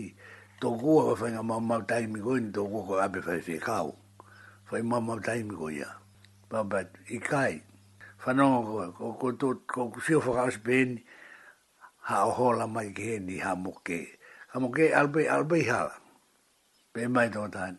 tō 0.61 0.73
kua 0.81 1.13
ka 1.13 1.21
whainga 1.25 1.43
mau 1.45 1.61
mau 1.61 1.83
taimi 1.85 2.21
koe 2.25 2.41
ni 2.41 2.49
tō 2.57 2.65
kua 2.73 2.85
ka 2.89 3.05
ape 3.09 3.21
whai 3.27 3.39
whi 3.49 3.59
kau. 3.61 3.89
Whai 4.73 4.83
mau 4.83 5.01
mau 5.01 5.19
taimi 5.21 5.55
koe 5.57 5.77
ia. 5.79 5.91
Papatu, 6.49 7.01
i 7.13 7.21
kai. 7.21 7.61
Whanonga 8.25 8.89
koe, 8.97 9.35
ko 9.37 9.37
kusio 9.37 9.37
whakaus 9.45 9.67
pēni, 9.69 9.69
ko 9.75 9.85
kusio 9.93 10.19
whakaus 10.25 10.59
pēni, 10.67 10.99
ha 12.03 12.24
hola 12.26 12.66
mai 12.66 12.90
ke 12.92 13.18
ni 13.22 13.38
ha 13.38 13.55
moke 13.55 14.00
ha 14.50 14.59
moke 14.59 14.90
albe 14.90 15.22
albe 15.30 15.59
ha 15.70 15.80
pe 16.92 17.07
mai 17.07 17.28
to 17.30 17.46
tan 17.53 17.78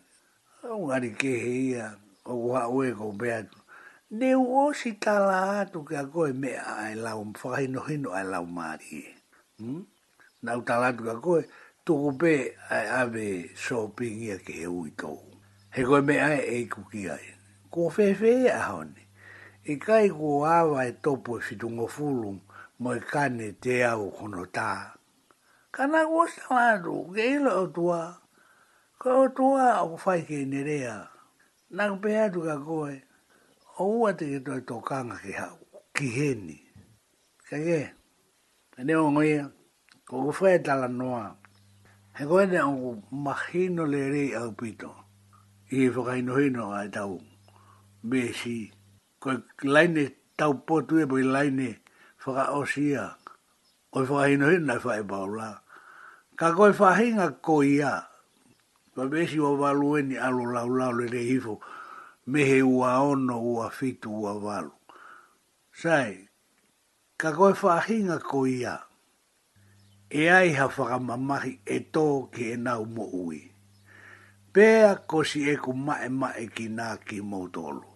o 0.63 0.88
ngari 0.88 1.11
ke 1.19 1.34
ia 1.47 1.91
o 2.26 2.34
wa 2.47 2.67
we 2.71 2.93
ko 2.95 3.11
be 3.19 3.32
at 3.32 3.45
ne 4.11 4.32
o 4.36 4.71
si 4.71 4.95
tala 4.95 5.65
tu 5.74 5.84
ka 5.84 6.05
ko 6.07 6.32
me 6.32 6.55
ai 6.55 6.95
la 6.95 7.19
um 7.19 7.34
fa 7.36 7.59
hino 7.59 7.84
hino 7.88 8.15
ai 8.15 8.24
la 8.24 8.39
mari 8.41 9.11
hm 9.59 9.84
na 10.43 10.55
tala 10.67 10.95
tu 10.95 11.03
ka 11.03 11.15
ko 11.19 11.43
tu 11.84 12.15
be 12.19 12.55
ave 12.71 13.51
shopping 13.59 14.24
ia 14.24 14.38
ke 14.39 14.63
u 14.71 14.88
to 14.95 15.19
he 15.76 15.84
ko 15.84 15.99
me 15.99 16.15
ai 16.19 16.63
e 16.63 16.65
ku 16.71 16.80
ki 16.88 17.11
ai 17.11 17.26
ko 17.67 17.91
fe 17.91 18.15
fe 18.15 18.47
a 18.47 18.71
hon 18.71 18.95
e 19.67 19.76
kai 19.76 20.07
go 20.07 20.47
ava 20.47 20.88
e 20.88 20.95
topo 21.03 21.43
si 21.43 21.59
tu 21.59 21.67
ngofulung 21.76 22.39
moi 22.84 22.98
i 23.02 23.06
kane 23.12 23.48
te 23.64 23.74
au 23.94 24.04
kono 24.18 24.44
tā. 24.58 24.68
Ka 25.74 25.84
nā 25.92 26.02
gosa 26.12 26.44
lātu, 26.58 26.96
ke 27.14 27.24
ila 27.38 27.52
o 27.62 27.68
tua, 27.76 28.00
ka 29.02 29.14
o 29.22 29.28
tua 29.38 29.68
o 29.86 29.96
whai 30.04 30.20
ke 30.28 30.42
nerea. 30.52 30.98
Nā 31.78 31.86
ka 31.92 31.98
pēhā 32.04 32.26
tu 32.34 32.44
ka 32.48 32.56
koe, 32.66 32.98
o 33.78 33.86
ua 34.00 34.12
te 34.20 34.28
ke 34.34 34.42
toi 34.48 34.60
tō 34.70 34.80
kanga 34.90 35.18
ki 35.24 35.32
hau, 35.40 35.56
ki 35.96 36.10
heni. 36.18 36.58
Ka 37.48 37.56
ke, 37.66 37.80
ka 38.76 38.86
o 39.00 39.06
ngoia, 39.16 39.46
ko 40.08 40.26
ku 40.28 40.34
whai 40.42 40.60
tala 40.66 40.88
noa, 40.92 41.24
he 42.18 42.28
koe 42.28 42.46
ne 42.52 42.60
o 42.68 42.74
ku 42.84 42.92
mahino 43.28 43.86
le 43.94 44.02
rei 44.16 44.34
au 44.40 44.52
pito, 44.60 44.92
i 45.72 45.80
he 45.88 45.90
whakainohino 45.90 46.68
a 46.78 46.84
e 46.90 46.92
tau, 46.92 47.16
me 48.04 48.22
si, 48.42 48.58
laine 49.64 50.10
tau 50.38 50.54
potu 50.68 51.00
e 51.00 51.08
poi 51.08 51.24
laine, 51.24 51.40
laine, 51.40 51.70
whaka 52.26 52.51
osia. 52.55 53.15
Oi 53.95 54.05
whaka 54.07 54.28
hino 54.32 54.47
hino 54.51 54.65
nai 54.65 54.80
whae 54.80 55.03
baura. 55.03 55.61
Ka 56.39 56.53
koe 56.55 56.71
whaka 56.71 56.95
hinga 56.99 57.28
ko 57.43 57.59
ia. 57.63 58.07
Pa 58.95 59.05
besi 59.11 59.38
wa 59.39 59.51
walu 59.59 59.99
eni 59.99 60.15
alo 60.17 60.45
lau 60.47 60.69
lau 60.71 60.91
le 60.95 61.11
hifo. 61.19 61.59
Mehe 62.28 62.61
ua 62.63 62.99
ono 63.03 63.41
ua 63.43 63.67
fitu 63.69 64.07
ua 64.13 64.34
walu. 64.39 64.71
Sai, 65.76 66.30
ka 67.19 67.32
koe 67.36 67.51
whaka 67.53 67.84
hinga 67.91 68.17
ko 68.24 68.47
ia. 68.47 68.80
E 70.09 70.30
ai 70.30 70.53
ha 70.55 70.67
whaka 70.71 70.99
mamahi 70.99 71.59
e 71.65 71.80
tō 71.91 72.30
ke 72.32 72.53
e 72.53 72.57
nau 72.57 72.86
mo 72.86 73.09
ui. 73.13 73.49
Pea 74.53 74.95
ko 75.09 75.24
si 75.26 75.49
e 75.49 75.55
ku 75.57 75.74
mae 75.74 76.07
mae 76.13 76.45
ki 76.53 76.69
nā 76.69 77.01
ki 77.01 77.19
mo 77.26 77.47
tolu 77.49 77.93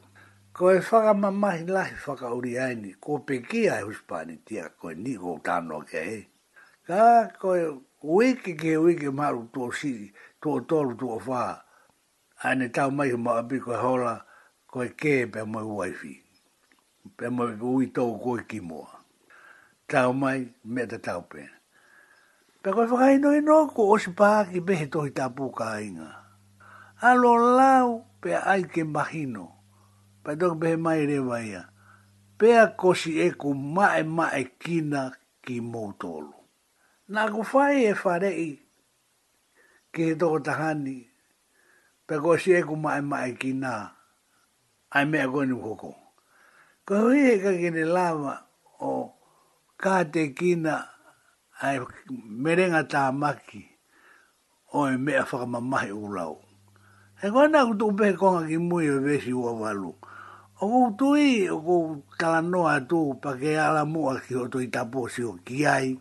ko 0.58 0.74
e 0.74 0.82
whaka 0.82 1.14
mamahi 1.14 1.70
lahi 1.70 1.94
whaka 2.02 2.34
uri 2.34 2.58
aini, 2.58 2.92
ko 2.98 3.22
peki 3.22 3.70
ai 3.70 3.86
huspani 3.86 4.42
tia, 4.42 4.70
ko 4.74 4.90
ni 4.90 5.14
ko 5.14 5.38
tano 5.38 5.86
ke 5.86 6.00
he. 6.02 6.20
Ka 6.82 7.30
ko 7.38 7.54
e 8.26 8.34
ke 8.34 8.74
wiki 8.82 9.06
maru 9.14 9.46
tō 9.54 9.70
siri, 9.70 10.10
tō 10.42 10.66
tōru 10.66 10.98
tō 10.98 11.08
whaha, 11.22 11.62
ane 12.42 12.72
tau 12.74 12.90
mai 12.90 13.14
huma 13.14 13.38
api 13.38 13.60
ko 13.62 13.76
e 13.78 13.78
hola, 13.78 14.16
ko 14.66 14.82
e 14.82 14.90
ke 14.98 15.28
pe 15.30 15.44
mai 15.46 15.62
waifi, 15.62 16.16
pe 17.18 17.30
mai 17.30 17.54
ui 17.62 17.92
tōu 17.94 18.18
ko 18.18 18.38
e 18.42 18.46
kimoa. 18.50 18.98
Tau 19.88 20.10
mai, 20.14 20.42
me 20.66 20.88
te 20.90 20.98
tau 20.98 21.22
pe. 21.30 21.46
Pe 22.66 22.74
ko 22.74 22.82
e 22.82 22.90
whakaino 22.90 23.36
ino, 23.38 23.60
ko 23.70 23.94
osi 23.94 24.10
pāki 24.18 24.64
behe 24.66 24.90
tohi 24.90 25.14
tāpūka 25.14 25.70
inga. 25.86 26.10
Alo 27.06 27.36
lau, 27.46 28.02
pe 28.26 28.34
ai 28.42 28.66
ke 28.66 28.82
mahino 28.84 29.54
pai 30.28 30.36
toki 30.42 30.60
pehe 30.62 30.76
mai 30.86 31.00
rewa 31.10 31.38
ia. 31.52 31.62
Pea 32.38 32.62
kosi 32.80 33.12
e 33.26 33.32
ku 33.40 33.50
mae 33.76 34.04
mae 34.18 34.44
kina 34.62 35.04
ki 35.44 35.56
mōtolu. 35.72 36.34
Nā 37.16 37.22
ku 37.34 37.42
whai 37.50 37.88
e 37.90 37.94
wharei 38.02 38.50
ki 39.96 40.02
he 40.08 40.14
toko 40.20 40.40
tahani, 40.48 40.98
pe 42.06 42.14
kosi 42.24 42.50
e 42.60 42.62
ku 42.68 42.76
mae 42.84 43.00
mae 43.12 43.32
kina, 43.40 43.74
ai 44.96 45.04
mea 45.12 45.26
koni 45.34 45.56
koko. 45.64 45.92
Ko 46.86 46.94
hui 47.08 47.24
e 47.34 47.40
kakine 47.44 47.84
lama 47.96 48.34
o 48.84 48.92
kā 49.82 49.98
te 50.14 50.24
kina 50.38 50.76
ai 51.66 51.80
merenga 52.44 52.84
tā 52.92 53.06
maki 53.22 53.64
o 54.78 54.86
e 54.94 55.00
mea 55.06 55.24
whakamamahi 55.30 55.90
ulau. 56.06 56.36
He 57.20 57.32
kona 57.34 57.64
kutu 57.66 57.96
pehe 57.98 58.12
konga 58.20 58.44
ki 58.52 58.58
mui 58.60 58.86
e 58.92 58.98
vesi 59.08 59.32
ua 59.34 59.56
waluku 59.58 60.07
o 60.60 60.68
koutu 60.68 61.16
i 61.18 61.50
o 61.50 61.58
kou 61.62 62.02
talanoa 62.18 62.80
tō 62.80 63.22
ke 63.40 63.54
ala 63.62 63.86
mua 63.86 64.18
ki 64.18 64.36
o 64.36 64.48
tō 64.50 64.62
i 64.66 64.70
tapo 64.74 65.08
si 65.10 65.22
o 65.24 65.38
ki 65.46 65.66
ai. 65.68 65.94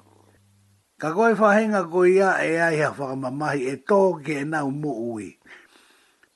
Ka 0.96 1.12
koe 1.12 1.34
whahenga 1.36 1.84
ko 1.92 2.04
i 2.08 2.16
a 2.24 2.40
e 2.40 2.56
ai 2.56 2.80
ha 2.80 2.88
whakamamahi 2.90 3.68
e 3.68 3.74
tō 3.84 4.24
ke 4.24 4.40
e 4.40 4.44
nau 4.44 4.72
mō 4.72 4.92
ui. 5.12 5.28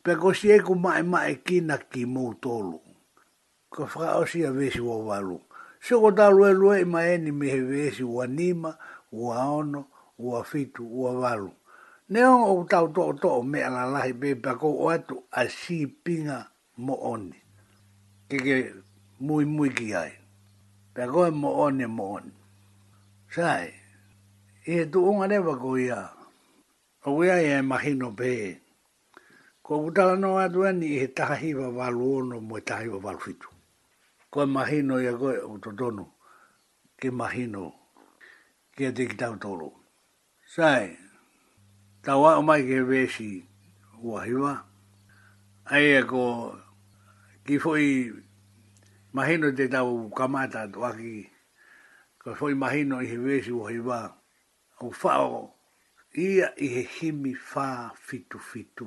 Pe 0.05 0.15
ko 0.21 0.33
si 0.35 0.53
e 0.53 0.61
ku 0.61 0.75
mai 0.75 1.03
mai 1.03 1.41
ki 1.45 1.61
na 1.65 1.79
ki 1.81 2.05
mō 2.05 2.37
tōlu. 2.45 2.77
Ka 3.73 3.89
whaka 3.89 4.21
o 4.21 4.27
si 4.27 4.45
a 4.45 4.53
vesi 4.53 4.81
wa 4.81 5.01
walu. 5.01 5.41
Se 5.81 5.97
ko 5.97 6.13
tā 6.13 6.29
lue 6.29 6.53
lue 6.53 6.81
i 6.85 6.85
mai 6.85 7.17
eni 7.17 7.33
mehe 7.33 7.61
vesi 7.65 8.05
wa 8.05 8.27
nima, 8.27 8.77
wa 9.13 9.37
ono, 9.49 9.87
wa 10.21 10.45
fitu, 10.45 10.85
wa 10.85 11.17
walu. 11.17 11.53
Ne 12.13 12.25
o 12.29 12.65
tau 12.69 12.93
tō 12.93 13.13
tō 13.17 13.41
me 13.43 13.65
ala 13.65 13.89
lahi 13.89 14.13
pe 14.13 14.35
pe 14.37 14.53
ko 14.61 14.77
atu 14.93 15.25
a 15.33 15.49
si 15.49 15.87
pinga 15.87 16.45
mo 16.77 17.01
oni 17.01 17.40
ke 18.31 18.39
ke 18.47 18.57
mui 19.27 19.45
mui 19.45 19.69
ki 19.77 19.87
ai. 20.03 20.13
Pea 20.95 21.07
koe 21.13 21.31
mo 21.31 21.51
one 21.67 21.87
mo 21.87 22.05
one. 22.17 22.31
Sai, 23.35 23.67
e 24.67 24.73
he 24.79 24.85
tu 24.93 24.99
unga 25.11 25.27
rewa 25.31 25.55
ko 25.63 25.77
ia. 25.79 25.99
O 27.07 27.11
wea 27.19 27.37
e 27.43 27.63
mahino 27.63 28.09
pe. 28.19 28.33
Ko 29.63 29.83
kutala 29.83 30.15
no 30.21 30.39
atu 30.43 30.67
ani 30.67 30.87
e 30.95 30.99
he 31.01 31.09
tahiwa 31.09 31.69
walu 31.69 32.17
ono 32.19 32.41
mo 32.41 32.57
e 32.59 32.61
tahiwa 32.61 32.99
walu 33.05 33.19
fitu. 33.19 33.51
Ko 34.31 34.43
e 34.43 34.47
mahino 34.47 35.01
ia 35.03 35.13
koe 35.17 35.37
o 35.39 36.13
Ke 37.01 37.11
mahino. 37.11 37.73
Ke 38.77 38.93
te 38.93 39.07
ki 39.07 39.17
tau 39.17 39.37
tolo. 39.39 39.73
Sai, 40.55 40.97
tawa 42.03 42.37
o 42.39 42.43
mai 42.43 42.63
ke 42.63 42.83
vesi 42.83 43.43
uahiwa. 44.05 44.53
Ai 45.67 45.87
e 45.99 46.03
Ko 46.03 46.25
ki 47.51 47.57
foi 47.59 48.13
mahino 49.13 49.51
te 49.57 49.65
tau 49.75 50.11
kamata 50.17 50.61
to 50.73 50.85
aki 50.89 51.27
ko 52.23 52.35
foi 52.39 52.55
mahino 52.55 53.01
i 53.03 53.07
hevesi 53.11 53.51
o 53.53 53.65
hiva 53.67 53.97
o 54.85 54.91
fao 54.95 55.41
ia 56.15 56.47
i 56.55 56.67
he 56.77 56.83
himi 56.95 57.33
fa 57.49 57.67
fitu 58.07 58.39
fitu 58.51 58.87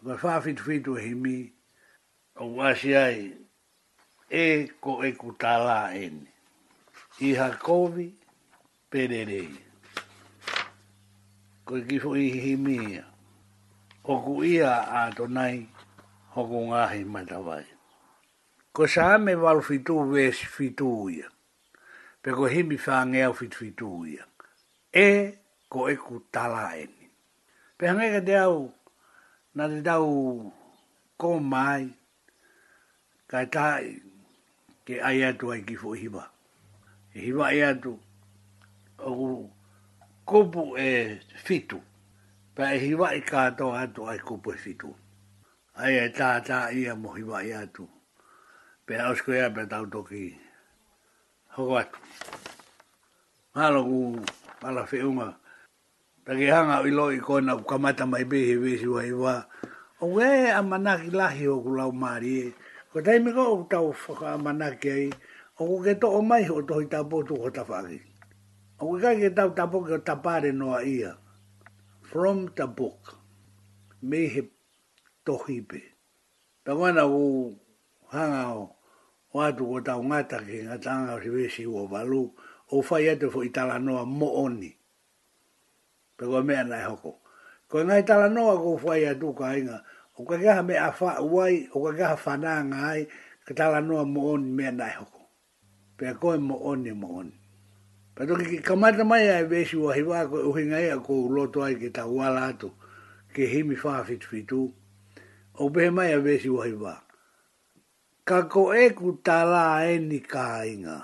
ko 0.00 0.16
fa 0.24 0.38
fitu 0.40 0.62
fitu 0.70 0.92
himi 1.04 1.36
o 2.42 2.48
wasi 2.56 2.96
ai 2.96 3.20
e 4.42 4.72
ko 4.82 4.90
e 5.04 5.10
kutala 5.20 5.92
ene 6.04 6.26
i 7.20 7.28
ha 7.38 7.46
kovi 7.64 8.08
pererei 8.90 9.52
ko 11.68 11.72
i 11.84 11.84
kifo 11.92 12.16
i 12.16 12.26
himi 12.44 12.76
ia 12.92 13.04
o 14.08 14.22
ia 14.44 14.72
a 15.04 15.10
tonai 15.16 15.68
hoko 16.36 16.58
ngāhi 16.68 17.00
matawai. 17.08 17.64
Ko 18.76 18.84
sa 18.86 19.14
ame 19.16 19.32
walu 19.40 19.64
fitu 19.64 19.96
wēs 20.12 20.36
fitu 20.54 21.08
ia. 21.08 21.28
Pe 22.22 22.28
ko 22.36 22.44
himi 22.52 22.76
whāngeau 22.76 23.32
fitu 23.32 23.56
fitu 23.64 23.88
ia. 24.04 24.24
E 24.92 25.32
ko 25.72 25.86
eku 25.88 26.20
tala 26.30 26.76
eni. 26.76 27.08
Pe 27.78 27.88
hangi 27.88 28.10
ka 28.12 28.20
te 28.26 28.36
au, 28.36 28.68
nā 29.56 29.64
te 29.72 29.80
tau 29.88 30.12
kō 31.16 31.30
mai, 31.40 31.88
ka 33.32 33.46
tai 33.56 33.86
ke 34.84 35.00
ai 35.00 35.22
atu 35.30 35.52
ai 35.56 35.64
kifo 35.64 35.94
hiwa. 35.96 36.26
E 37.16 37.24
hiwa 37.30 37.46
ai 37.48 37.62
atu, 37.70 37.94
o 38.98 39.48
kupu 40.28 40.68
e 40.76 40.88
fitu. 41.48 41.80
Pe 42.54 42.76
hiwa 42.86 43.14
i 43.16 43.24
kātou 43.24 43.24
atu 43.24 43.24
ai 43.24 43.24
kupu 43.24 43.24
e 43.24 43.24
hiwa 43.24 43.24
i 43.24 43.26
kātou 43.32 43.80
atu 43.80 44.08
ai 44.10 44.20
kupu 44.20 44.50
e 44.58 44.60
fitu 44.60 44.94
ai 45.76 45.94
e 46.00 46.04
tā 46.08 46.28
tā 46.40 46.58
ia 46.72 46.94
mo 46.96 47.12
hiwa 47.12 47.42
i 47.44 47.50
atu. 47.52 47.84
Pe 48.88 48.96
ausko 49.02 49.32
ia 49.36 49.50
pe 49.52 49.66
tau 49.68 49.84
toki. 49.86 50.32
Hoko 51.56 51.76
atu. 51.82 51.98
Mahalo 53.54 53.82
ku 53.84 53.98
pala 54.60 54.86
whiunga. 54.88 55.34
Taki 56.24 56.48
hanga 56.48 56.80
i 56.80 56.90
lo 56.90 57.10
i 57.12 57.18
kona 57.20 57.56
ku 57.60 57.64
kamata 57.68 58.06
mai 58.06 58.24
be 58.24 58.56
vesi 58.56 58.86
wa 58.88 59.04
iwa. 59.04 59.36
O 60.00 60.14
wei 60.16 60.48
a 60.50 60.62
manaki 60.62 61.10
lahi 61.12 61.44
o 61.48 61.60
ku 61.60 61.76
lau 61.76 61.92
maari 61.92 62.38
e. 62.48 62.54
Ko 62.92 63.02
taimi 63.04 63.32
ko 63.36 63.52
u 63.60 63.68
tau 63.68 63.92
whaka 63.92 64.32
a 64.32 64.38
manaki 64.38 64.90
ai. 64.90 65.10
O 65.60 65.68
ku 65.68 65.78
ke 65.84 65.92
to 66.00 66.08
o 66.08 66.22
mai 66.24 66.44
ho 66.48 66.62
tohi 66.62 66.88
tapo 66.88 67.20
tu 67.22 67.36
ho 67.36 67.50
tawhaki. 67.52 68.00
O 68.80 68.88
ku 68.88 68.96
kai 69.00 69.20
ke 69.20 69.28
tau 69.36 69.52
tapo 69.52 69.84
ke 69.84 69.92
o 70.00 70.00
tapare 70.00 70.52
noa 70.56 70.80
ia. 70.84 71.12
From 72.00 72.48
the 72.56 72.64
book. 72.66 73.18
Me 74.00 74.28
he 74.28 74.40
tohi 75.26 75.58
pe. 75.66 75.82
Ta 76.64 76.74
wana 76.78 77.04
wu 77.10 77.50
hanga 78.14 78.48
o 78.54 78.64
watu 79.34 79.72
o 79.74 79.80
tau 79.80 80.04
ngata 80.04 80.38
ke 80.46 80.64
ngata 80.64 80.90
anga 80.90 81.14
o 81.18 81.20
siwesi 81.20 81.66
o 81.66 81.84
walu 81.90 82.22
o 82.70 82.82
fai 82.82 83.08
ate 83.10 83.26
fo 83.30 83.42
itala 83.42 83.78
noa 83.78 84.06
mo 84.06 84.28
oni. 84.46 84.70
Pe 86.16 86.24
kwa 86.26 86.42
mea 86.42 86.64
nai 86.64 86.84
hoko. 86.86 87.18
Kwa 87.68 87.84
ngai 87.84 88.00
itala 88.00 88.28
noa 88.28 88.56
ko 88.62 88.78
fai 88.78 89.06
atu 89.06 89.34
ka 89.34 89.58
inga 89.58 89.82
o 90.16 90.24
ka 90.24 90.38
kaha 90.38 90.62
me 90.62 90.74
a 90.78 90.90
fa 90.92 91.18
uai 91.22 91.66
o 91.74 91.82
ka 91.84 91.92
kaha 91.98 92.16
fana 92.16 92.62
ngai 92.64 93.00
ka 93.46 93.52
tala 93.58 93.80
noa 93.80 94.04
mo 94.06 94.32
oni 94.34 94.48
mea 94.58 94.70
nai 94.70 94.94
hoko. 94.98 95.22
Pe 95.98 96.06
koe 96.20 96.38
mo 96.38 96.56
oni 96.70 96.92
mo 96.94 97.08
oni. 97.20 97.34
Pe 98.14 98.26
toki 98.26 98.44
ki 98.50 98.58
kamata 98.62 99.04
mai 99.04 99.28
ai 99.28 99.44
vesi 99.44 99.76
o 99.76 99.90
hiwa 99.92 100.26
ko 100.30 100.36
uhinga 100.50 100.78
ea 100.80 100.98
ko 100.98 101.12
uloto 101.28 101.62
ai 101.62 101.76
ki 101.78 101.90
tau 101.90 102.16
wala 102.16 102.48
atu 102.50 102.70
ke 103.34 103.46
himi 103.46 103.76
faa 103.76 104.02
fitu 104.04 104.26
fitu 104.28 104.62
o 105.62 105.64
pehe 105.74 105.90
mai 105.96 106.12
a 106.16 106.18
vesi 106.24 106.48
wahi 106.56 106.72
wā. 106.82 106.94
Ka 108.28 108.36
ko 108.52 108.60
e 108.76 108.84
ku 108.98 109.08
tā 109.26 109.38
lā 109.52 109.64
e 109.92 109.94
ni 110.08 110.18
kā 110.32 110.44
inga. 110.72 110.96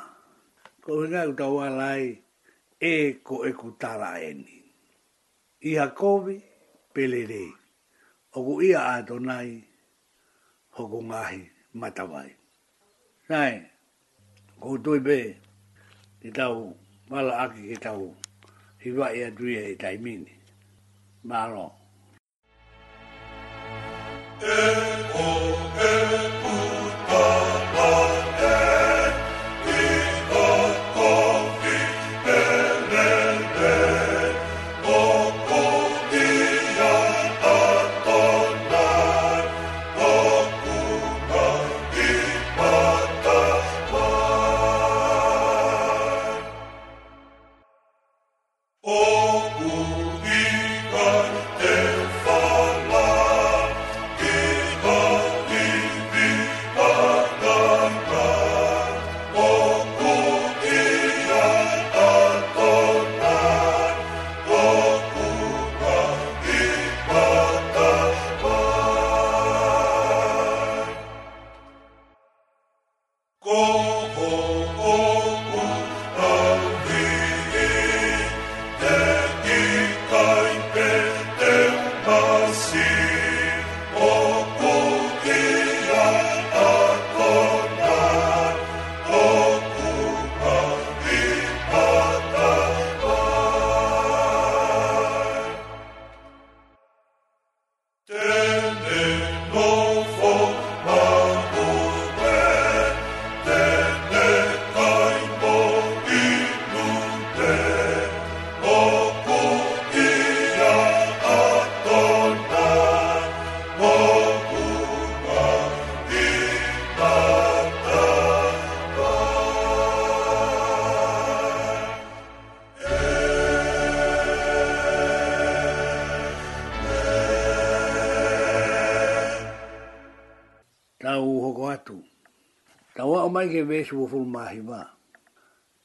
Ko 0.85 0.91
hinga 1.03 1.23
ku 1.31 1.35
tā 1.41 1.47
wā 1.57 1.67
lai 1.81 2.05
e 2.81 2.93
ko 3.27 3.35
e 3.49 3.55
ku 3.61 3.69
tā 3.81 3.93
lā 4.03 4.11
e 4.21 4.31
ni. 4.43 4.57
I 5.71 5.77
ha 5.79 5.87
kovi 5.99 6.37
pele 6.95 7.21
rei. 7.33 7.49
O 8.35 8.39
ku 8.47 8.61
ia 8.69 8.81
ato 8.95 9.19
nai 9.19 9.63
hoko 10.77 10.99
ngahi 11.09 11.41
matawai. 11.81 12.31
Nai, 13.31 13.53
ko 14.61 14.69
tui 14.85 15.01
be 15.09 15.19
i 16.29 16.31
tau 16.39 16.75
mala 17.11 17.35
aki 17.47 17.69
ki 17.71 17.77
tau 17.87 18.11
hiwa 18.85 19.07
i 19.17 19.25
e 19.25 19.31
atuia 19.31 19.61
i 19.69 19.73
e 19.77 19.79
taimini. 19.79 20.33
Maro. 21.23 21.49
Maro. 21.57 21.69
Ego, 24.45 25.57
ego, 25.79 26.53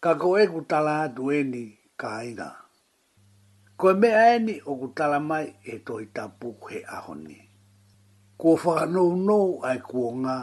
ka 0.09 0.15
ko 0.23 0.29
e 0.41 0.43
ku 0.53 0.59
tala 0.71 0.93
atu 1.05 1.23
e 1.37 1.41
ka 1.99 2.07
aina. 2.21 2.47
Ko 3.79 3.85
e 3.91 3.93
mea 4.01 4.23
e 4.53 4.55
o 4.71 4.73
ku 4.79 4.87
tala 4.97 5.17
mai 5.29 5.47
e 5.73 5.75
toi 5.87 6.05
tapu 6.15 6.47
he 6.69 6.79
aho 6.95 7.13
Ko 8.39 8.49
whakanou 8.63 9.11
nou 9.27 9.49
ai 9.69 9.79
kuo 9.89 10.07
ngā. 10.23 10.37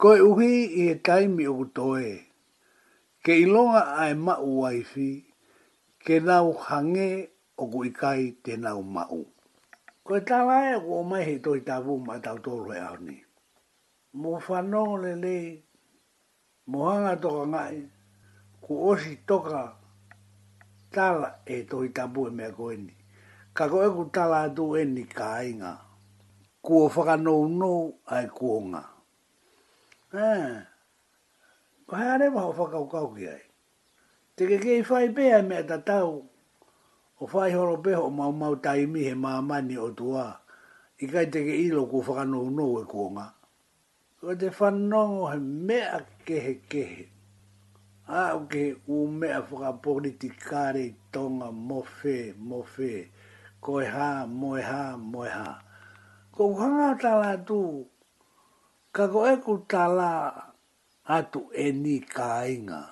Ko 0.00 0.08
e 0.14 0.20
uhi 0.28 0.52
i 0.62 0.84
e 0.90 0.94
taimi 1.06 1.44
o 1.48 1.54
ku 1.76 1.88
Ke 3.24 3.32
ilonga 3.42 3.82
ai 4.02 4.14
mau 4.26 4.46
waifi, 4.62 5.10
ke 6.04 6.14
nau 6.28 6.46
hange 6.66 7.08
o 7.60 7.64
ku 7.72 7.78
ikai 7.88 8.22
te 8.44 8.52
nau 8.64 8.80
mau. 8.94 9.22
Ko 10.04 10.12
e 10.16 10.20
tala 10.28 10.56
e 10.76 10.78
ku 10.82 10.90
o 11.00 11.02
mai 11.10 11.22
he 11.28 11.34
toi 11.44 11.60
tapu 11.68 11.92
ma 12.06 12.14
tau 12.24 12.38
tolu 12.44 12.70
he 12.74 12.78
aho 12.86 12.96
ni. 13.06 13.16
Mo 14.20 14.30
whanongo 14.46 14.96
le 15.04 15.12
le, 15.24 15.36
mo 16.70 16.78
hanga 16.88 17.12
toka 17.22 17.44
ngai, 17.52 17.76
ku 18.72 18.78
osi 18.94 19.12
toka 19.28 19.62
tala 20.94 21.28
e 21.42 21.56
toi 21.70 21.88
tabu 21.96 22.20
e 22.30 22.30
mea 22.36 22.50
koeni. 22.58 22.94
Ka 23.56 23.64
koe 23.72 23.88
ku 23.96 24.02
tala 24.14 24.38
atu 24.46 24.64
e 24.78 24.86
eni 24.86 25.02
ka 25.16 25.28
inga. 25.50 25.72
Kuo 26.64 26.82
whakanou 26.94 27.44
nou 27.60 27.82
ai 28.14 28.26
kuonga. 28.36 28.82
Haa. 30.14 30.38
Eh, 30.46 30.54
ko 31.86 31.92
hea 31.98 32.14
re 32.22 32.26
waho 32.36 32.52
whakau 32.58 32.86
kau 32.92 33.08
ki 33.18 33.26
ai. 33.36 33.44
Te 34.38 34.42
ke 34.48 34.56
kei 34.64 34.80
whai 34.88 35.06
pea 35.16 35.36
e 35.42 35.42
mea 35.50 35.62
tatau. 35.70 36.10
O 37.20 37.24
whai 37.32 37.50
horo 37.58 37.76
peho 37.84 38.02
o 38.08 38.12
mau 38.18 38.30
mau 38.40 38.54
taimi 38.64 39.00
he 39.08 39.14
maamani 39.24 39.74
o 39.82 39.88
tua. 39.98 40.24
I 41.02 41.06
kai 41.12 41.26
te 41.34 41.38
ke 41.46 41.54
ilo 41.66 41.82
ku 41.90 41.98
whakanou 42.06 42.46
nou 42.56 42.72
e 42.78 42.84
kuonga. 42.92 43.26
Ko 44.22 44.30
te 44.40 44.48
whanongo 44.58 45.22
he 45.34 45.38
mea 45.66 45.98
kehe 46.26 46.54
kehe 46.72 47.04
a 48.18 48.22
o 48.38 48.40
ke 48.50 48.62
u 48.94 48.96
mea 49.18 49.40
whaka 49.48 49.70
politikare 49.84 50.84
tonga 51.12 51.48
mofe, 51.68 52.16
mofe, 52.48 52.92
koe 53.64 53.84
ha, 53.94 54.08
moe 54.40 54.60
ha, 54.70 54.82
moe 55.12 55.28
ha. 55.28 55.50
Ko 56.34 56.42
kanga 56.58 56.88
tala 57.02 57.32
tu, 57.48 57.60
ka 58.94 59.04
ko 59.12 59.52
tala 59.70 60.08
atu 61.16 61.40
e 61.54 61.66
ni 61.82 61.96
ka 62.16 62.30
inga. 62.54 62.82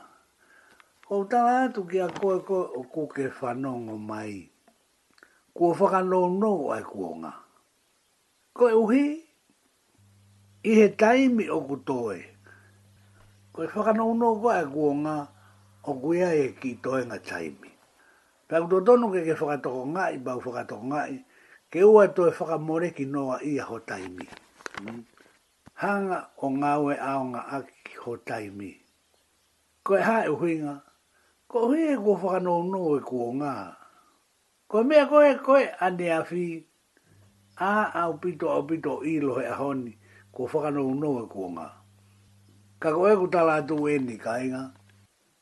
Ko 1.07 1.15
tala 1.31 1.53
atu 1.67 1.81
ki 1.91 1.99
a 2.07 2.09
koe 2.19 2.39
koe 2.49 2.63
o 2.79 2.83
ku 2.93 3.03
whanongo 3.41 3.97
mai. 4.11 4.35
Kua 5.55 5.75
whaka 5.79 6.01
no 6.11 6.21
no 6.41 6.55
ai 6.71 6.85
kuonga. 6.93 7.33
Koe 8.57 8.73
uhi, 8.83 9.05
i 10.71 10.73
he 10.79 10.87
taimi 11.01 11.45
o 11.51 11.59
ku 11.69 11.77
ko 13.59 13.65
e 13.67 13.69
whakana 13.75 14.07
uno 14.07 14.39
ko 14.39 14.55
e 14.55 14.63
kuonga 14.71 15.17
o 15.83 15.93
kuia 15.99 16.31
e 16.31 16.45
ki 16.61 16.77
toe 16.83 17.03
nga 17.11 17.19
taimi. 17.19 17.67
Pea 18.47 18.63
kuto 18.63 18.79
tonu 18.87 19.11
ke 19.11 19.21
ke 19.27 19.35
whakatoko 19.35 19.83
ngai, 19.95 20.15
bau 20.23 20.39
whakatoko 20.39 20.87
ngai, 20.91 21.15
ke 21.73 21.81
ua 21.83 22.07
e 22.07 22.31
whakamore 22.39 22.89
ki 22.95 23.05
noa 23.15 23.43
i 23.43 23.53
a 23.59 23.65
ho 23.69 23.77
taimi. 23.91 24.27
Hmm? 24.79 25.03
Hanga 25.83 26.19
o 26.45 26.55
ngawe 26.61 26.93
a 27.03 27.11
aki 27.59 27.95
ho 27.99 28.13
taimi. 28.29 28.71
Ko 29.83 29.91
e 29.99 30.03
hae 30.07 30.31
uhinga, 30.31 30.77
ko 31.51 31.59
hui 31.67 31.83
e 31.83 31.95
kua 31.99 32.15
whakana 32.23 32.51
uno 32.63 32.81
e 32.95 33.01
kuonga. 33.03 33.53
Ko 34.71 34.85
mea 34.85 35.05
koe 35.11 35.35
koe 35.47 35.63
ane 35.87 36.09
a 36.15 36.23
fi, 36.25 36.63
a 37.59 37.91
au 38.07 38.13
pito 38.23 38.47
au 38.55 38.63
pito 38.63 39.03
i 39.03 39.19
lohe 39.19 39.51
ahoni, 39.51 39.99
ko 40.31 40.47
whakana 40.47 40.79
uno 40.79 41.27
e 41.27 41.27
kuonga. 41.27 41.67
Ko 41.69 41.78
ka 42.83 42.89
koe 42.97 43.11
ku 43.21 43.27
tala 43.33 43.53
atu 43.61 43.75
e 43.93 43.99
ni 44.07 44.17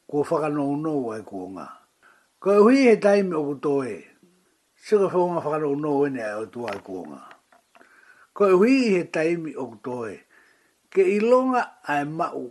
ko 0.08 0.16
whakanou 0.24 0.72
nou 0.84 1.02
ai 1.14 1.20
kua 1.28 1.46
ngā. 1.54 1.66
Ko 2.40 2.48
e 2.52 2.60
hui 2.64 2.78
he 2.88 2.94
taimi 3.04 3.34
o 3.34 3.42
kuto 3.48 3.74
e, 3.82 3.96
se 4.82 4.92
ko 5.00 5.06
whonga 5.12 5.40
whakanou 5.44 5.74
nou 5.82 5.98
ne 6.06 6.10
ni 6.14 6.20
ai 6.28 6.36
otu 6.42 6.60
ai 6.70 6.78
kua 6.86 7.02
ngā. 7.10 7.20
Ko 8.36 8.42
e 8.46 8.54
hui 8.58 8.76
he 8.94 9.00
taimi 9.14 9.50
o 9.58 9.64
kuto 9.70 9.96
e, 10.06 10.16
ke 10.92 11.02
ilonga 11.16 11.62
ai 11.92 12.04
mau 12.18 12.42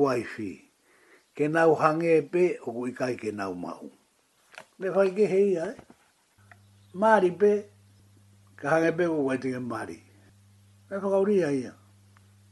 waifi. 0.00 0.52
ke 1.38 1.44
nau 1.54 1.70
hange 1.80 2.10
e 2.18 2.22
pe 2.32 2.44
o 2.66 2.74
ku 2.74 2.82
ikai 2.90 3.14
ke 3.20 3.30
nau 3.38 3.52
mau. 3.64 3.86
Le 4.82 4.86
whai 4.94 5.08
ke 5.16 5.22
hei 5.32 5.50
ai, 5.64 5.74
maari 7.00 7.30
pe, 7.40 7.52
ka 8.58 8.66
hange 8.74 8.90
pe 8.98 9.04
o 9.06 9.16
waitinge 9.26 9.60
maari. 9.70 9.98
Ka 10.90 10.94
whakauri 11.02 11.38
ai 11.46 11.58
ia. 11.64 11.72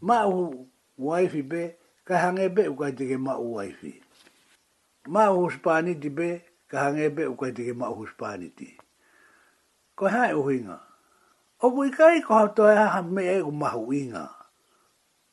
Mau 0.06 0.70
waifi 0.98 1.42
be 1.50 1.62
ka 2.04 2.14
hange 2.22 2.46
be 2.56 2.62
u 2.68 2.74
ka 2.80 2.88
tike 2.96 3.16
ma 3.26 3.34
u 3.38 3.54
waifi. 3.54 3.92
Ma 5.12 5.22
u 5.36 5.46
huspaniti 5.46 6.08
be 6.18 6.28
ka 6.70 6.76
hange 6.88 7.06
be 7.16 7.22
u 7.26 7.34
ka 7.40 7.46
tike 7.56 7.72
ma 7.80 7.86
u 7.90 7.94
huspaniti. 7.98 8.68
Ko 9.96 10.04
hae 10.14 10.34
u 10.40 10.48
hinga. 10.48 10.78
O 11.64 11.70
bui 11.74 11.90
kai 11.96 12.18
ko 12.26 12.32
hato 12.40 12.62
e 12.68 12.74
ha 12.92 13.00
me 13.14 13.22
e 13.24 13.38
u 13.48 13.52
mahu 13.60 13.92
inga. 14.00 14.24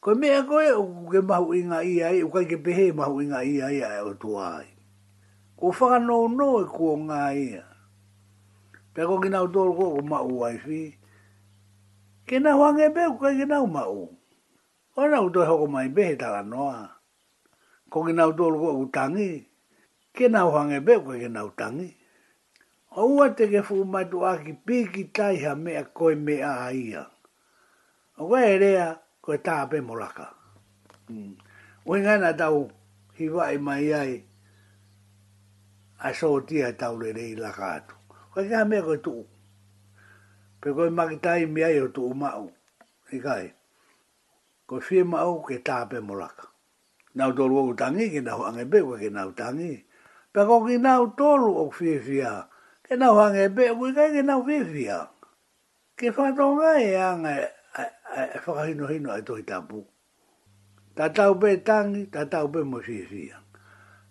Ko 0.02 0.10
me 0.20 0.28
e 0.40 0.44
koe 0.50 0.70
u 0.82 1.08
ke 1.12 1.20
mahu 1.30 1.50
inga 1.60 1.78
i 1.92 1.96
ai 2.08 2.20
u 2.26 2.30
ka 2.34 2.42
ke 2.50 2.58
pehe 2.64 2.86
mahu 3.00 3.16
inga 3.24 3.40
i 3.52 3.56
ai 3.68 3.80
ai 3.90 4.00
o 4.10 4.14
tu 4.22 4.30
ai. 4.54 4.68
Ko 5.60 5.66
whakanou 5.76 6.26
no 6.38 6.48
e 6.64 6.68
kuo 6.76 6.94
ngā 7.08 7.22
ia. 7.46 7.66
Pea 8.96 9.04
ko 9.10 9.16
ki 9.22 9.30
nau 9.34 9.46
tōru 9.54 9.74
ko 9.78 9.84
ma 10.12 10.20
u 10.24 10.34
waifi. 10.44 10.82
Ke 12.28 12.36
nau 12.44 12.60
hange 12.64 12.86
be 12.96 13.02
u 13.12 13.16
ka 13.22 13.30
ke 13.38 13.46
nau 13.52 13.66
ma 13.76 13.84
u. 13.88 13.88
Ma 13.88 13.88
u. 13.92 14.16
Ora 15.02 15.18
u 15.26 15.30
doi 15.34 15.44
e 15.46 15.50
hoko 15.50 15.66
mai 15.74 15.88
behe 15.96 16.14
tala 16.22 16.42
noa. 16.52 16.80
Koki 17.92 18.14
nau 18.18 18.32
tō 18.38 18.46
luko 18.54 18.70
u 18.78 18.84
tangi. 18.96 19.30
Ke 20.16 20.26
nau 20.34 20.48
hange 20.56 20.78
be 20.86 20.94
koe 21.06 21.18
ke 21.24 21.30
nau 21.38 21.50
tangi. 21.60 21.90
O 22.98 23.08
ua 23.16 23.26
te 23.36 23.44
ke 23.52 23.60
fuu 23.68 23.84
matu 23.94 24.18
aki 24.32 24.52
piki 24.66 25.04
taiha 25.16 25.52
mea 25.64 25.84
koe 25.98 26.16
mea 26.26 26.50
aia. 26.68 27.04
O 28.20 28.28
koe 28.30 28.42
erea 28.54 28.86
koe 29.24 29.38
taa 29.46 29.64
pe 29.72 29.78
moraka. 29.88 30.26
Mm. 31.12 31.32
Ue 31.88 31.98
ngana 32.04 32.30
tau 32.42 32.58
hiwai 33.18 33.56
mai 33.68 33.88
ai 34.02 34.14
a 35.98 36.10
sootia 36.20 36.66
e 36.72 36.78
tau 36.82 36.94
le 37.02 37.10
rei 37.18 37.34
laka 37.44 37.66
atu. 37.78 37.96
Koe 38.34 38.44
kea 38.50 38.64
mea 38.70 38.82
koe 38.88 38.98
tuu. 39.06 39.24
Pe 40.62 40.68
koe 40.76 40.90
makitai 40.98 41.42
mea 41.56 41.70
yo 41.78 41.86
tuu 41.96 42.12
mau. 42.22 42.46
Ikai. 43.10 43.18
E 43.18 43.18
Ikai 43.18 43.46
ko 44.68 44.80
fie 44.80 45.04
ma 45.04 45.24
au 45.28 45.42
ke 45.44 45.60
tāpe 45.60 46.00
molaka. 46.00 46.48
Nau 47.16 47.32
tolu 47.34 47.58
au 47.60 47.74
tangi, 47.74 48.10
ke 48.10 48.22
nau 48.24 48.44
angebe, 48.48 48.82
ko 48.82 48.96
ke 48.98 49.10
nau 49.12 49.32
tangi. 49.36 49.86
Pe 50.34 50.42
ko 50.48 50.64
ki 50.66 50.78
nau 50.80 51.08
tolu 51.18 51.52
au 51.62 51.70
fie 51.72 52.00
fia, 52.00 52.48
ke 52.82 52.96
nau 52.98 53.20
angebe, 53.20 53.70
ko 53.78 53.92
ke 53.94 54.06
ke 54.18 54.22
nau 54.24 54.42
fie 54.48 54.64
fia. 54.66 55.00
Ke 55.96 56.10
whatonga 56.10 56.72
e 56.82 56.96
anga 56.98 57.34
e 57.38 58.40
whakahino 58.44 58.88
hino 58.90 59.12
ai 59.14 59.22
tohi 59.22 59.44
tāpu. 59.46 59.84
Ta 60.96 61.10
tau 61.10 61.36
pe 61.38 61.58
tangi, 61.64 62.10
ta 62.10 62.26
tau 62.26 62.48
pe 62.50 62.60
mo 62.66 62.80
fie 62.82 63.06
fia. 63.06 63.38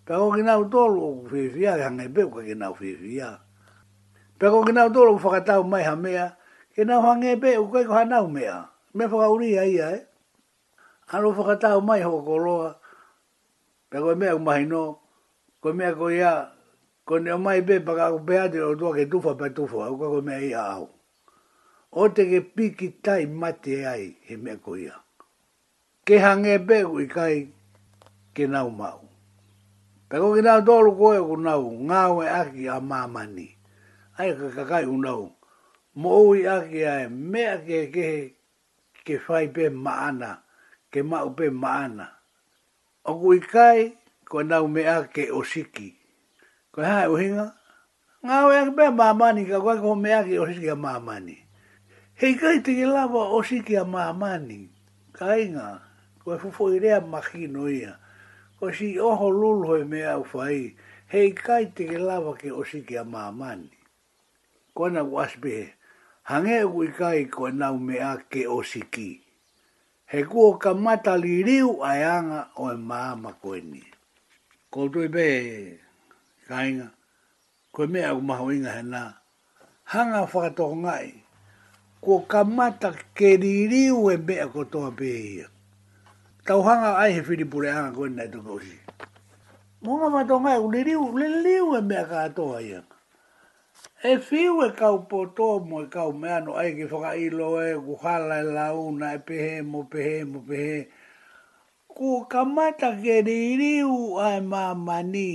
Pe 0.05 0.15
ko 0.15 0.31
ki 0.31 0.43
nau 0.47 0.63
tolu 0.71 1.01
au 1.01 1.27
fie 1.27 1.49
fia, 1.49 1.75
ke 1.75 1.83
angebe, 1.91 2.23
ko 2.31 2.39
ke 2.39 2.55
nau 2.55 2.73
fie 2.77 2.95
fia. 2.95 3.29
Pe 4.39 4.47
ko 4.47 4.63
ki 4.63 4.71
nau 4.71 4.87
tolu 4.93 5.11
au 5.17 5.19
whakatau 5.19 5.65
mai 5.67 5.83
hamea, 5.83 6.37
ke 6.71 6.85
nau 6.87 7.03
angebe, 7.03 7.55
ko 7.59 7.67
ke 7.67 8.05
nau 8.07 8.27
mea. 8.31 8.69
Me 8.93 9.05
whakauria 9.11 9.65
ia, 9.67 9.89
eh? 9.99 10.03
Ano 11.13 11.29
whakatau 11.29 11.77
mai 11.85 12.01
hoa 12.01 12.25
ko 12.25 12.33
roa. 12.41 12.69
Pe 13.89 13.97
koe 14.01 14.15
mea 14.15 14.33
umahi 14.35 14.65
no. 14.65 14.97
Koe 15.61 15.73
mea 15.77 15.93
koe 15.95 16.17
ia. 16.17 16.49
Koe 17.05 17.19
ne 17.21 17.31
umahi 17.37 17.61
pe 17.61 17.75
paka 17.85 18.05
ako 18.07 18.19
peate 18.19 18.57
o 18.61 18.73
tua 18.75 18.95
ke 18.97 19.05
tufa 19.05 19.37
pa 19.37 19.49
tufa. 19.53 19.85
Au 19.85 19.97
kako 20.01 20.21
mea 20.25 20.41
ia 20.41 20.61
au. 20.73 20.89
O 21.93 22.09
te 22.09 22.25
ke 22.25 22.41
piki 22.41 22.89
tai 23.05 23.25
mate 23.25 23.85
ai 23.85 24.17
he 24.25 24.37
mea 24.37 24.57
koe 24.57 24.79
ia. 24.89 24.95
Ke 26.03 26.17
hange 26.17 26.57
pe 26.65 26.81
kui 26.83 27.05
kai 27.07 27.53
ke 28.33 28.47
nau 28.49 28.69
mau. 28.73 29.05
Pe 30.09 30.17
koe 30.17 30.41
nau 30.41 30.65
tolu 30.65 30.97
koe 30.97 31.21
ku 31.21 31.37
nau. 31.37 31.61
Ngawe 31.77 32.25
aki 32.41 32.65
a 32.67 32.79
mamani. 32.81 33.53
Ai 34.17 34.33
ka 34.33 34.49
kakai 34.49 34.85
unau. 34.89 35.29
Mo 35.95 36.25
ui 36.25 36.47
aki 36.49 36.81
ai 36.89 37.05
mea 37.09 37.61
ke 37.61 37.91
ke 37.93 38.07
ke 39.05 39.19
fai 39.21 39.53
pe 39.53 39.69
maana 39.69 40.42
ke 40.93 41.01
mau 41.01 41.33
pe 41.33 41.49
mana 41.49 42.21
O 43.03 43.17
kui 43.19 43.41
kai, 43.41 43.97
ko 44.29 44.43
nau 44.47 44.67
mea 44.71 45.03
ke 45.11 45.25
osiki. 45.33 45.89
Ko 46.71 46.79
hae 46.85 47.09
uhinga, 47.11 47.49
ngā 48.23 48.37
wea 48.47 48.61
ke 48.69 48.75
pe 48.79 48.85
maamani, 48.87 49.43
ka 49.49 49.59
kua 49.59 49.75
ko 49.81 49.91
mea 49.99 50.23
ke 50.23 50.37
osiki 50.39 50.71
a 50.71 50.75
maamani. 50.79 51.35
Hei 52.15 52.37
kai 52.39 52.61
tiki 52.63 52.85
lawa 52.87 53.27
osiki 53.35 53.75
a 53.75 53.83
maamani, 53.83 54.69
ka 55.11 55.35
inga, 55.35 55.81
ko 56.23 56.35
e 56.37 56.37
fufo 56.39 56.69
i 56.71 56.79
rea 56.79 57.01
makino 57.03 57.67
ia. 57.67 57.99
Ko 58.55 58.71
si 58.71 58.95
oho 58.95 59.27
lulhoi 59.27 59.83
mea 59.83 60.15
ufai, 60.23 60.71
hei 61.11 61.33
kai 61.35 61.75
tiki 61.75 61.97
lawa 61.99 62.37
ke 62.39 62.51
osiki 62.55 62.95
a 62.95 63.03
maamani. 63.03 63.67
Ko 64.73 64.85
ana 64.87 65.03
kua 65.03 65.27
hangea 66.31 66.63
kui 66.71 66.87
kai 66.95 67.25
ko 67.27 67.51
nau 67.51 67.75
mea 67.75 68.15
ke 68.31 68.47
osiki 68.47 69.22
he 70.13 70.21
kua 70.31 70.53
ka 70.63 70.71
mata 70.83 71.13
li 71.23 71.33
riu 71.47 71.69
ai 71.89 72.01
anga 72.17 72.41
o 72.61 72.63
e 72.73 72.77
maa 72.89 73.11
ma 73.23 73.31
koe 73.43 73.57
ni. 73.71 73.81
Ko 74.73 74.79
tui 74.91 75.07
pe 75.15 75.25
ka 76.47 76.57
inga, 76.69 76.87
koe 77.73 77.85
mea 77.93 78.09
u 78.19 78.21
maho 78.29 78.45
inga 78.55 78.71
he 78.77 78.81
nā, 78.93 79.01
hanga 79.91 80.19
whakatoko 80.31 80.75
ngai, 80.85 81.07
kua 82.03 82.17
ka 82.31 82.41
mata 82.57 82.89
ke 83.17 83.29
li 83.43 83.53
riu 83.73 83.97
e 84.13 84.15
mea 84.27 84.45
ko 84.53 84.61
toa 84.73 84.89
pe 84.99 85.09
ia. 85.37 85.47
Tau 86.45 86.61
hanga 86.67 86.89
ai 87.01 87.11
he 87.15 87.21
whiripure 87.27 87.69
anga 87.75 87.91
koe 87.97 88.09
nai 88.17 88.29
tukosi. 88.33 88.75
Mo 89.83 89.91
ngā 89.99 90.07
whakatoko 90.13 90.41
ngai, 90.45 90.57
e 90.57 90.61
u 90.65 90.67
li 90.73 90.79
riu, 90.89 91.03
li 91.19 91.27
riu 91.45 91.65
e 91.79 91.81
mea 91.89 92.03
ka 92.09 92.19
toa 92.37 92.57
ia 92.69 92.81
e 94.03 94.13
fiu 94.27 94.55
e 94.67 94.69
kau 94.79 94.97
poto 95.09 95.59
mo 95.67 95.77
e 95.81 95.87
kau 95.95 96.11
mea 96.21 96.37
no 96.45 96.51
ai 96.61 96.71
ki 96.77 96.85
whaka 96.91 97.11
ilo 97.25 97.47
e 97.63 97.71
guhala 97.87 98.35
e 98.43 98.43
launa 98.55 99.07
e 99.15 99.19
pehe 99.27 99.53
mo 99.71 99.79
pehe 99.93 100.17
mo 100.31 100.39
pehe. 100.49 100.77
Ko 101.87 102.27
kamata 102.31 102.89
ke 103.01 103.15
ririu 103.27 104.19
ai 104.19 104.39
mā 104.43 104.75
mani. 104.85 105.33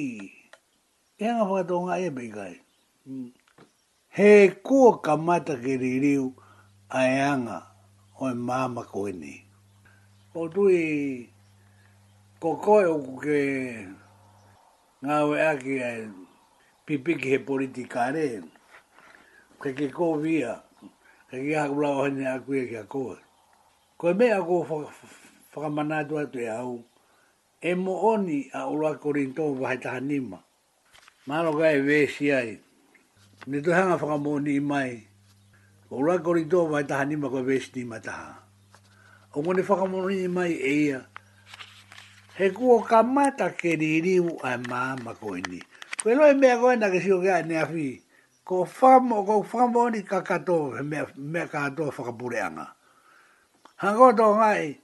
E 1.20 1.24
hanga 1.24 1.48
whakato 1.50 1.76
ngā 1.88 1.96
e 1.96 2.08
mei 2.16 2.28
kai. 2.36 2.54
He 4.16 4.32
ku 4.66 4.80
kamata 5.04 5.54
ke 5.56 5.72
ririu 5.82 6.26
ai 6.98 7.08
e 7.08 7.16
mm. 7.16 7.24
anga 7.32 7.58
o 8.20 8.24
e 8.28 8.34
māma 8.46 8.82
ko 8.92 9.08
e 9.08 9.12
ni. 9.20 9.34
O 10.36 10.44
tui 10.52 11.24
ko 12.40 12.48
koe 12.64 12.84
o 12.84 12.96
kuke 13.04 13.40
ngā 15.04 15.16
we 15.28 15.36
aki 15.52 15.74
ai 15.88 16.00
pipiki 16.84 17.28
he 17.32 17.38
politikare 17.48 18.57
ke 19.58 19.74
ke 19.74 19.90
ko 19.90 20.14
via 20.22 20.62
ke 21.28 21.36
ki 21.42 21.52
ha 21.58 21.66
kula 21.66 21.88
o 21.90 22.00
hene 22.06 22.24
aku 22.30 22.50
e 22.54 22.64
ke 22.70 22.76
a 22.78 22.84
koe 22.86 23.18
ko 23.98 24.14
me 24.14 24.14
mea 24.30 24.38
fo 24.46 24.62
whakamana 25.52 26.06
tu 26.08 26.14
atu 26.18 26.38
e 26.38 26.46
au 26.48 26.78
e 27.62 27.74
mo 27.74 27.94
oni 28.14 28.46
a 28.54 28.60
corinto 28.98 29.02
korinto 29.02 29.42
vahe 29.60 29.76
taha 29.82 30.00
ma 31.26 31.42
lo 31.42 31.58
ka 31.58 31.66
e 31.74 31.80
vesi 31.82 32.30
ai 32.32 32.54
ni 33.50 33.58
tu 33.60 33.70
hanga 33.74 33.98
whakamoni 33.98 34.56
i 34.62 34.62
mai 34.62 35.02
ulua 35.90 36.22
korinto 36.22 36.66
vahe 36.70 36.86
taha 36.86 37.04
nima 37.10 37.26
ko 37.28 37.42
vesi 37.42 37.82
nima 37.82 37.98
taha 38.00 38.38
o 39.34 39.42
mone 39.42 39.62
whakamoni 39.66 40.22
i 40.24 40.28
mai 40.30 40.54
e 40.54 40.72
ia 40.86 41.00
he 42.38 42.50
kuo 42.54 42.78
mata 43.04 43.50
ke 43.50 43.74
ririu 43.74 44.38
a 44.42 44.54
maa 44.70 44.94
mako 44.94 45.34
ini 45.36 45.58
ko 45.98 46.10
e 46.14 46.14
me 46.16 46.34
mea 46.38 46.56
koe 46.62 46.76
na 46.78 46.86
ke 46.94 47.00
sio 47.02 47.18
kea 47.18 47.42
ne 47.42 47.58
afi 47.58 47.86
ne 47.90 48.07
ko 48.48 48.64
famo 48.64 49.28
ko 49.28 49.44
famo 49.44 49.92
ni 49.92 50.00
kakato 50.00 50.72
me 50.80 51.04
me 51.20 51.44
kakato 51.44 51.92
fa 51.92 52.08
kapureanga 52.08 52.64
ha 53.76 53.90
go 53.92 54.08
do 54.16 54.40
ngai 54.40 54.80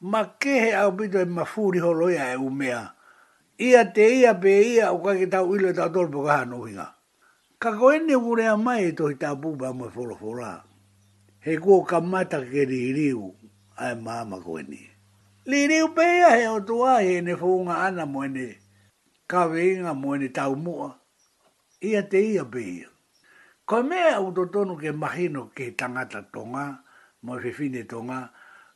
ma 0.00 0.24
ke 0.40 0.54
he 0.64 0.70
au 0.80 0.88
bido 0.96 1.20
e 1.20 1.28
ma 1.28 1.44
furi 1.44 1.76
ho 1.84 1.92
loya 1.92 2.32
e 2.32 2.36
umea 2.40 2.80
ia 3.60 3.82
te 3.94 4.06
ia 4.24 4.32
be 4.42 4.52
ia 4.72 4.96
o 4.96 4.98
ka 5.04 5.12
ki 5.12 5.28
tau 5.28 5.52
ilo 5.52 5.68
e 5.68 5.76
tau 5.76 5.92
tolpo 5.92 6.24
ka 6.24 6.40
hano 6.40 6.64
hinga 6.64 6.88
ka 7.60 7.68
ko 7.76 7.92
ene 7.92 8.16
ure 8.16 8.48
a 8.48 8.56
mai 8.56 8.88
e 8.88 8.92
tohi 8.96 9.20
tau 9.20 9.36
buba 9.36 9.76
mo 9.76 9.92
e 9.92 9.92
folo 9.92 10.16
fola 10.16 10.64
he 11.44 11.60
kuo 11.60 11.84
ka 11.84 12.00
mata 12.00 12.40
ke 12.40 12.64
ri 12.64 12.96
riu 12.96 13.28
ai 13.76 13.92
maama 13.92 14.40
ko 14.40 14.56
ene 14.56 14.80
li 15.44 15.68
riu 15.68 15.92
be 15.92 16.00
ia 16.24 16.32
he 16.32 16.48
o 16.48 16.56
tua 16.64 17.04
he 17.04 17.20
ne 17.20 17.36
fuunga 17.36 17.84
ana 17.92 18.08
mo 18.08 18.24
ene 18.24 18.56
ka 19.28 19.44
veinga 19.52 19.92
mo 19.92 20.16
ene 20.16 20.32
tau 20.32 20.56
mua 20.56 20.96
ia 21.80 22.02
te 22.04 22.20
ia 22.20 22.44
beia. 22.44 22.88
Ko 23.64 23.82
mea 23.82 24.20
u 24.20 24.32
tonu 24.52 24.76
ke 24.76 24.92
mahino 24.92 25.50
ke 25.56 25.72
tangata 25.72 26.22
tonga, 26.32 26.84
mo 27.24 27.38
fefine 27.40 27.86
tonga, 27.88 28.30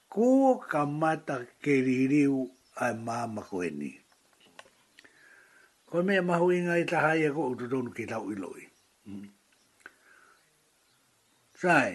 kuo 0.08 0.58
ka 0.58 0.86
mata 0.86 1.44
ke 1.60 1.82
ririu 1.84 2.48
ai 2.80 2.94
māma 2.94 3.42
ko 3.42 3.62
eni. 3.62 3.92
Ko 5.90 6.02
mea 6.02 6.22
mahu 6.22 6.50
inga 6.52 6.78
i 6.78 6.84
taha 6.86 7.16
ia 7.16 7.30
ko 7.34 7.50
u 7.52 7.54
tonu 7.54 7.90
ke 7.92 8.06
tau 8.06 8.30
iloi. 8.32 8.64
Hmm. 9.06 9.28
Sae, 11.54 11.92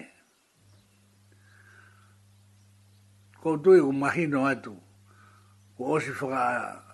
ko 3.40 3.56
tui 3.56 3.80
u 3.80 3.92
mahino 3.96 4.44
atu, 4.44 4.76
ko 5.76 5.96
osi 5.96 6.12
whaka 6.20 6.89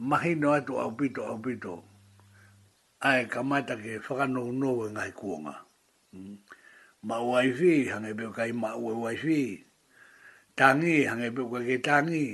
mahi 0.00 0.34
no 0.34 0.48
to 0.66 0.72
au 0.78 0.92
pito 0.98 1.22
au 1.30 1.38
pito 1.44 1.74
ai 3.06 3.26
ka 3.32 3.40
ta 3.66 3.74
ke 3.82 3.98
whakano 4.06 4.42
no 4.60 4.86
e 4.86 4.86
ai 4.94 5.10
kuonga 5.10 5.56
mm. 6.12 6.36
ma 7.02 7.16
wifi 7.18 7.54
fi 7.58 7.72
hange 7.92 8.12
beo 8.14 8.30
kai 8.30 8.52
ma 8.52 8.70
wifi 8.78 9.14
fi 9.22 9.38
tangi 10.54 11.02
hange 11.10 11.28
beo 11.34 11.50
kai 11.50 11.64
ke 11.68 11.76
tangi 11.82 12.26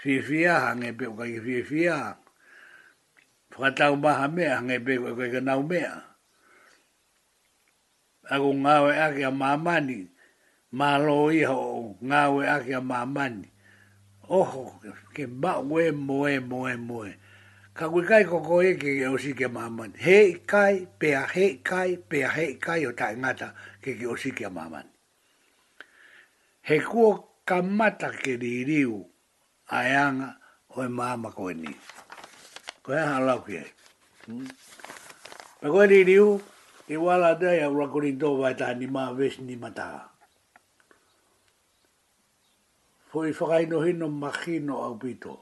fifia 0.00 0.54
hange 0.66 0.90
beo 0.92 1.12
kai 1.16 1.32
ke 1.36 1.40
fifia 1.46 2.16
whakatau 3.56 3.96
maha 3.96 4.26
mea 4.28 4.56
hange 4.60 4.76
beo 4.84 5.16
kai 5.16 5.30
ke 5.32 5.40
nau 5.40 5.62
mea 5.64 5.92
ako 8.32 8.48
ngawe 8.54 8.92
ake 9.04 9.22
a 9.24 9.30
mamani 9.32 10.00
ma 10.76 10.98
lo 11.00 11.32
iho 11.32 11.96
ngawe 12.04 12.42
ake 12.54 12.74
a 12.76 12.80
mamani 12.84 13.51
oho, 14.32 14.64
ke 15.14 15.24
ma 15.28 15.52
ue 15.60 15.84
moe 16.08 16.32
moe 16.50 16.72
moe. 16.88 17.10
Ka 17.76 17.84
kui 17.92 18.02
kai 18.10 18.24
koko 18.30 18.56
e 18.68 18.72
ke 18.82 18.90
o 19.12 19.16
si 19.22 19.32
ke 19.38 19.46
mamani. 19.56 19.96
He 20.06 20.16
kai, 20.52 20.74
pea 21.00 21.22
he 21.34 21.46
kai, 21.70 21.90
pea 22.10 22.28
he 22.36 22.46
kai 22.64 22.80
o 22.84 22.90
tai 23.00 23.14
ngata 23.22 23.48
ke 23.82 23.90
ke 23.98 24.04
o 24.12 24.14
si 24.16 24.30
ke 24.32 24.46
mamani. 24.56 24.88
He 26.68 26.76
kuo 26.80 27.06
ka 27.48 27.58
mata 27.62 28.08
ke 28.12 28.36
riu 28.42 28.52
ririu 28.52 28.94
aianga 29.76 30.28
o 30.72 30.74
hmm? 30.80 30.84
e 30.86 30.88
mama 30.88 31.28
ko 31.32 31.52
ni. 31.52 31.72
Ko 32.82 32.90
e 32.92 33.00
ha 33.08 33.16
lau 33.26 33.40
ki 33.44 33.54
e. 33.56 33.64
Pe 35.60 35.66
ko 35.72 35.84
e 35.84 35.88
ririu, 35.92 36.26
i 36.92 36.96
wala 36.96 37.32
dea 37.40 37.54
ya 37.60 37.64
e 37.68 37.72
urakuri 37.72 38.16
do 38.20 38.36
vai 38.36 38.54
tani 38.54 38.84
ni 38.84 38.86
maa 38.92 39.12
vesi 39.16 39.40
ni 39.42 39.56
mataa 39.56 40.11
foi 43.12 43.30
whakaino 43.36 43.78
hino 43.86 44.06
makino 44.08 44.74
au 44.86 44.94
pito. 45.02 45.32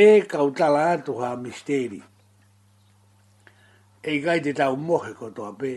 E 0.00 0.20
kautala 0.32 0.82
atu 0.92 1.12
ha 1.22 1.30
misteri. 1.44 2.00
E 4.10 4.20
gai 4.24 4.40
te 4.44 4.52
tau 4.60 4.74
mohe 4.88 5.12
ko 5.18 5.26
toa 5.36 5.52
pe, 5.60 5.72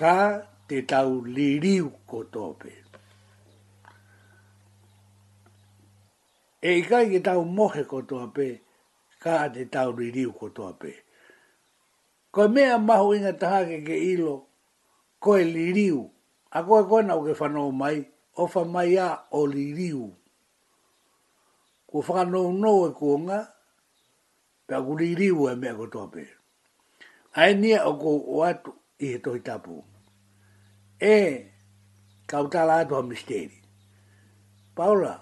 ka 0.00 0.14
te 0.68 0.76
tau 0.92 1.12
liriu 1.36 1.86
ko 2.08 2.18
toa 2.32 2.52
pe. 2.60 2.72
E 6.62 6.72
gai 6.88 7.06
te 7.12 7.20
tau 7.28 7.42
mohe 7.58 7.82
ko 7.90 7.98
toa 8.08 8.26
pe, 8.36 8.48
ka 9.22 9.34
te 9.54 9.62
tau 9.74 9.90
liriu 10.00 10.30
ko 10.38 10.46
toa 10.56 10.72
pe. 10.80 10.92
Ko 12.32 12.42
mea 12.54 12.76
maho 12.88 13.08
inga 13.16 13.32
tahake 13.40 13.78
ke 13.86 13.96
ilo, 14.14 14.34
ko 15.22 15.30
e 15.36 15.44
liriu, 15.56 16.00
a 16.50 16.58
koe 16.66 16.82
koe 16.88 17.02
nau 17.08 17.20
ke 17.26 17.32
whanau 17.38 17.70
mai, 17.80 17.98
ko 18.04 18.14
o 18.36 18.44
fa 18.46 18.62
mai 18.64 18.96
a 19.00 19.08
o 19.32 19.44
li 19.46 19.72
riu. 19.76 20.06
Ko 21.90 22.04
wha 22.06 22.22
no 22.24 22.42
no 22.62 22.72
e 22.86 22.92
nga 23.22 23.38
pe 24.66 24.72
aku 24.78 24.92
li 25.00 25.08
riu 25.20 25.38
e 25.48 25.54
mea 25.60 25.76
kotope. 25.80 26.24
Ai 27.40 27.52
nia 27.60 27.78
o 27.90 27.96
ko 28.02 28.10
o 28.34 28.36
atu 28.50 28.72
i 29.04 29.12
he 29.14 29.18
tohi 29.24 29.40
tapu. 29.48 29.76
E, 31.14 31.16
ka 32.30 32.40
la 32.68 32.74
atu 32.82 32.94
a 32.98 33.02
misteri. 33.10 33.58
Paula, 34.76 35.14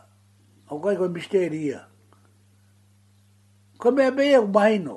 o 0.73 0.81
kai 0.83 0.97
koe 0.99 1.09
misteri 1.17 1.59
ia. 1.71 1.81
Ko 3.81 3.87
mea 3.97 4.11
bea 4.17 4.41
ku 4.45 4.49
maino. 4.57 4.97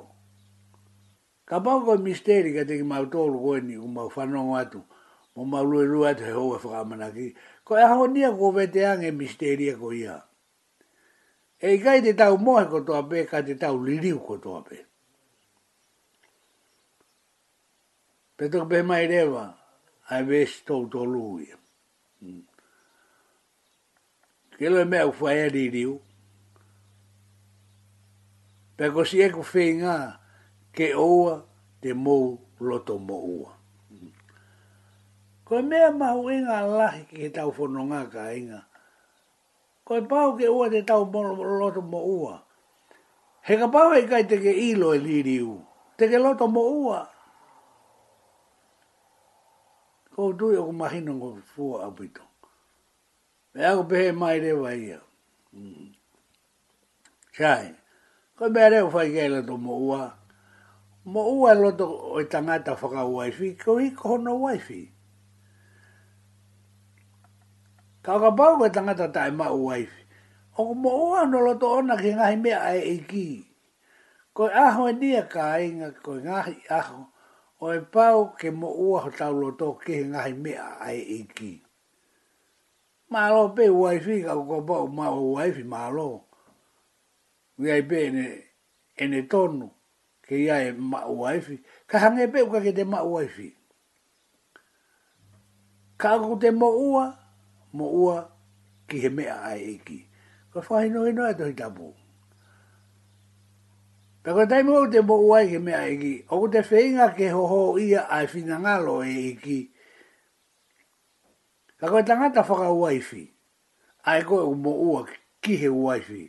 Ka 1.47 1.55
pao 1.65 1.79
koe 1.85 1.97
misteri 2.07 2.49
ka 2.55 2.61
teki 2.69 2.83
mautoro 2.91 3.37
koe 3.45 3.59
ni 3.67 3.75
ku 3.81 3.87
mau 3.95 4.09
whanongo 4.13 4.55
atu. 4.63 4.81
Ka 4.89 4.96
o 5.37 5.45
maulue 5.45 5.85
lua 5.93 6.09
te 6.17 6.25
hou 6.35 6.49
e 6.55 6.57
whakamanaki. 6.65 7.27
Ko 7.65 7.71
e 7.77 7.83
hao 7.89 8.05
nia 8.07 8.29
ko 8.39 8.47
vete 8.57 8.81
ange 8.89 9.09
misteria 9.19 9.73
ko 9.77 9.93
ia. 9.93 10.15
E 11.67 11.77
gai 11.83 11.99
te 12.05 12.11
tau 12.19 12.35
mohe 12.45 12.65
ko 12.71 12.79
toa 12.87 13.01
pe, 13.09 13.19
kai 13.29 13.43
te 13.47 13.53
tau 13.63 13.75
liriu 13.87 14.17
ko 14.27 14.33
toa 14.43 14.61
pe. 14.67 14.77
Petok 18.37 18.65
pe 18.69 18.77
mai 18.89 19.03
rewa, 19.11 19.45
ai 20.11 20.21
ves 20.29 20.53
tau 20.65 20.83
to 20.91 21.01
lui. 21.13 21.47
Hmm. 22.21 22.41
Kelo 24.57 24.77
e 24.81 24.85
mea 24.89 25.05
ufaea 25.11 25.47
liriu. 25.55 25.93
Pe 28.77 28.85
ko 28.93 29.01
si 29.05 29.17
eko 29.25 29.43
whenga 29.53 29.97
ke 30.75 30.87
oa 30.97 31.33
te 31.81 31.89
mou 32.03 32.25
loto 32.65 32.95
mou 33.07 33.23
oa. 33.39 33.56
Ko 35.47 35.61
mea 35.63 35.87
mahu 35.95 36.25
e 36.27 36.41
ngā 36.43 36.55
lahi 36.69 37.05
ki 37.07 37.15
ke 37.23 37.27
tau 37.31 37.51
whono 37.55 37.85
ngā 37.87 38.01
ka 38.11 38.23
Ko 39.87 39.91
e 39.95 40.01
pāu 40.03 40.35
ke 40.35 40.47
ua 40.51 40.67
te 40.69 40.81
tau 40.83 41.05
mo 41.07 41.23
loto 41.59 41.79
mo 41.79 41.99
ua. 42.03 42.35
He 43.47 43.55
ka 43.55 43.67
pau 43.71 43.95
e 43.95 44.03
kai 44.11 44.27
teke 44.27 44.51
ke 44.51 44.51
ilo 44.67 44.91
e 44.93 44.99
liri 44.99 45.39
u. 45.39 45.55
Te 45.95 46.07
loto 46.19 46.47
mo 46.47 46.59
ua. 46.87 46.99
Ko 50.15 50.33
tui 50.35 50.57
o 50.59 50.67
kumahino 50.67 51.15
ko 51.19 51.29
fua 51.55 51.87
apito. 51.87 52.21
Me 53.55 53.63
ako 53.63 53.83
pehe 53.87 54.11
mai 54.11 54.39
rewa 54.43 54.75
ia. 54.75 54.99
Chai. 57.31 57.71
Mm. 57.71 57.79
Ko 58.35 58.43
e 58.45 58.49
mea 58.51 58.69
rewa 58.69 58.91
fai 58.91 59.11
kei 59.15 59.29
loto 59.29 59.55
mo 59.55 59.73
ua. 59.79 60.11
Mo 61.07 61.21
ua 61.39 61.55
loto 61.55 61.87
o 61.87 62.19
i 62.19 62.27
tangata 62.27 62.75
whakaua 62.75 63.31
i 63.31 63.31
fi. 63.31 63.55
Ko 63.55 63.79
i 63.79 63.91
kohono 63.95 64.35
waifi. 64.41 64.59
fi. 64.83 64.96
Ka 68.07 68.15
ka 68.23 68.31
pau 68.39 68.55
ka 68.63 68.71
tangata 68.71 69.07
tae 69.15 69.31
ma 69.39 69.47
uai. 69.51 69.83
O 70.59 70.71
ku 70.71 70.73
mo 70.81 70.91
ua 71.11 71.21
no 71.31 71.37
lo 71.45 71.53
to 71.59 71.67
ona 71.77 71.93
ki 72.01 72.11
ngahi 72.15 72.37
mea 72.43 72.55
ai 72.69 72.79
e 72.95 72.97
ki. 73.09 73.27
Ko 74.35 74.43
e 74.47 74.53
aho 74.65 74.83
e 74.87 74.93
nia 74.99 75.23
ka 75.33 75.43
inga 75.67 75.89
ko 76.05 76.11
e 76.15 76.23
ngahi 76.25 76.55
aho. 76.77 76.99
O 77.59 77.65
e 77.77 77.83
pau 77.93 78.19
ke 78.39 78.47
mo 78.59 78.69
ua 78.87 78.99
ho 79.03 79.09
tau 79.19 79.33
lo 79.41 79.49
to 79.59 79.67
ke 79.83 79.95
ngahi 80.11 80.33
mea 80.43 80.63
ai 80.87 80.99
e 81.19 81.19
ki. 81.35 81.51
Ma 83.11 83.27
lo 83.35 83.43
pe 83.55 83.65
uai 83.79 83.97
fi 84.05 84.15
ka 84.27 84.33
ka 84.49 84.57
pau 84.69 84.87
ma 84.97 85.07
uai 85.11 85.49
fi 85.55 85.63
ma 85.73 85.89
lo. 85.97 86.09
Ui 87.59 87.67
ai 87.71 87.81
e 87.83 87.87
pe 87.91 87.97
ene, 88.07 88.25
ene 89.03 89.19
tonu 89.31 89.67
ke 90.25 90.35
ia 90.47 90.55
e 90.63 90.71
ma 90.91 91.01
uai 91.11 91.37
fi. 91.45 91.55
Ka 91.89 91.95
hange 92.07 92.31
pe 92.31 92.39
uka 92.47 92.59
ke 92.65 92.71
te 92.77 92.83
ma 92.93 92.99
uai 93.03 93.27
fi. 93.35 93.47
Ka 96.01 96.11
Ka 96.17 96.21
ku 96.23 96.37
te 96.39 96.49
mo 96.55 96.69
ua 96.93 97.26
mo 97.77 97.85
ua 97.93 98.17
ki 98.89 98.97
he 98.97 99.09
mea 99.13 99.37
ai 99.53 99.77
eki. 99.77 99.99
Ka 100.49 100.65
whahi 100.65 100.89
no 100.89 101.05
ino 101.05 101.21
e 101.29 101.33
tohi 101.37 101.53
tapu. 101.53 101.93
Pe 104.25 104.33
kwa 104.33 104.45
taimu 104.49 104.73
o 104.75 104.87
te 104.89 104.99
mo 105.05 105.15
ua 105.21 105.45
ki 105.45 105.49
he 105.55 105.59
mea 105.61 105.85
eki, 105.93 106.25
o 106.33 106.41
ku 106.41 106.47
te 106.51 106.61
whainga 106.65 107.13
ke 107.15 107.29
hoho 107.29 107.77
ia 107.77 108.09
ai 108.09 108.25
whina 108.33 108.57
ngalo 108.57 109.05
e 109.05 109.13
eki. 109.31 109.57
Ka 111.77 111.85
kwa 111.93 112.01
tangata 112.03 112.41
whaka 112.41 112.73
uaifi, 112.73 113.23
ai 114.09 114.21
koe 114.25 114.41
u 114.41 114.55
mo 114.57 114.71
ua 114.89 115.01
ki 115.43 115.53
he 115.61 115.69
uaifi. 115.69 116.23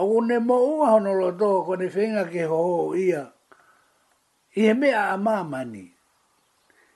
O 0.00 0.08
ku 0.10 0.18
ne 0.24 0.36
mo 0.40 0.56
ua 0.80 0.96
honolo 0.96 1.28
toho 1.36 1.62
kwa 1.68 1.76
ne 1.76 1.88
whainga 1.94 2.24
ke 2.32 2.42
hoho 2.48 2.96
ia, 2.96 3.22
i 4.56 4.60
he 4.70 4.72
mea 4.72 5.10
a 5.12 5.16
mamani. 5.20 5.90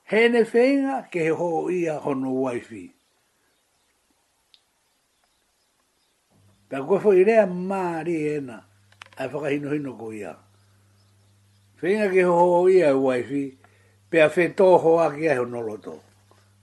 He 0.09 0.29
ne 0.33 0.43
whainga 0.51 1.07
ke 1.13 1.29
hoho 1.29 1.69
ia 1.69 2.01
honu 2.01 2.33
uaifi. 2.41 2.85
Pe 6.69 6.77
a 6.77 6.85
kua 6.85 7.01
fwoi 7.01 7.25
rea 7.25 7.47
maari 7.47 8.15
ena, 8.33 8.57
a 9.17 9.25
whaka 9.33 9.49
hino 9.49 9.71
hino 9.73 9.93
ko 9.97 10.13
ia. 10.13 10.37
Whenga 11.81 12.11
ke 12.13 12.23
hoho 12.29 12.69
ia 12.69 12.89
e 12.93 12.95
waifi, 12.95 13.45
pe 14.11 14.21
a 14.21 14.27
whe 14.29 14.49
tōho 14.59 14.99
a 15.01 15.09
ke 15.17 15.31
aho 15.33 15.45
noloto. 15.49 15.97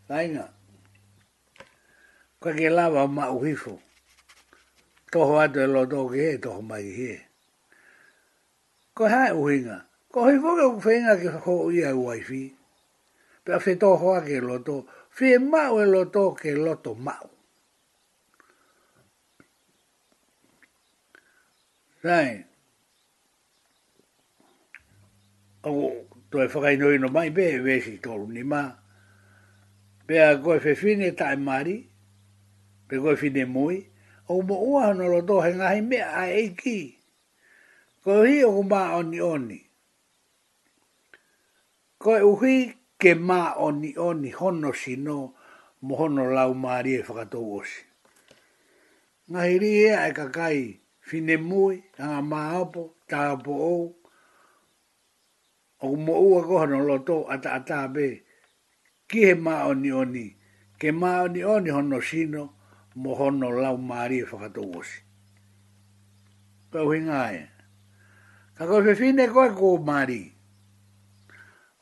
Tainga. 0.08 0.52
Kwa 2.40 2.54
ke 2.54 2.70
lawa 2.70 3.08
ma 3.08 3.34
uhifo. 3.34 3.82
Tōho 5.10 5.42
ato 5.42 5.60
e 5.64 5.68
loto 5.74 6.06
ke 6.14 6.18
he, 6.22 6.32
tōho 6.38 6.62
mai 6.62 6.84
he. 6.94 7.12
Ko 8.94 9.10
hae 9.10 9.34
uhinga. 9.34 9.84
Ko 10.14 10.20
hoi 10.30 10.38
fwoke 10.38 10.66
u 10.70 10.80
whenga 10.86 11.14
ke 11.18 11.28
hoho 11.34 11.72
ia 11.74 11.90
e 11.90 11.94
waifi. 11.98 12.44
Pe 13.44 13.54
a 13.58 13.58
whe 13.58 13.74
tōho 13.74 14.14
a 14.14 14.22
ke 14.22 14.38
e 14.38 14.42
loto. 14.44 14.84
Whe 15.18 15.38
mau 15.42 15.80
e 15.82 15.86
loto 15.90 16.36
ke 16.38 16.54
loto 16.54 16.94
mau. 16.94 17.34
Rai. 22.06 22.44
Au, 25.64 25.90
to 26.30 26.38
e 26.44 26.48
whakaino 26.54 26.88
ino 26.94 27.08
mai, 27.16 27.30
be 27.38 27.44
e 27.58 27.60
wehi 27.66 27.98
tolu 28.04 28.28
ni 28.36 28.44
ma. 28.44 28.62
Be 30.06 30.14
a 30.22 30.28
koe 30.44 30.60
whi 30.64 30.76
fine 30.82 31.08
tae 31.20 31.36
mari, 31.48 31.76
be 32.88 32.96
koe 33.04 33.16
fine 33.22 33.44
mui, 33.56 33.78
au 34.30 34.42
mo 34.48 34.56
ua 34.70 34.82
hano 34.86 35.06
lo 35.14 35.20
to 35.28 35.36
he 35.46 35.50
ngahi 35.58 35.82
mea 35.90 36.06
a 36.22 36.24
eiki. 36.42 36.78
Ko 38.04 38.22
hi 38.28 38.38
o 38.46 38.52
ku 38.56 38.64
maa 38.74 38.94
oni 39.02 39.20
oni. 39.34 39.60
Ko 42.02 42.12
e 42.18 42.22
uhi 42.34 42.56
ke 43.02 43.12
maa 43.30 43.58
oni 43.66 43.98
oni 43.98 44.30
hono 44.30 44.70
sino 44.84 45.18
mo 45.82 45.94
hono 45.98 46.24
lau 46.38 46.54
maari 46.64 46.92
e 47.02 47.04
whakatou 47.08 47.48
osi. 47.58 47.82
Ngahi 49.32 49.54
ri 49.62 49.72
ea 49.90 50.06
e 50.08 50.14
kakai. 50.14 50.14
Ngahi 50.14 50.14
ri 50.14 50.14
ea 50.14 50.14
e 50.14 50.18
kakai 50.18 50.64
fine 51.08 51.36
mui, 51.50 51.78
a 52.02 52.22
maapo, 52.30 52.84
ta 53.10 53.32
apo 53.38 53.54
o 55.82 55.96
mo 55.96 56.14
ua 56.26 56.40
koha 56.48 56.66
no 56.70 56.80
loto 56.88 57.26
ata 57.34 57.50
ata 57.58 57.88
be, 57.96 58.08
ki 59.10 59.20
he 59.26 59.34
maa 59.34 59.68
oni 59.70 59.92
oni, 59.92 60.28
ke 60.80 60.90
maa 60.92 61.22
oni 61.24 61.44
oni 61.44 61.70
hono 61.70 62.00
sino, 62.10 62.44
mo 63.02 63.12
hono 63.20 63.50
lau 63.62 63.78
maari 63.90 64.18
e 64.24 64.26
whakato 64.30 64.62
uosi. 64.66 65.00
Kau 66.72 66.90
hi 66.90 67.00
ngai, 67.08 67.36
e. 67.44 67.48
ka 68.58 68.64
go 68.66 68.82
fe 68.88 68.96
fine 69.00 69.28
koe 69.34 69.50
ko 69.60 69.78
mari 69.78 70.22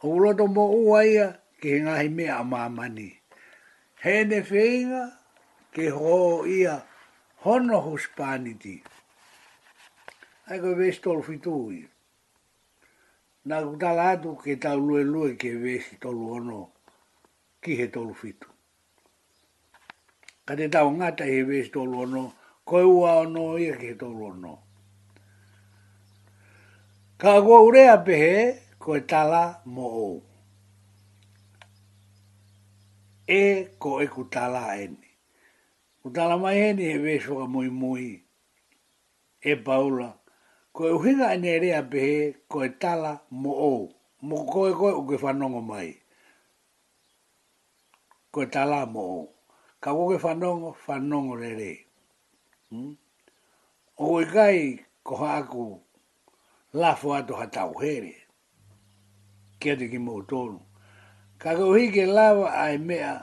o 0.03 0.17
loto 0.19 0.47
mo 0.51 0.65
ua 0.79 1.05
ia, 1.07 1.27
ke 1.61 1.67
he 1.77 1.79
ngahi 1.85 2.09
mea 2.17 2.35
a 2.41 2.43
maa 2.43 2.67
mani, 2.69 3.09
he 4.03 4.23
ne 4.27 4.41
feinga, 4.43 5.03
ke 5.71 5.87
ho 5.95 6.43
ia, 6.43 6.75
hono 7.43 7.79
huspaniti 7.87 8.81
ai 10.49 10.57
e 10.57 10.61
ko 10.61 10.71
ve 10.77 10.91
sto 10.91 11.21
fu 11.21 11.37
tu 11.39 11.71
na 13.45 13.61
da 13.79 13.91
la 13.93 14.15
du 14.15 14.35
ke 14.37 14.55
ta 14.59 14.73
lu 14.75 14.99
lu 15.03 15.35
ke 15.37 15.55
ve 15.57 15.79
sto 15.79 16.11
lu 16.11 16.39
no 16.39 16.71
ki 17.61 17.75
he 17.79 17.87
to 17.91 18.01
lu 18.03 18.13
fitu 18.13 18.47
ka 20.45 20.55
de 20.55 20.67
ta 20.69 20.83
un 20.83 20.99
ata 21.01 21.23
e 21.25 21.43
ve 21.47 21.63
sto 21.63 21.83
lu 21.85 22.03
no 22.05 22.33
ko 22.65 22.83
u 22.83 23.03
a 23.07 23.23
no 23.25 23.55
e 23.57 23.71
ke 23.77 23.95
to 23.99 24.07
lu 24.11 24.35
no 24.35 24.59
ka 27.19 27.39
go 27.43 27.63
ure 27.67 27.87
a 27.87 27.97
pe 28.03 28.59
ko 28.79 28.99
ta 29.07 29.23
la 29.23 29.43
mo 29.65 30.19
e 33.27 33.43
co 33.79 34.01
e 34.03 34.07
ku 34.07 34.27
ta 34.29 34.47
la 34.47 34.75
en 34.75 34.97
Utala 36.03 36.35
mai 36.35 36.59
e 36.59 36.67
eni 36.75 36.83
e 36.83 36.97
vesua 36.99 37.47
moi 37.47 37.69
moi. 37.71 38.03
e 39.39 39.51
paula 39.63 40.09
koe 40.75 40.89
uhinga 40.97 41.25
ene 41.35 41.51
rea 41.63 41.81
pehe 41.91 42.15
koe 42.51 42.67
tala 42.81 43.11
mo 43.41 43.51
ou. 43.71 43.83
Mo 44.27 44.37
koe 44.51 44.71
koe 44.79 44.91
uke 45.01 45.15
whanongo 45.23 45.61
mai. 45.69 45.89
Koe 48.33 48.45
tala 48.53 48.79
mo 48.93 49.01
ou. 49.17 49.25
Ka 49.81 49.89
koe 49.95 50.17
whanongo, 50.23 50.69
whanongo 50.87 51.33
re 51.41 51.51
hmm? 52.69 52.89
O 54.01 54.05
koe 54.09 54.25
kai 54.35 54.59
ko 55.05 55.13
haku 55.21 55.65
lafo 56.79 57.07
ato 57.19 57.33
ha 57.39 57.45
tau 57.55 57.73
here. 57.81 58.13
Kia 59.59 59.73
te 59.79 59.85
ki 59.91 59.99
mo 60.05 60.13
tonu. 60.29 60.59
Ka 61.41 61.49
koe 61.57 61.69
uhinge 61.73 62.03
lawa 62.15 62.47
ai 62.65 62.77
mea 62.87 63.13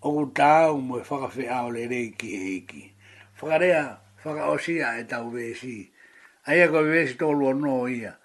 o 0.00 0.08
ku 0.16 0.22
tāu 0.38 0.72
mo 0.86 0.94
e 0.96 1.04
whakawhi 1.08 1.44
ao 1.56 1.68
le 1.74 1.82
rei 1.92 2.08
ki 2.18 2.26
e 2.36 2.38
heiki. 2.44 2.82
Whakarea, 3.38 3.82
whaka 4.24 4.44
osia 4.50 4.98
e 5.00 5.04
tau 5.04 5.30
vesi. 5.30 5.90
Aia 6.46 6.64
e 6.64 6.68
koe 6.68 6.84
vesi 6.84 7.14
tolu 7.16 7.54
no 7.54 7.86
ia. 7.88 8.16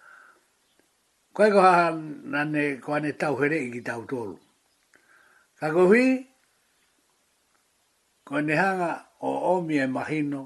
Koe 1.33 1.49
koha 1.51 1.91
nane 2.23 2.77
koha 2.79 2.99
ne 3.01 3.11
tau 3.11 3.35
here 3.35 3.55
i 3.57 3.71
ki 3.71 3.81
tau 3.81 4.03
tolu. 4.03 4.39
Kako 5.61 5.85
hui, 5.87 6.27
koe 8.25 8.41
ne 8.41 8.55
hanga 8.55 9.05
o 9.21 9.55
omi 9.57 9.77
e 9.79 9.85
mahino 9.87 10.43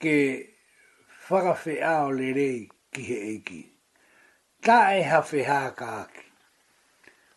ke 0.00 0.50
whakawhi 1.28 1.82
ao 1.82 2.10
le 2.10 2.32
rei 2.32 2.68
ki 2.92 3.02
he 3.02 3.16
eiki. 3.32 3.60
Tā 4.62 4.78
e 4.98 5.02
hawhi 5.04 5.42
hāka 5.46 5.88
aki. 6.04 6.22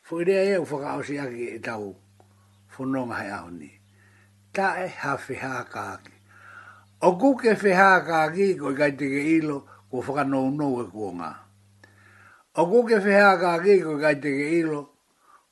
Whuirea 0.09 0.43
e 0.55 0.55
u 0.57 0.63
whaka 0.65 0.95
osia 1.01 1.27
ki 1.29 1.49
e 1.55 1.59
tau 1.59 1.93
whanonga 2.75 3.15
hai 3.21 3.29
aho 3.29 3.49
ni. 3.49 3.71
Tā 4.53 4.69
e 4.85 4.87
hawhi 4.89 5.35
hāka 5.43 5.83
aki. 5.95 6.13
O 7.01 7.15
kuke 7.17 7.55
feha 7.55 8.03
ka 8.03 8.27
ki 8.33 8.55
ko 8.59 8.71
i 8.75 8.75
kai 8.75 8.91
teke 8.91 9.23
ilo 9.39 9.63
ko 9.89 10.01
whaka 10.03 10.25
no 10.27 10.49
no 10.51 10.81
e 10.83 10.87
kua 10.91 11.11
ngā. 11.15 11.29
O 12.59 12.63
kuke 12.67 12.99
feha 12.99 13.37
ka 13.39 13.51
ki 13.63 13.75
ko 13.85 13.93
i 13.95 14.01
kai 14.03 14.15
teke 14.19 14.47
ilo 14.59 14.79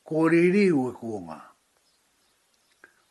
ko 0.03 0.27
ririu 0.27 0.89
e 0.91 0.97
kua 0.99 1.19
ngā. 1.27 1.37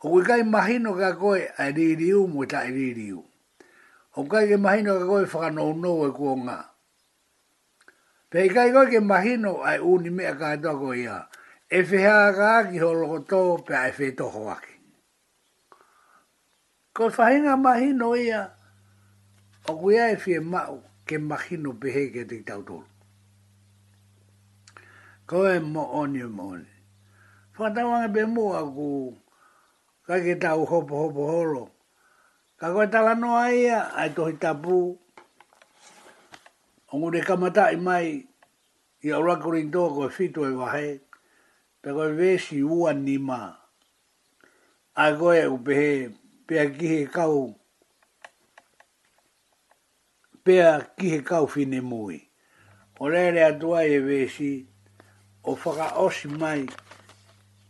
O 0.04 0.12
kui 0.12 0.22
kai 0.28 0.42
mahino 0.52 0.92
ka 1.00 1.14
koe 1.16 1.48
a 1.56 1.64
ririu 1.76 2.26
mo 2.28 2.44
ta 2.44 2.60
i 2.68 2.74
e 2.74 2.76
ririu. 2.76 3.24
O 4.20 4.28
kai 4.28 4.52
mahino 4.60 5.00
ka 5.00 5.06
koe 5.08 5.24
whaka 5.32 5.48
no 5.56 5.72
no 5.72 5.92
e 6.04 6.10
kua 6.12 6.34
ngā. 6.44 6.58
Pei 8.30 8.48
kai 8.52 8.68
koe 8.76 8.86
ke 8.92 9.00
mahino 9.00 9.56
ai 9.64 9.78
uni 9.80 10.10
mea 10.12 10.36
ka 10.36 10.46
atoa 10.58 10.74
koe 10.84 10.92
ia. 11.08 11.18
E 11.72 11.78
feha 11.88 12.32
ka 12.36 12.64
ki 12.68 12.76
holo 12.84 13.04
koto 13.24 13.62
pe 13.64 13.72
a 13.80 13.88
e 13.88 13.92
fe 13.96 14.12
toho 14.12 14.44
ko 16.96 17.12
whahinga 17.12 17.60
mahi 17.60 17.92
no 17.92 18.16
ia, 18.16 18.56
o 19.68 19.76
kuia 19.76 20.08
e 20.16 20.16
fie 20.16 20.40
mau 20.40 20.80
ke 21.04 21.20
mahi 21.20 21.60
no 21.60 21.76
pehe 21.76 22.08
ke 22.08 22.24
te 22.24 22.40
tau 22.40 22.64
tolu. 22.64 22.88
Ko 25.28 25.44
e 25.44 25.60
mo 25.60 25.84
oni 26.00 26.24
mo 26.24 26.56
oni. 26.56 26.72
Whatawanga 27.56 28.08
pe 28.16 28.22
mua 28.24 28.64
ku, 28.72 29.12
ka 30.08 30.16
ke 30.24 30.40
tau 30.40 30.64
hopo 30.64 30.94
hopo 31.04 31.22
holo. 31.28 31.64
Ka 32.56 32.72
koe 32.72 32.88
tala 32.88 33.12
noa 33.14 33.52
ia, 33.52 33.78
ai 33.92 34.08
tohi 34.16 34.40
tapu. 34.40 34.96
O 36.88 36.92
ngure 36.96 37.20
kamata 37.28 37.64
i 37.76 37.76
mai, 37.76 38.24
i 39.04 39.08
au 39.12 39.20
rakurin 39.28 39.68
toa 39.72 39.92
koe 39.96 40.08
fitu 40.16 40.40
e 40.48 40.52
wahe, 40.60 40.88
pe 41.84 41.88
koe 41.92 42.08
vesi 42.18 42.62
ua 42.64 42.90
nima. 42.96 43.40
Ai 45.00 45.12
koe 45.20 45.44
upehe, 45.56 46.16
pea 46.46 46.64
ki 46.78 46.86
he 46.92 46.98
kau 47.06 47.54
pea 50.44 50.70
ki 50.98 51.06
he 51.14 51.18
kau 51.22 51.46
fine 51.50 51.80
mui 51.82 52.18
o 53.02 53.06
a 53.10 53.46
atua 53.48 53.80
e 53.84 53.98
vesi 53.98 54.52
o 55.42 55.52
whaka 55.60 55.88
osi 56.06 56.28
mai 56.40 56.62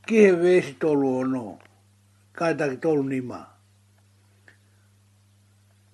ki 0.07 0.15
he 0.25 0.31
vesi 0.43 0.73
tolu 0.81 1.09
o 1.21 1.23
no 1.33 1.45
kaitaki 2.37 2.77
tolu 2.85 3.03
ni 3.11 3.21
ma 3.21 3.41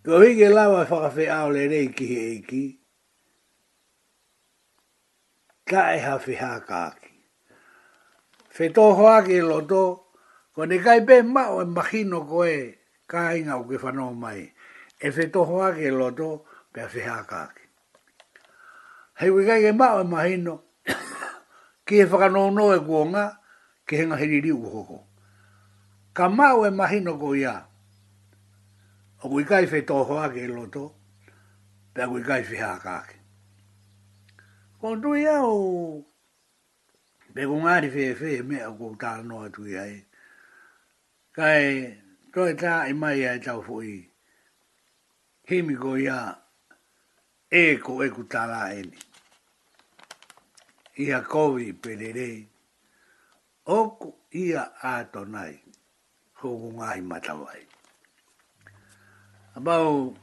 Ko 0.05 0.19
hige 0.21 0.49
lawa 0.51 0.83
e 0.83 0.87
whakawhi 0.91 1.27
ao 1.31 1.49
le 1.55 1.63
rei 1.71 1.89
ki 1.95 2.05
he 2.13 2.21
eiki. 2.31 2.63
Ka 5.71 5.83
e 5.95 5.99
hawhi 6.05 6.35
hākāki. 6.43 7.11
Whetō 8.57 8.87
hoa 8.99 9.23
ki 9.23 9.33
e 9.39 9.43
loto, 9.47 9.83
Ko 10.53 10.67
ne 10.69 10.77
kai 10.85 11.01
pe 11.07 11.15
ma 11.35 11.45
o 11.49 11.63
imagino 11.65 12.19
ko 12.31 12.39
e 12.57 12.79
kai 13.11 13.39
nga 13.45 13.55
o 13.57 13.63
ke 13.69 13.77
fano 13.83 14.07
mai. 14.23 14.43
E 15.01 15.11
fe 15.15 15.25
toho 15.35 15.55
ake 15.67 15.87
loto 16.01 16.29
pe 16.73 16.79
a 16.83 16.89
fiha 16.93 17.17
kake. 17.31 17.65
Hei 19.21 19.31
ui 19.35 19.45
kai 19.49 19.61
ke 19.65 19.71
ma 19.81 19.89
o 19.97 20.03
imagino 20.07 20.55
ki 21.87 21.95
e 22.01 22.05
no 22.59 22.67
e 22.73 22.79
kuonga 22.87 23.25
ki 23.87 23.95
henga 23.99 24.17
hiriri 24.21 24.53
u 24.53 24.61
hoko. 24.73 24.99
Ka 26.17 26.25
ma 26.37 26.47
o 26.59 26.69
imagino 26.73 27.11
ko 27.23 27.29
ia. 27.35 27.57
O 29.25 29.29
ui 29.35 29.45
kai 29.51 29.65
fe 29.73 29.79
toho 29.91 30.15
ake 30.25 30.43
loto 30.57 30.85
pe 31.95 31.99
a 32.03 32.07
ui 32.13 32.23
kai 32.29 32.43
fiha 32.51 32.73
kake. 32.87 33.17
Ko 34.81 34.87
ntui 34.97 35.25
au 35.27 36.05
pe 37.35 37.41
kongari 37.49 37.89
fe 37.95 38.05
fe 38.21 38.29
me 38.49 38.57
a 38.61 38.69
kou 38.79 38.93
tāna 39.03 39.25
noa 39.29 39.49
tui 39.57 39.75
ae 39.87 39.97
kai 41.39 41.67
toi 42.35 42.53
tā 42.61 42.73
e 42.93 42.95
mai 43.03 43.21
ai 43.29 43.39
tau 43.47 43.63
fuhi. 43.67 43.95
Hemi 45.49 45.75
ko 45.81 45.95
ia 45.97 46.19
e 47.49 47.63
ko 47.85 47.93
e 48.05 48.09
ku 48.15 48.23
tāra 48.35 48.61
ele. 48.77 48.97
Ia 51.01 51.19
kovi 51.35 51.73
pelere. 51.83 52.29
Oku 53.67 54.09
ia 54.43 54.65
ātonai. 54.95 55.55
Hoku 56.43 56.69
ngāhi 56.77 57.01
matawai. 57.11 57.63
Abau 59.57 60.15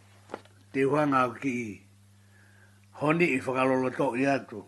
te 0.74 0.82
huanga 0.86 1.20
au 1.26 1.32
ki 1.42 1.56
honi 3.02 3.28
i 3.36 3.42
whakalolo 3.42 3.90
tō 3.98 4.08
i 4.22 4.26
atu. 4.38 4.62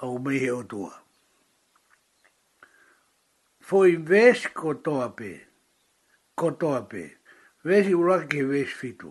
au 0.00 0.18
mei 0.18 0.50
o 0.50 0.62
tua. 0.62 0.94
Foi 3.60 3.96
ves 3.96 4.46
ko 4.54 4.74
toa 4.74 5.08
pe, 5.18 5.32
ko 6.38 6.50
toa 6.60 6.82
pe, 6.88 7.02
ves 7.64 7.86
i 7.90 7.94
uraki 7.94 8.28
ke 8.36 8.44
ves 8.50 8.72
fitu. 8.78 9.10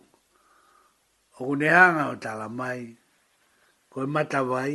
O 1.38 1.44
kunehanga 1.46 2.08
o 2.10 2.16
tala 2.24 2.48
mai, 2.50 2.82
ko 3.94 3.98
e 4.04 4.08
mata 4.16 4.42
vai, 4.44 4.74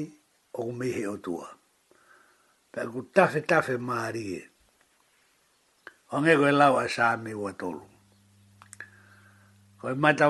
o 0.55 0.71
mei 0.79 1.07
o 1.11 1.17
tua. 1.17 1.49
Pea 2.71 2.87
ku 2.93 3.01
tafe 3.15 3.41
tafe 3.51 3.77
maarie. 3.89 4.43
Onge 6.15 6.33
ko 6.39 6.45
e 6.49 6.53
lau 6.61 6.75
a 6.79 6.87
saami 6.95 7.33
ua 7.43 7.53
tolu. 7.61 7.83
Ko 9.81 9.85
e 9.93 9.99
mata 10.03 10.27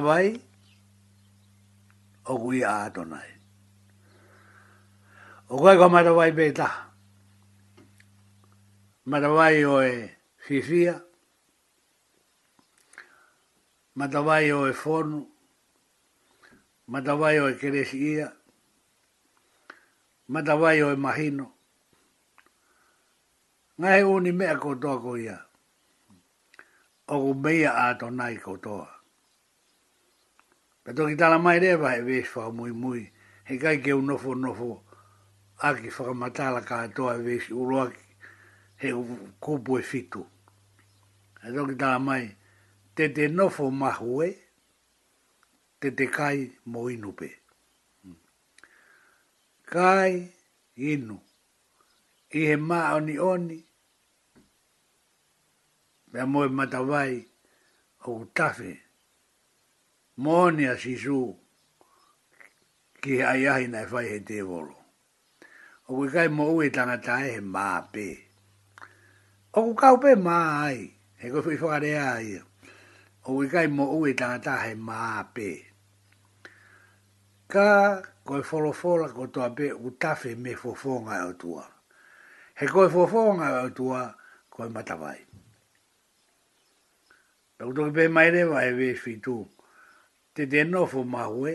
o 2.30 2.34
kui 2.42 2.60
a 2.64 2.72
atonai. 2.86 3.31
O 5.52 5.58
koe 5.60 5.76
ko 5.76 5.84
marawai 5.92 6.32
pe 6.32 6.44
taha. 6.56 6.82
Marawai 9.10 9.60
o 9.68 9.76
e 9.84 9.92
fifia. 10.44 10.94
Matawai 13.98 14.48
o 14.58 14.64
e 14.64 14.72
fonu. 14.80 15.20
Matawai 16.90 17.36
o 17.44 17.48
e 17.52 17.54
keresia. 17.60 18.26
Matawai 20.32 20.78
o 20.88 20.92
e 20.92 20.96
mahino. 20.96 21.46
Nga 23.80 23.88
he 23.96 24.02
uni 24.16 24.32
mea 24.32 24.56
kotoa 24.62 24.96
ko 25.04 25.12
ia. 25.20 25.36
O 27.12 27.14
ku 27.22 27.30
meia 27.44 27.70
a 27.76 27.94
tonai 28.00 28.40
kotoa. 28.40 28.88
Pe 30.84 30.90
toki 30.96 31.14
tala 31.20 31.36
mai 31.36 31.60
rewa 31.60 31.92
he 31.94 32.00
vesfa 32.08 32.42
mui 32.56 32.72
mui. 32.72 33.02
He 33.48 33.60
kai 33.60 33.84
ke 33.84 33.92
unofo 33.92 34.32
nofo. 34.32 34.72
nofo 34.80 34.90
aki 35.66 35.89
whakamatala 35.90 36.60
ka 36.66 36.82
atoa 36.82 37.18
vesi 37.22 37.52
e 37.55 37.55
uroa 37.55 37.86
ki 37.90 38.01
he 38.76 38.89
kupu 39.40 39.78
e 39.78 39.82
fitu. 39.82 40.24
E 41.47 41.52
toki 41.55 41.74
tā 41.82 41.90
mai, 42.02 42.26
te 42.94 43.05
te 43.14 43.28
nofo 43.28 43.70
mahu 43.70 44.22
e, 44.26 44.30
te 45.80 45.89
te 45.98 46.05
kai 46.10 46.39
mo 46.66 46.89
inu 46.90 47.10
pe. 47.18 47.28
Hmm. 48.02 48.18
Kai 49.72 50.32
inu. 50.76 51.16
I 52.34 52.40
he 52.48 52.56
maoni 52.56 53.18
oni 53.18 53.18
oni, 53.18 53.59
mea 56.12 56.24
moe 56.26 56.48
matawai 56.48 57.24
o 58.09 58.24
tafe, 58.34 58.80
moni 60.16 60.64
a 60.66 60.74
sisu 60.78 61.18
ki 63.02 63.10
he 63.18 63.24
aiahi 63.32 63.68
nai 63.68 63.84
fai 63.86 64.06
he 64.10 64.18
te 64.24 64.40
volo 64.43 64.81
o 65.90 65.92
we 65.98 66.04
kai 66.14 66.28
mo 66.28 66.44
e 66.62 66.70
tanga 66.70 66.96
tai 67.06 67.24
he 67.34 67.40
ma 67.40 67.66
pe. 67.92 68.09
O 69.54 69.59
ku 69.66 69.74
kau 69.74 69.96
pe 70.02 70.10
ma 70.26 70.38
ai, 70.68 70.78
he 71.20 71.26
ko 71.32 71.42
fi 71.42 71.54
whare 71.60 71.92
ai, 71.98 72.38
o 73.28 73.32
we 73.34 73.48
kai 73.48 73.66
mo 73.66 73.84
e 74.06 74.14
tanga 74.14 74.38
tai 74.46 74.59
he 74.66 74.74
ma 74.74 75.22
pe. 75.34 75.48
Ka 77.52 77.66
ko 78.24 78.38
e 78.38 78.42
folo 78.42 78.70
fola 78.72 79.09
ko 79.10 79.26
toa 79.26 79.50
pe 79.59 79.72
u 79.74 79.88
tafe 80.02 80.30
me 80.42 80.52
fofonga 80.54 81.16
o 81.28 81.32
tua. 81.34 81.64
He 82.59 82.66
ko 82.66 82.86
e 82.86 82.90
fofonga 82.94 83.48
o 83.66 83.68
tua 83.74 84.00
ko 84.52 84.64
e 84.66 84.68
matawai. 84.70 85.18
Pe 87.56 87.62
kuto 87.66 87.84
ki 87.90 87.96
pe 87.96 88.06
mai 88.09 88.30
rewa 88.30 88.59
e 88.64 88.70
we 88.78 88.94
fitu, 88.94 89.42
te 90.34 90.46
te 90.50 90.60
nofo 90.64 91.02
mahue, 91.04 91.54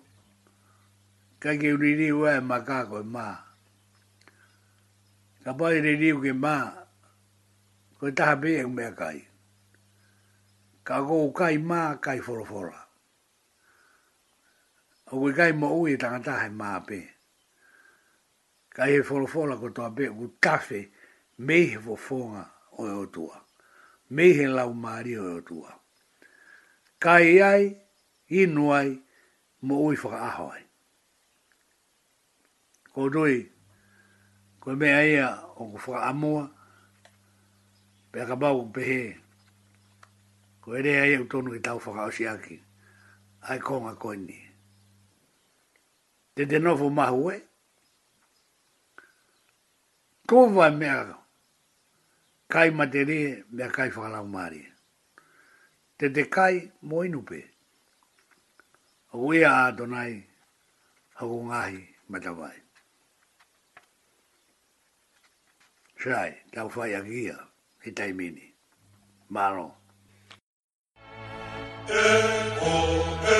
kai 1.44 1.58
ke 1.62 1.70
uriri 1.76 2.08
ua 2.20 2.30
e 2.40 2.42
maka 2.50 2.78
koe 2.90 3.04
maa. 3.16 3.38
Ka 5.44 5.52
pai 5.60 5.74
uriri 5.82 6.10
u 6.18 6.24
ke 6.26 6.32
maa, 6.44 6.68
koe 8.00 8.12
taha 8.18 8.36
pe 8.44 8.50
e 8.60 8.64
kumea 8.66 8.92
kai. 9.02 9.20
Ka 10.88 10.96
kou 11.08 11.28
kai 11.40 11.56
ma, 11.70 11.82
kai 12.06 12.20
forofora. 12.26 12.80
Au 15.12 15.20
ke 15.26 15.32
kai 15.38 15.52
mo 15.60 15.68
ui 15.82 15.92
e 15.98 16.00
tangata 16.02 16.34
hai 16.42 16.50
maa 16.62 16.80
pe. 16.88 17.00
Kai 18.76 18.92
he 18.96 19.02
forofora 19.10 19.56
koe 19.62 19.72
toa 19.76 19.90
pe, 19.98 20.06
ku 20.18 20.26
tafe 20.44 20.80
mei 21.48 21.66
he 21.76 21.80
fofonga 21.88 22.44
o 22.82 22.88
e 22.88 22.94
otua 23.06 23.38
mei 24.16 24.34
he 24.38 24.46
lau 24.58 24.74
maari 24.84 25.14
o 25.18 25.42
tua. 25.48 25.72
Kai 27.00 27.28
e 27.28 27.38
ai, 27.44 27.64
inu 28.40 28.74
ai, 28.76 28.90
mo 29.66 29.76
ui 29.88 29.96
whaka 29.96 30.20
aho 30.28 30.54
Ko 32.94 33.10
dui, 33.10 33.48
ko 34.60 34.76
mea 34.76 35.06
ia 35.06 35.30
o 35.60 35.72
ku 35.72 35.78
whaka 35.92 36.10
amua, 36.10 36.52
pe 38.12 38.20
ka 38.28 38.36
bau 38.36 38.68
pehe, 38.74 39.16
ko 40.62 40.74
ere 40.76 41.10
ia 41.10 41.22
u 41.22 41.26
tonu 41.26 41.56
i 41.56 41.60
tau 41.64 41.80
whaka 41.80 42.06
osi 42.12 42.28
aki, 42.28 42.58
ai 43.50 43.60
konga 43.60 43.96
koini. 43.96 44.40
Te 46.36 46.44
te 46.50 46.60
nofu 46.60 46.90
mahu 46.92 47.32
e, 47.32 47.38
ko 50.28 50.48
vai 50.56 50.72
mea 50.76 51.21
kai 52.54 52.68
matere 52.80 53.20
me 53.56 53.66
kai 53.76 53.90
whakalau 53.96 54.28
maare. 54.36 54.62
Te 55.98 56.06
te 56.16 56.24
kai 56.36 56.56
mo 56.88 56.98
inupe. 57.08 57.40
Au 59.14 59.32
ea 59.34 59.52
a 59.68 59.72
donai 59.78 60.12
hako 61.18 61.38
ngahi 61.48 61.80
matawai. 62.12 62.58
Shai, 66.02 66.32
tau 66.54 66.68
whai 66.76 66.92
agia, 67.00 67.36
he 67.84 67.90
taimini. 67.98 68.46
malo 69.36 69.68
E 72.02 72.08
o 72.74 72.76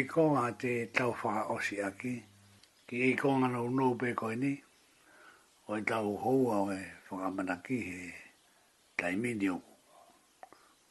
konga 0.07 0.59
te 0.59 0.87
tau 0.93 1.13
wha 1.23 1.45
osi 1.55 1.83
aki, 1.83 2.15
ki 2.87 2.97
i 3.13 3.15
konga 3.17 3.49
nau 3.53 3.69
nou 3.71 3.95
pe 4.01 4.09
koe 4.15 4.37
ni, 4.43 4.53
o 5.69 5.77
i 5.79 5.83
tau 5.91 6.17
houa 6.23 6.55
o 6.67 6.71
e 6.73 6.83
whakamanaki 7.09 7.77
he 7.89 8.01
taimi 8.99 9.31
ni 9.41 9.49
o 9.51 9.59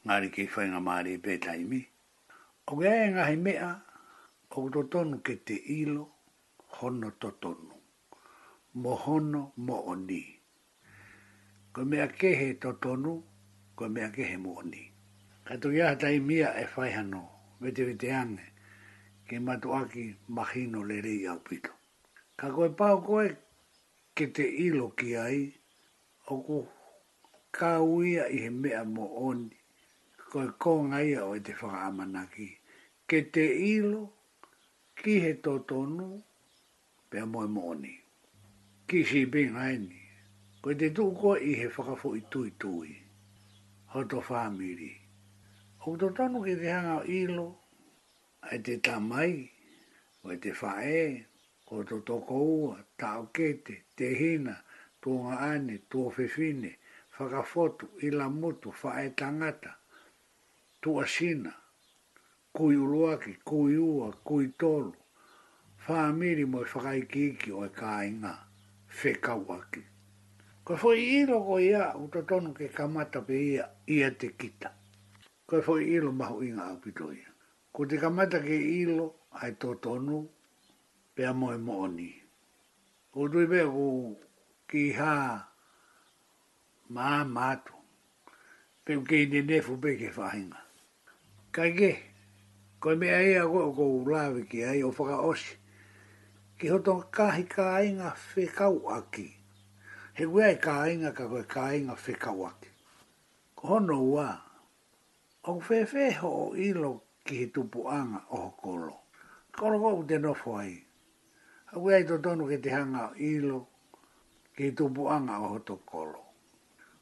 ngāri 0.06 0.28
ki 0.34 0.42
whainga 0.52 0.80
maari 0.86 1.12
pe 1.24 1.32
taimi. 1.44 1.80
O 2.68 2.72
ke 2.78 2.86
e 3.04 3.08
ngahi 3.14 3.36
mea, 3.44 3.70
o 4.56 4.68
to 4.72 4.80
tonu 4.92 5.16
ke 5.26 5.34
te 5.46 5.54
ilo, 5.54 6.04
hono 6.78 7.10
to 7.20 7.30
tonu, 7.42 7.70
mo 8.74 8.94
hono 8.96 9.52
mo 9.56 9.76
o 9.92 9.96
Ko 11.74 11.84
mea 11.84 12.06
ke 12.08 12.34
he 12.36 12.54
to 12.60 12.72
tonu, 12.76 13.22
ko 13.76 13.88
mea 13.88 14.10
ke 14.12 14.24
he 14.28 14.36
mo 14.36 14.58
o 14.60 14.62
ni. 14.62 14.92
Ka 15.44 15.56
tu 15.56 15.70
e 15.70 15.80
whaihano, 16.76 17.20
vete 17.60 17.82
vete 17.88 18.12
ange, 18.12 18.51
ke 19.32 19.40
matu 19.40 19.72
aki 19.72 20.16
mahino 20.28 20.82
le 20.84 21.00
rei 21.00 21.24
au 21.26 21.40
pito. 21.46 21.72
Ka 22.36 22.46
koe 22.54 22.68
pau 22.76 22.98
koe 23.06 23.26
ke 24.16 24.24
te 24.36 24.44
ilo 24.66 24.90
ki 24.98 25.08
ai, 25.16 25.40
o 26.32 26.36
ku 26.46 26.58
ka 27.56 27.70
uia 27.80 28.22
i 28.34 28.44
he 28.44 28.50
mea 28.62 28.82
mo 28.94 29.04
oni, 29.28 29.56
koe 30.30 30.46
konga 30.62 31.00
ia 31.10 31.20
o 31.24 31.32
e 31.32 31.40
te 31.46 31.52
whakamanaki. 31.60 32.48
Ke 33.08 33.18
te 33.32 33.44
ilo 33.74 34.02
ki 35.00 35.12
he 35.24 35.32
totonu, 35.44 36.06
pia 37.10 37.22
moe 37.32 37.46
mo 37.54 37.62
oni. 37.72 37.94
Ki 38.88 38.98
si 39.08 39.20
bing 39.32 39.54
haini, 39.58 40.00
koe 40.62 40.74
te 40.80 40.86
tuko 40.96 41.30
i 41.40 41.56
he 41.60 41.66
whakafo 41.74 42.08
i 42.20 42.22
tui 42.30 42.50
tui, 42.60 42.90
hoto 43.96 44.18
whamiri. 44.28 44.92
O 45.88 45.96
tonu 45.96 46.44
ki 46.44 46.54
te 46.60 46.68
hanga 46.74 47.00
ilo, 47.20 47.48
ai 48.50 48.58
te 48.58 48.76
tamai, 48.78 49.34
o 50.26 50.34
te 50.42 50.50
whae, 50.60 51.26
o 51.70 51.82
to 51.86 52.00
toko 52.06 52.34
ua, 52.46 52.76
tau 52.98 53.26
kete, 53.34 53.74
te 53.96 54.08
hina, 54.18 54.56
tō 55.02 55.12
ngā 55.26 55.36
ane, 55.52 55.76
tō 55.90 56.02
whewhine, 56.16 56.72
whakafotu, 57.18 57.86
ila 58.10 58.26
mutu, 58.30 58.72
whae 58.82 59.04
tangata, 59.20 59.76
tua 60.82 61.06
sina, 61.06 61.54
kui 62.52 62.76
uruaki, 62.76 63.36
kui 63.46 63.76
ua, 63.78 64.10
kui 64.26 64.48
tolu, 64.58 64.92
whaa 65.86 66.10
mo 66.12 66.26
i 66.26 66.44
whakaikiki 66.44 67.50
o 67.54 67.64
e 67.64 67.68
kāinga, 67.68 68.34
whekauaki. 69.02 69.84
Koe 70.64 70.76
foi 70.76 70.98
i 71.02 71.24
logo 71.26 71.58
ia, 71.60 71.92
utotono 71.96 72.52
ke 72.54 72.68
kamata 72.68 73.22
pe 73.22 73.34
ia, 73.34 73.70
ia 73.86 74.10
te 74.10 74.28
kita. 74.38 74.70
Koe 75.46 75.62
foi 75.62 75.82
i 75.94 75.98
lo 76.00 76.12
mahu 76.12 76.42
inga 76.44 76.68
apitoia 76.74 77.31
ko 77.72 77.86
te 77.88 77.96
kamata 77.96 78.36
ke 78.44 78.52
ilo 78.52 79.04
ai 79.40 79.52
tō 79.60 79.70
tonu 79.82 80.18
pe 81.16 81.24
amo 81.24 81.46
e 81.56 81.58
mooni. 81.66 82.10
Ko 83.10 83.28
tui 83.32 83.46
pe 83.48 83.60
ko 83.72 83.86
ki 84.68 84.82
ha 85.00 85.12
maa 86.94 87.24
mātu 87.36 87.72
pe 88.84 88.92
ke 89.08 89.16
i 89.24 89.40
nefu 89.48 89.76
pe 89.82 89.96
ke 90.00 90.08
whahinga. 90.16 90.60
Ka 91.56 91.64
ke, 91.76 91.90
ko 92.80 92.92
me 93.00 93.08
ai 93.08 93.34
a 93.40 93.46
ko 93.48 93.62
ko 93.76 93.84
urawe 94.00 94.44
ki 94.50 94.60
ai 94.68 94.82
o 94.84 94.90
whaka 94.92 95.16
osi, 95.32 95.56
ki 96.60 96.68
hoton 96.68 97.00
kahi 97.08 97.46
ka 97.48 97.80
inga 97.88 98.12
whekau 98.36 98.84
aki. 98.92 99.28
He 100.14 100.24
kua 100.28 100.50
e 100.52 100.58
ka 100.60 100.76
inga 100.92 101.12
ka 101.16 101.24
koe 101.24 101.40
ka 101.48 101.72
inga 101.72 101.96
whekau 101.96 102.44
aki. 102.48 102.68
Ko 103.56 103.64
hono 103.68 103.96
ua, 104.12 104.28
o 105.48 105.56
whewe 105.60 106.12
ho 106.20 106.52
ilo 106.52 106.92
ki 107.24 107.32
he 107.40 107.46
tupu 107.54 107.80
anga 107.98 108.20
o 108.32 108.36
hokolo. 108.46 108.94
Koro 109.56 109.76
wau 109.84 110.00
te 110.08 110.16
nofo 110.18 110.50
ai. 110.62 110.76
Hau 111.70 111.82
ai 111.90 112.04
to 112.08 112.14
tonu 112.24 112.44
ke 112.50 112.56
te 112.64 112.68
hanga 112.76 113.02
o 113.10 113.14
ilo 113.32 113.58
ki 114.54 114.62
he 114.66 114.70
tupu 114.78 115.02
anga 115.16 115.34
o 115.44 115.54
hotokolo. 115.54 116.22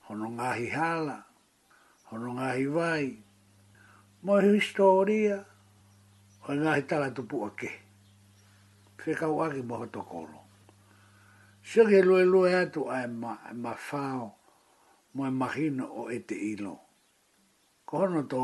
Hono 0.07 0.27
ngahi 0.37 0.67
hala, 0.77 1.19
hono 2.11 2.29
ngahi 2.37 2.67
vai, 2.77 3.07
moi 4.25 4.43
historia, 4.59 5.37
o 6.49 6.53
ngahi 6.53 6.83
tala 6.89 7.09
tupu 7.17 7.37
ake. 7.49 7.71
Whekau 9.01 9.37
ake 9.45 9.61
mo 9.69 9.75
hotokolo. 9.81 10.39
Sioke 11.69 11.99
lue 12.09 12.23
lue 12.33 12.51
atu 12.61 12.81
ai 12.93 13.07
ma, 13.23 13.33
ma 13.63 13.73
whao, 13.89 14.27
moi 15.15 15.31
mahino 15.41 15.85
o 16.01 16.11
ete 16.17 16.35
ilo. 16.53 16.75
Kohono 17.89 18.23
tō 18.31 18.39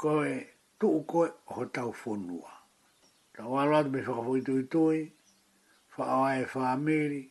koe 0.00 0.30
tuu 0.78 1.00
koe 1.10 1.28
o 1.46 1.52
ho 1.54 1.64
tau 1.74 1.90
whonua. 2.04 2.50
Ka 3.34 3.42
wāloatu 3.52 3.88
me 3.94 3.98
whakafuitu 4.06 4.52
i 4.60 4.64
tui, 4.72 5.00
whaawai 5.96 6.40
e 6.42 6.44
whaamiri, 6.52 7.22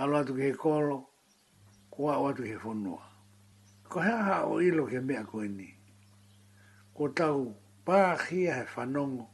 aluatu 0.00 0.32
ke 0.38 0.42
he 0.46 0.52
kolo, 0.62 0.98
kua 1.92 2.12
watu 2.24 2.42
he 2.50 2.56
fonua. 2.64 3.02
Ko 3.90 3.98
hea 4.06 4.22
ha 4.28 4.36
o 4.50 4.54
ilo 4.68 4.84
ke 4.90 4.98
mea 5.08 5.22
koe 5.30 5.48
ni. 5.58 5.68
Ko 6.94 7.02
tau 7.18 7.38
pāhia 7.86 8.52
he 8.62 8.66
whanongo 8.74 9.26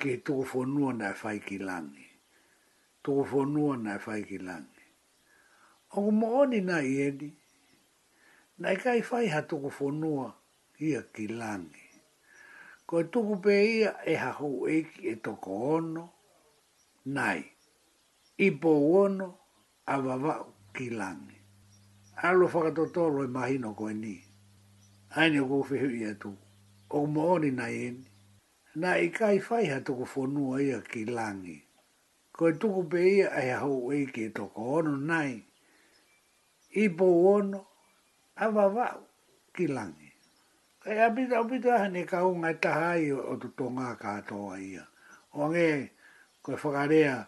ke 0.00 0.10
tuku 0.24 0.44
fonua 0.50 0.90
na 0.98 1.06
e 1.16 1.16
whai 1.24 1.38
ki 1.46 1.56
langi. 1.68 2.06
Tuku 3.02 3.22
whonua 3.32 3.76
na 3.84 3.90
e 3.98 4.02
whai 4.06 4.22
ki 4.28 4.38
langi. 4.46 4.84
O 5.96 6.04
ku 6.04 6.10
mooni 6.20 6.60
na 6.68 6.76
i 6.84 6.92
eni, 7.08 7.28
na 8.60 8.68
kai 8.82 9.00
fai 9.08 9.26
ha 9.32 9.40
tuku 9.48 9.70
fonua 9.72 10.26
ia 10.84 11.02
ki 11.14 11.26
langi. 11.28 11.84
Ko 12.86 13.00
e 13.00 13.04
tuku 13.04 13.40
pe 13.42 13.52
ia 13.78 13.90
e 14.06 14.14
hahu 14.22 14.68
eki 14.68 15.00
e 15.12 15.14
toko 15.24 15.50
ono, 15.78 16.04
nai, 17.16 17.40
i 18.36 18.48
po 18.60 18.72
ono 19.02 19.26
a 19.88 19.94
wawau 20.04 20.44
ki 20.74 20.90
langi. 20.90 21.38
Alo 22.26 22.46
whakatotoro 22.52 23.24
e 23.24 23.28
mahino 23.36 23.72
koe 23.76 23.94
ni. 23.94 24.16
Aine 25.16 25.40
o 25.40 25.46
kofihu 25.48 25.88
ia 26.02 26.12
tuku. 26.20 26.42
O 26.94 26.98
maoni 27.06 27.50
nai 27.50 27.74
eni. 27.86 28.06
Nā 28.78 28.96
i 29.02 29.08
kai 29.14 29.38
fai 29.38 29.66
ha 29.70 29.78
tuku 29.86 30.06
whonua 30.12 30.62
ia 30.62 30.78
ki 30.82 31.04
langi. 31.04 31.58
Ko 32.36 32.48
e 32.50 32.54
tuku 32.60 32.82
pe 32.90 33.00
ia 33.16 33.28
e 33.44 33.50
hau 33.58 33.92
e 33.92 34.04
e 34.26 34.28
toko 34.34 34.74
ono 34.78 34.96
nai. 34.96 35.42
I 36.84 36.88
po 36.88 37.06
ono 37.34 37.60
a 38.36 38.46
wawau 38.50 38.98
ki 39.54 39.64
Kei 40.84 41.00
a 41.00 41.08
pita 41.10 41.40
o 41.40 41.44
pita 41.48 41.78
hane 41.78 42.02
ka 42.10 42.18
o 42.28 42.34
ngai 42.36 42.56
taha 42.64 42.92
i 43.00 43.06
o 43.12 43.32
tu 43.42 43.48
tō 43.58 43.66
ngā 43.76 43.88
kātoa 44.02 44.58
ia. 44.60 44.82
O 45.32 45.48
nge, 45.48 45.66
koe 46.44 46.56
whakarea, 46.60 47.22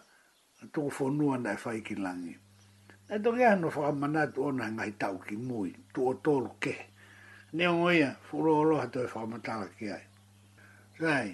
tuku 0.73 0.89
whonua 0.95 1.37
na 1.41 1.51
e 1.57 1.59
whai 1.63 1.81
ki 1.81 1.95
langi. 1.95 2.35
E 3.09 3.15
toki 3.23 3.43
ahano 3.43 3.69
whakamanatu 3.73 4.39
ona 4.45 4.65
ngai 4.77 4.91
tau 5.01 5.17
ki 5.25 5.35
mui, 5.47 5.71
tu 5.93 6.05
o 6.09 6.13
tōru 6.13 6.51
ke. 6.61 6.75
Ne 7.57 7.67
o 7.67 7.73
ngoia, 7.79 8.09
furo 8.29 8.53
o 8.61 8.63
loha 8.69 8.85
e 8.85 8.91
toi 8.93 9.07
whakamatala 9.09 9.67
ki 9.79 9.89
ai. 9.89 10.03
Rai, 11.01 11.27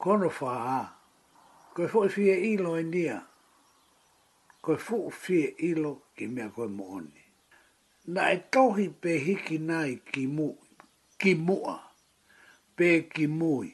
kono 0.00 0.32
wha 0.40 0.52
a, 0.72 0.80
koe 1.76 1.88
fo 1.88 2.08
fie 2.08 2.32
e 2.38 2.48
ilo 2.54 2.78
e 2.80 2.82
nia, 2.82 3.20
koe 4.64 4.76
fo 4.76 5.10
fie 5.10 5.52
ilo 5.70 5.94
ki 6.16 6.26
mea 6.32 6.48
koe 6.48 6.68
mooni. 6.68 7.20
Na 8.06 8.30
e 8.34 8.38
tohi 8.50 8.88
pe 8.88 9.18
hiki 9.22 9.58
nai 9.62 10.00
ki 10.10 10.26
mu 10.26 10.48
ki 11.22 11.34
mua, 11.38 11.76
pe 12.76 13.06
ki 13.12 13.26
mui, 13.38 13.68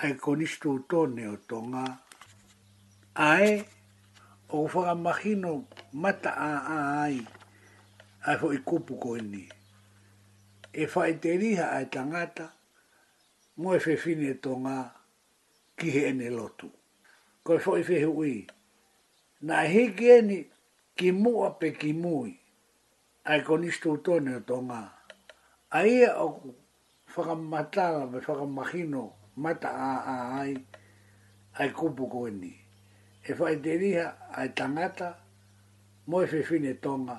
ai 0.00 0.12
konisto 0.18 0.70
tone 0.90 1.24
o 1.30 1.36
tonga. 1.48 1.84
Ae, 3.14 3.62
o 4.56 4.66
whakamahino 4.70 5.52
mata 6.02 6.30
a 6.34 6.48
a 6.76 6.78
ai, 7.06 7.16
ai 8.26 8.34
fo 8.40 8.46
i 8.54 8.58
kupu 8.68 8.94
ko 9.02 9.10
ini. 9.22 9.44
E 10.72 10.82
whae 10.92 11.12
te 11.22 11.30
riha 11.42 11.66
ai 11.76 11.86
tangata, 11.94 12.46
mo 13.60 13.68
e 13.78 13.78
whewhine 13.84 14.30
tonga 14.44 14.76
ki 15.78 15.86
he 15.94 16.00
ene 16.10 16.28
lotu. 16.38 16.68
Ko 17.46 17.50
e 17.54 17.60
whoi 17.64 17.82
whehe 17.88 18.08
ui, 18.20 18.34
na 19.46 19.56
heke 19.72 20.06
ene 20.18 20.38
ki 20.98 21.08
mua 21.22 21.48
pe 21.58 21.68
ki 21.80 21.90
mui, 22.02 22.30
ai 23.30 23.40
konisto 23.48 23.90
tone 24.04 24.30
o 24.42 24.44
tonga. 24.50 24.80
Aia 25.80 26.10
o 26.26 26.58
whakamatala 27.14 28.10
me 28.10 28.18
whakamahino 28.18 29.12
mata 29.36 29.68
a 29.70 29.90
a 30.14 30.16
ai 30.40 30.52
ai 31.58 31.68
kupu 31.70 32.10
koe 32.12 32.30
ni. 32.30 32.50
E 33.28 33.32
fai 33.34 33.56
te 33.62 33.76
riha 33.78 34.06
ai 34.34 34.48
tangata 34.54 35.08
mo 36.08 36.16
e 36.22 36.26
whewhine 36.30 36.72
tonga 36.84 37.16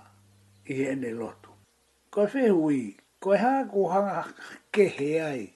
i 0.68 0.84
ene 0.92 1.12
lotu. 1.20 1.50
Ko 2.12 2.24
e 2.28 2.30
whehui, 2.34 2.82
ko 3.24 3.34
e 3.36 3.40
hāku 3.44 3.82
hanga 3.92 4.24
ke 4.74 4.86
he 4.98 5.20
ai 5.22 5.54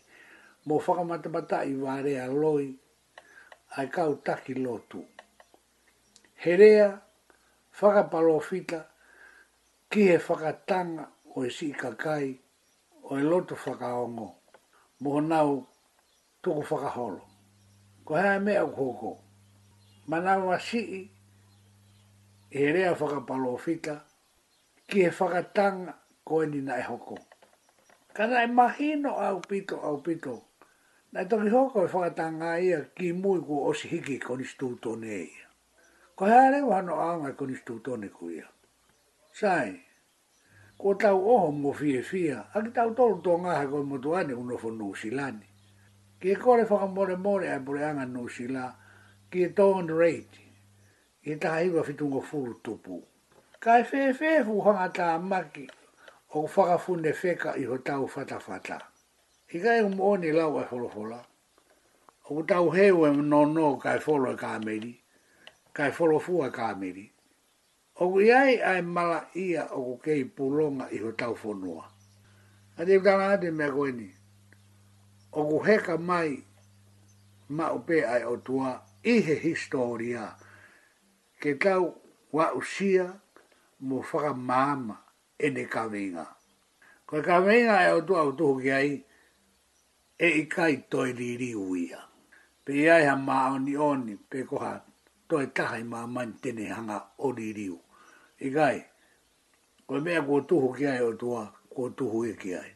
mo 0.65 0.79
matamata 1.03 1.65
i 1.65 1.73
wāre 1.75 2.13
a 2.23 2.27
loi 2.31 2.73
ai 3.77 3.87
kau 3.91 4.15
taki 4.23 4.53
lotu. 4.53 5.03
He 6.41 6.55
rea 6.55 7.01
palofita 8.11 8.79
ki 9.91 10.01
he 10.07 10.17
whakatanga 10.17 11.05
o 11.35 11.43
e 11.45 11.49
si 11.49 11.73
kakai 11.73 12.39
o 13.09 13.17
e 13.17 13.23
lotu 13.23 13.55
whakaongo, 13.55 14.27
moho 15.01 15.21
nau 15.21 15.65
tuku 16.41 16.61
whakaholo. 16.61 17.21
Ko 18.05 18.13
hea 18.15 18.39
me 18.39 18.55
au 18.57 18.69
koko, 18.69 19.11
ma 20.07 20.19
nau 20.21 20.51
a 20.53 20.59
sii, 20.59 21.09
e 22.51 22.71
rea 22.73 22.93
whakapalo 22.93 23.57
fika, 23.57 24.03
ki 24.87 24.99
he 25.03 25.09
whakatanga 25.09 25.93
koe 26.23 26.45
ni 26.45 26.59
e 26.61 26.61
nai 26.61 26.83
hoko. 26.83 27.17
Kana 28.13 28.43
e 28.43 28.47
mahino 28.47 29.11
au 29.17 29.39
pito 29.49 29.75
au 29.87 29.97
pito, 30.05 30.35
nai 31.11 31.25
toki 31.29 31.49
hoko 31.49 31.79
e 31.89 31.89
whakatanga 31.93 32.59
ia 32.61 32.79
ki 32.95 33.11
mui 33.13 33.39
ku 33.41 33.57
osi 33.69 33.87
hiki 33.87 34.19
koni 34.19 34.45
stuto 34.45 34.95
ne 34.95 35.13
ia. 35.23 35.45
Ko 36.15 36.25
hea 36.25 36.51
rewa 36.51 36.81
no 36.81 36.93
aonga 37.01 37.33
koni 37.33 37.55
stuto 37.55 37.95
ne 37.97 38.09
ku 38.13 38.29
Sai, 39.39 39.79
ko 40.79 40.95
tau 40.95 41.19
oho 41.27 41.51
mo 41.51 41.73
fie 41.75 42.01
fia, 42.01 42.45
a 42.55 42.61
ki 42.63 42.71
tau 42.71 42.93
tolu 42.95 43.19
tō 43.23 43.33
ngaha 43.43 43.65
koi 43.71 43.83
motu 43.89 44.15
ane 44.15 44.33
unofo 44.33 44.71
nō 44.71 44.95
silani. 45.01 45.43
Ki 46.19 46.31
e 46.31 46.35
kore 46.35 46.63
whakamore 46.63 47.19
more 47.19 47.43
ai 47.43 47.59
pure 47.59 47.83
anga 47.83 48.05
nō 48.07 48.23
sila, 48.31 48.63
ki 49.31 49.43
e 49.43 49.49
tō 49.57 49.65
on 49.75 49.91
reiti, 50.01 50.39
i 51.27 51.35
e 51.35 51.35
taha 51.35 51.65
iwa 51.67 51.83
fitungo 51.83 52.21
furu 52.21 52.55
tupu. 52.63 53.01
Ka 53.59 53.79
e 53.81 53.83
fee 53.83 54.13
fee 54.13 54.39
fu 54.47 54.61
hanga 54.63 54.87
tā 54.95 55.09
maki, 55.19 55.67
o 56.39 56.47
whakafunde 56.47 57.11
feka 57.11 57.57
i 57.59 57.67
ho 57.67 57.77
tau 57.77 58.07
fata 58.07 58.39
fata. 58.39 58.79
I 59.51 59.59
ka 59.59 59.75
e 59.75 59.83
umo 59.83 60.13
oni 60.15 60.31
lau 60.31 60.55
e 60.63 60.65
wholofola, 60.71 61.19
o 62.31 62.41
tau 62.43 62.69
heu 62.71 63.03
e 63.05 63.11
mnono 63.11 63.75
ka 63.83 63.97
e 63.99 64.03
wholo 64.07 64.31
e 64.31 64.39
kāmeri, 64.39 64.95
ka 65.75 65.91
e 65.91 65.97
wholofua 65.99 66.53
kāmeri. 66.55 67.09
Ka 67.09 67.15
e 67.15 67.18
o 67.99 68.03
ku 68.07 68.17
iai 68.23 68.55
ai 68.63 68.81
mala 68.95 69.27
ia 69.35 69.67
o 69.75 69.79
ku 69.87 69.93
kei 70.05 70.23
pulonga 70.35 70.87
i 70.95 70.99
ho 71.03 71.11
tau 71.19 71.35
whonua. 71.35 71.83
A 72.79 72.87
te 72.87 72.95
utanga 72.95 73.27
ate 73.35 73.51
mea 73.51 73.71
koeni, 73.75 74.07
o 75.35 75.41
ku 75.51 75.57
heka 75.67 75.95
mai 76.09 76.31
ma 77.57 77.65
upe 77.77 77.97
ai 78.13 78.23
o 78.23 78.35
tua 78.47 78.71
i 79.03 79.13
he 79.25 79.35
historia 79.43 80.31
ke 81.41 81.59
tau 81.59 81.99
wa 82.31 82.55
usia 82.55 83.19
mo 83.83 83.99
whaka 84.09 84.31
maama 84.33 84.95
e 85.35 85.49
ne 85.51 85.63
kawinga. 85.67 86.25
Ko 87.05 87.19
e 87.19 87.23
kawinga 87.23 87.75
e 87.83 87.91
o 87.99 88.01
tua 88.07 88.21
o 88.23 88.31
tuhu 88.31 88.63
ki 88.63 88.71
ai 88.71 88.95
e 90.15 90.27
i 90.39 90.47
kai 90.47 90.87
toi 90.89 91.11
riri 91.11 91.51
uia. 91.55 91.99
Pe 92.63 92.71
iai 92.79 93.05
ha 93.11 93.15
maa 93.19 93.51
oni 93.55 93.75
oni 93.75 94.15
pe 94.29 94.47
koha 94.47 94.73
toi 95.29 95.45
taha 95.55 95.75
i 95.83 95.83
maa 95.83 96.07
mani 96.07 96.63
hanga 96.75 96.97
o 97.27 97.31
ririu 97.35 97.75
i 98.41 98.49
gai. 98.49 98.83
Ko 99.87 99.99
me 99.99 100.15
ko 100.25 100.41
tuhu 100.41 100.71
ki 100.75 100.87
ai 100.87 101.01
o 101.03 101.13
tua, 101.13 101.43
ko 101.75 101.89
tuhu 101.89 102.25
i 102.29 102.33
ki 102.35 102.55
ai. 102.55 102.71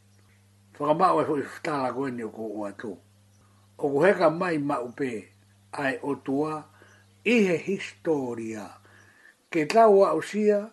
Whakamau 0.80 1.22
e 1.22 1.24
hui 1.24 1.42
whtala 1.42 1.94
ko 1.96 2.08
eni 2.08 2.24
o 2.24 2.30
ko 2.30 2.42
ua 2.60 2.72
tu. 2.72 2.92
O 3.80 3.90
ko 3.90 4.00
heka 4.04 4.30
mai 4.30 4.58
ma 4.58 4.78
upe 4.82 5.28
ai 5.72 5.98
o 6.04 6.16
tua, 6.16 6.64
i 7.26 7.36
he 7.48 7.58
historia. 7.58 8.68
Ke 9.50 9.66
tau 9.70 10.02
a 10.04 10.14
usia, 10.18 10.70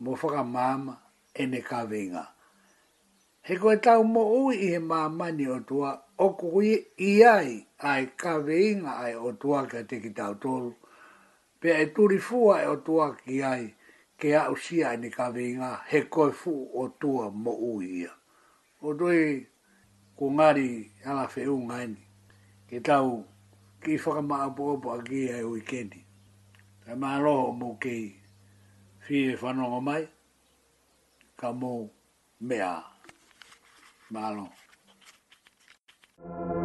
mo 0.00 0.14
whakamama 0.16 0.96
e 1.34 1.46
ne 1.46 1.60
ka 1.60 1.84
venga. 1.84 2.28
He 3.42 3.56
koe 3.58 3.76
tau 3.76 4.04
mo 4.04 4.22
ui 4.46 4.56
i 4.56 4.66
he 4.72 4.78
mamani 4.78 5.46
o 5.50 5.58
tua, 5.66 5.92
o 6.18 6.30
ko 6.38 6.62
i 6.62 6.78
ai 7.26 7.58
ai 7.82 8.06
ka 8.16 8.38
venga 8.38 8.90
ai 9.02 9.14
o 9.18 9.32
tua 9.32 9.66
ka 9.66 9.82
te 9.82 10.00
ki 10.00 10.10
tau 10.14 10.34
tolu. 10.38 10.72
Pea 11.60 11.78
e 11.82 11.90
turi 11.96 12.18
fua 12.22 12.62
e 12.62 12.66
o 12.70 12.76
tua 12.80 13.10
ke 14.20 14.36
a 14.36 14.50
usia 14.52 14.96
ni 15.00 15.08
ka 15.10 15.30
vinga 15.32 15.80
he 15.88 16.00
koe 16.12 16.28
fu 16.32 16.52
o 16.74 16.88
tua 17.00 17.30
mo 17.30 17.56
uia. 17.56 18.12
O 18.82 18.92
doi 18.92 19.46
ku 20.16 20.28
ngari 20.32 20.92
ala 21.08 21.24
fe 21.28 21.48
u 21.48 21.56
ngaini 21.58 22.04
ke 22.68 22.80
tau 22.84 23.24
ki 23.82 23.96
whaka 23.96 24.22
maa 24.22 24.50
poa 24.56 24.76
poa 24.80 25.00
ki 25.02 25.24
e 25.32 25.40
ui 25.42 25.60
keni. 25.64 26.04
Ta 26.84 26.92
maa 27.00 27.18
loho 27.24 27.52
mo 27.52 27.78
kei 27.82 28.12
fi 29.04 29.32
e 29.32 29.36
whanonga 29.40 29.80
mai 29.88 30.04
ka 31.40 31.48
mo 31.52 31.88
mea. 32.44 32.76
Maa 34.12 34.30
loho. 34.36 34.52
Thank 36.22 36.54
you. 36.54 36.59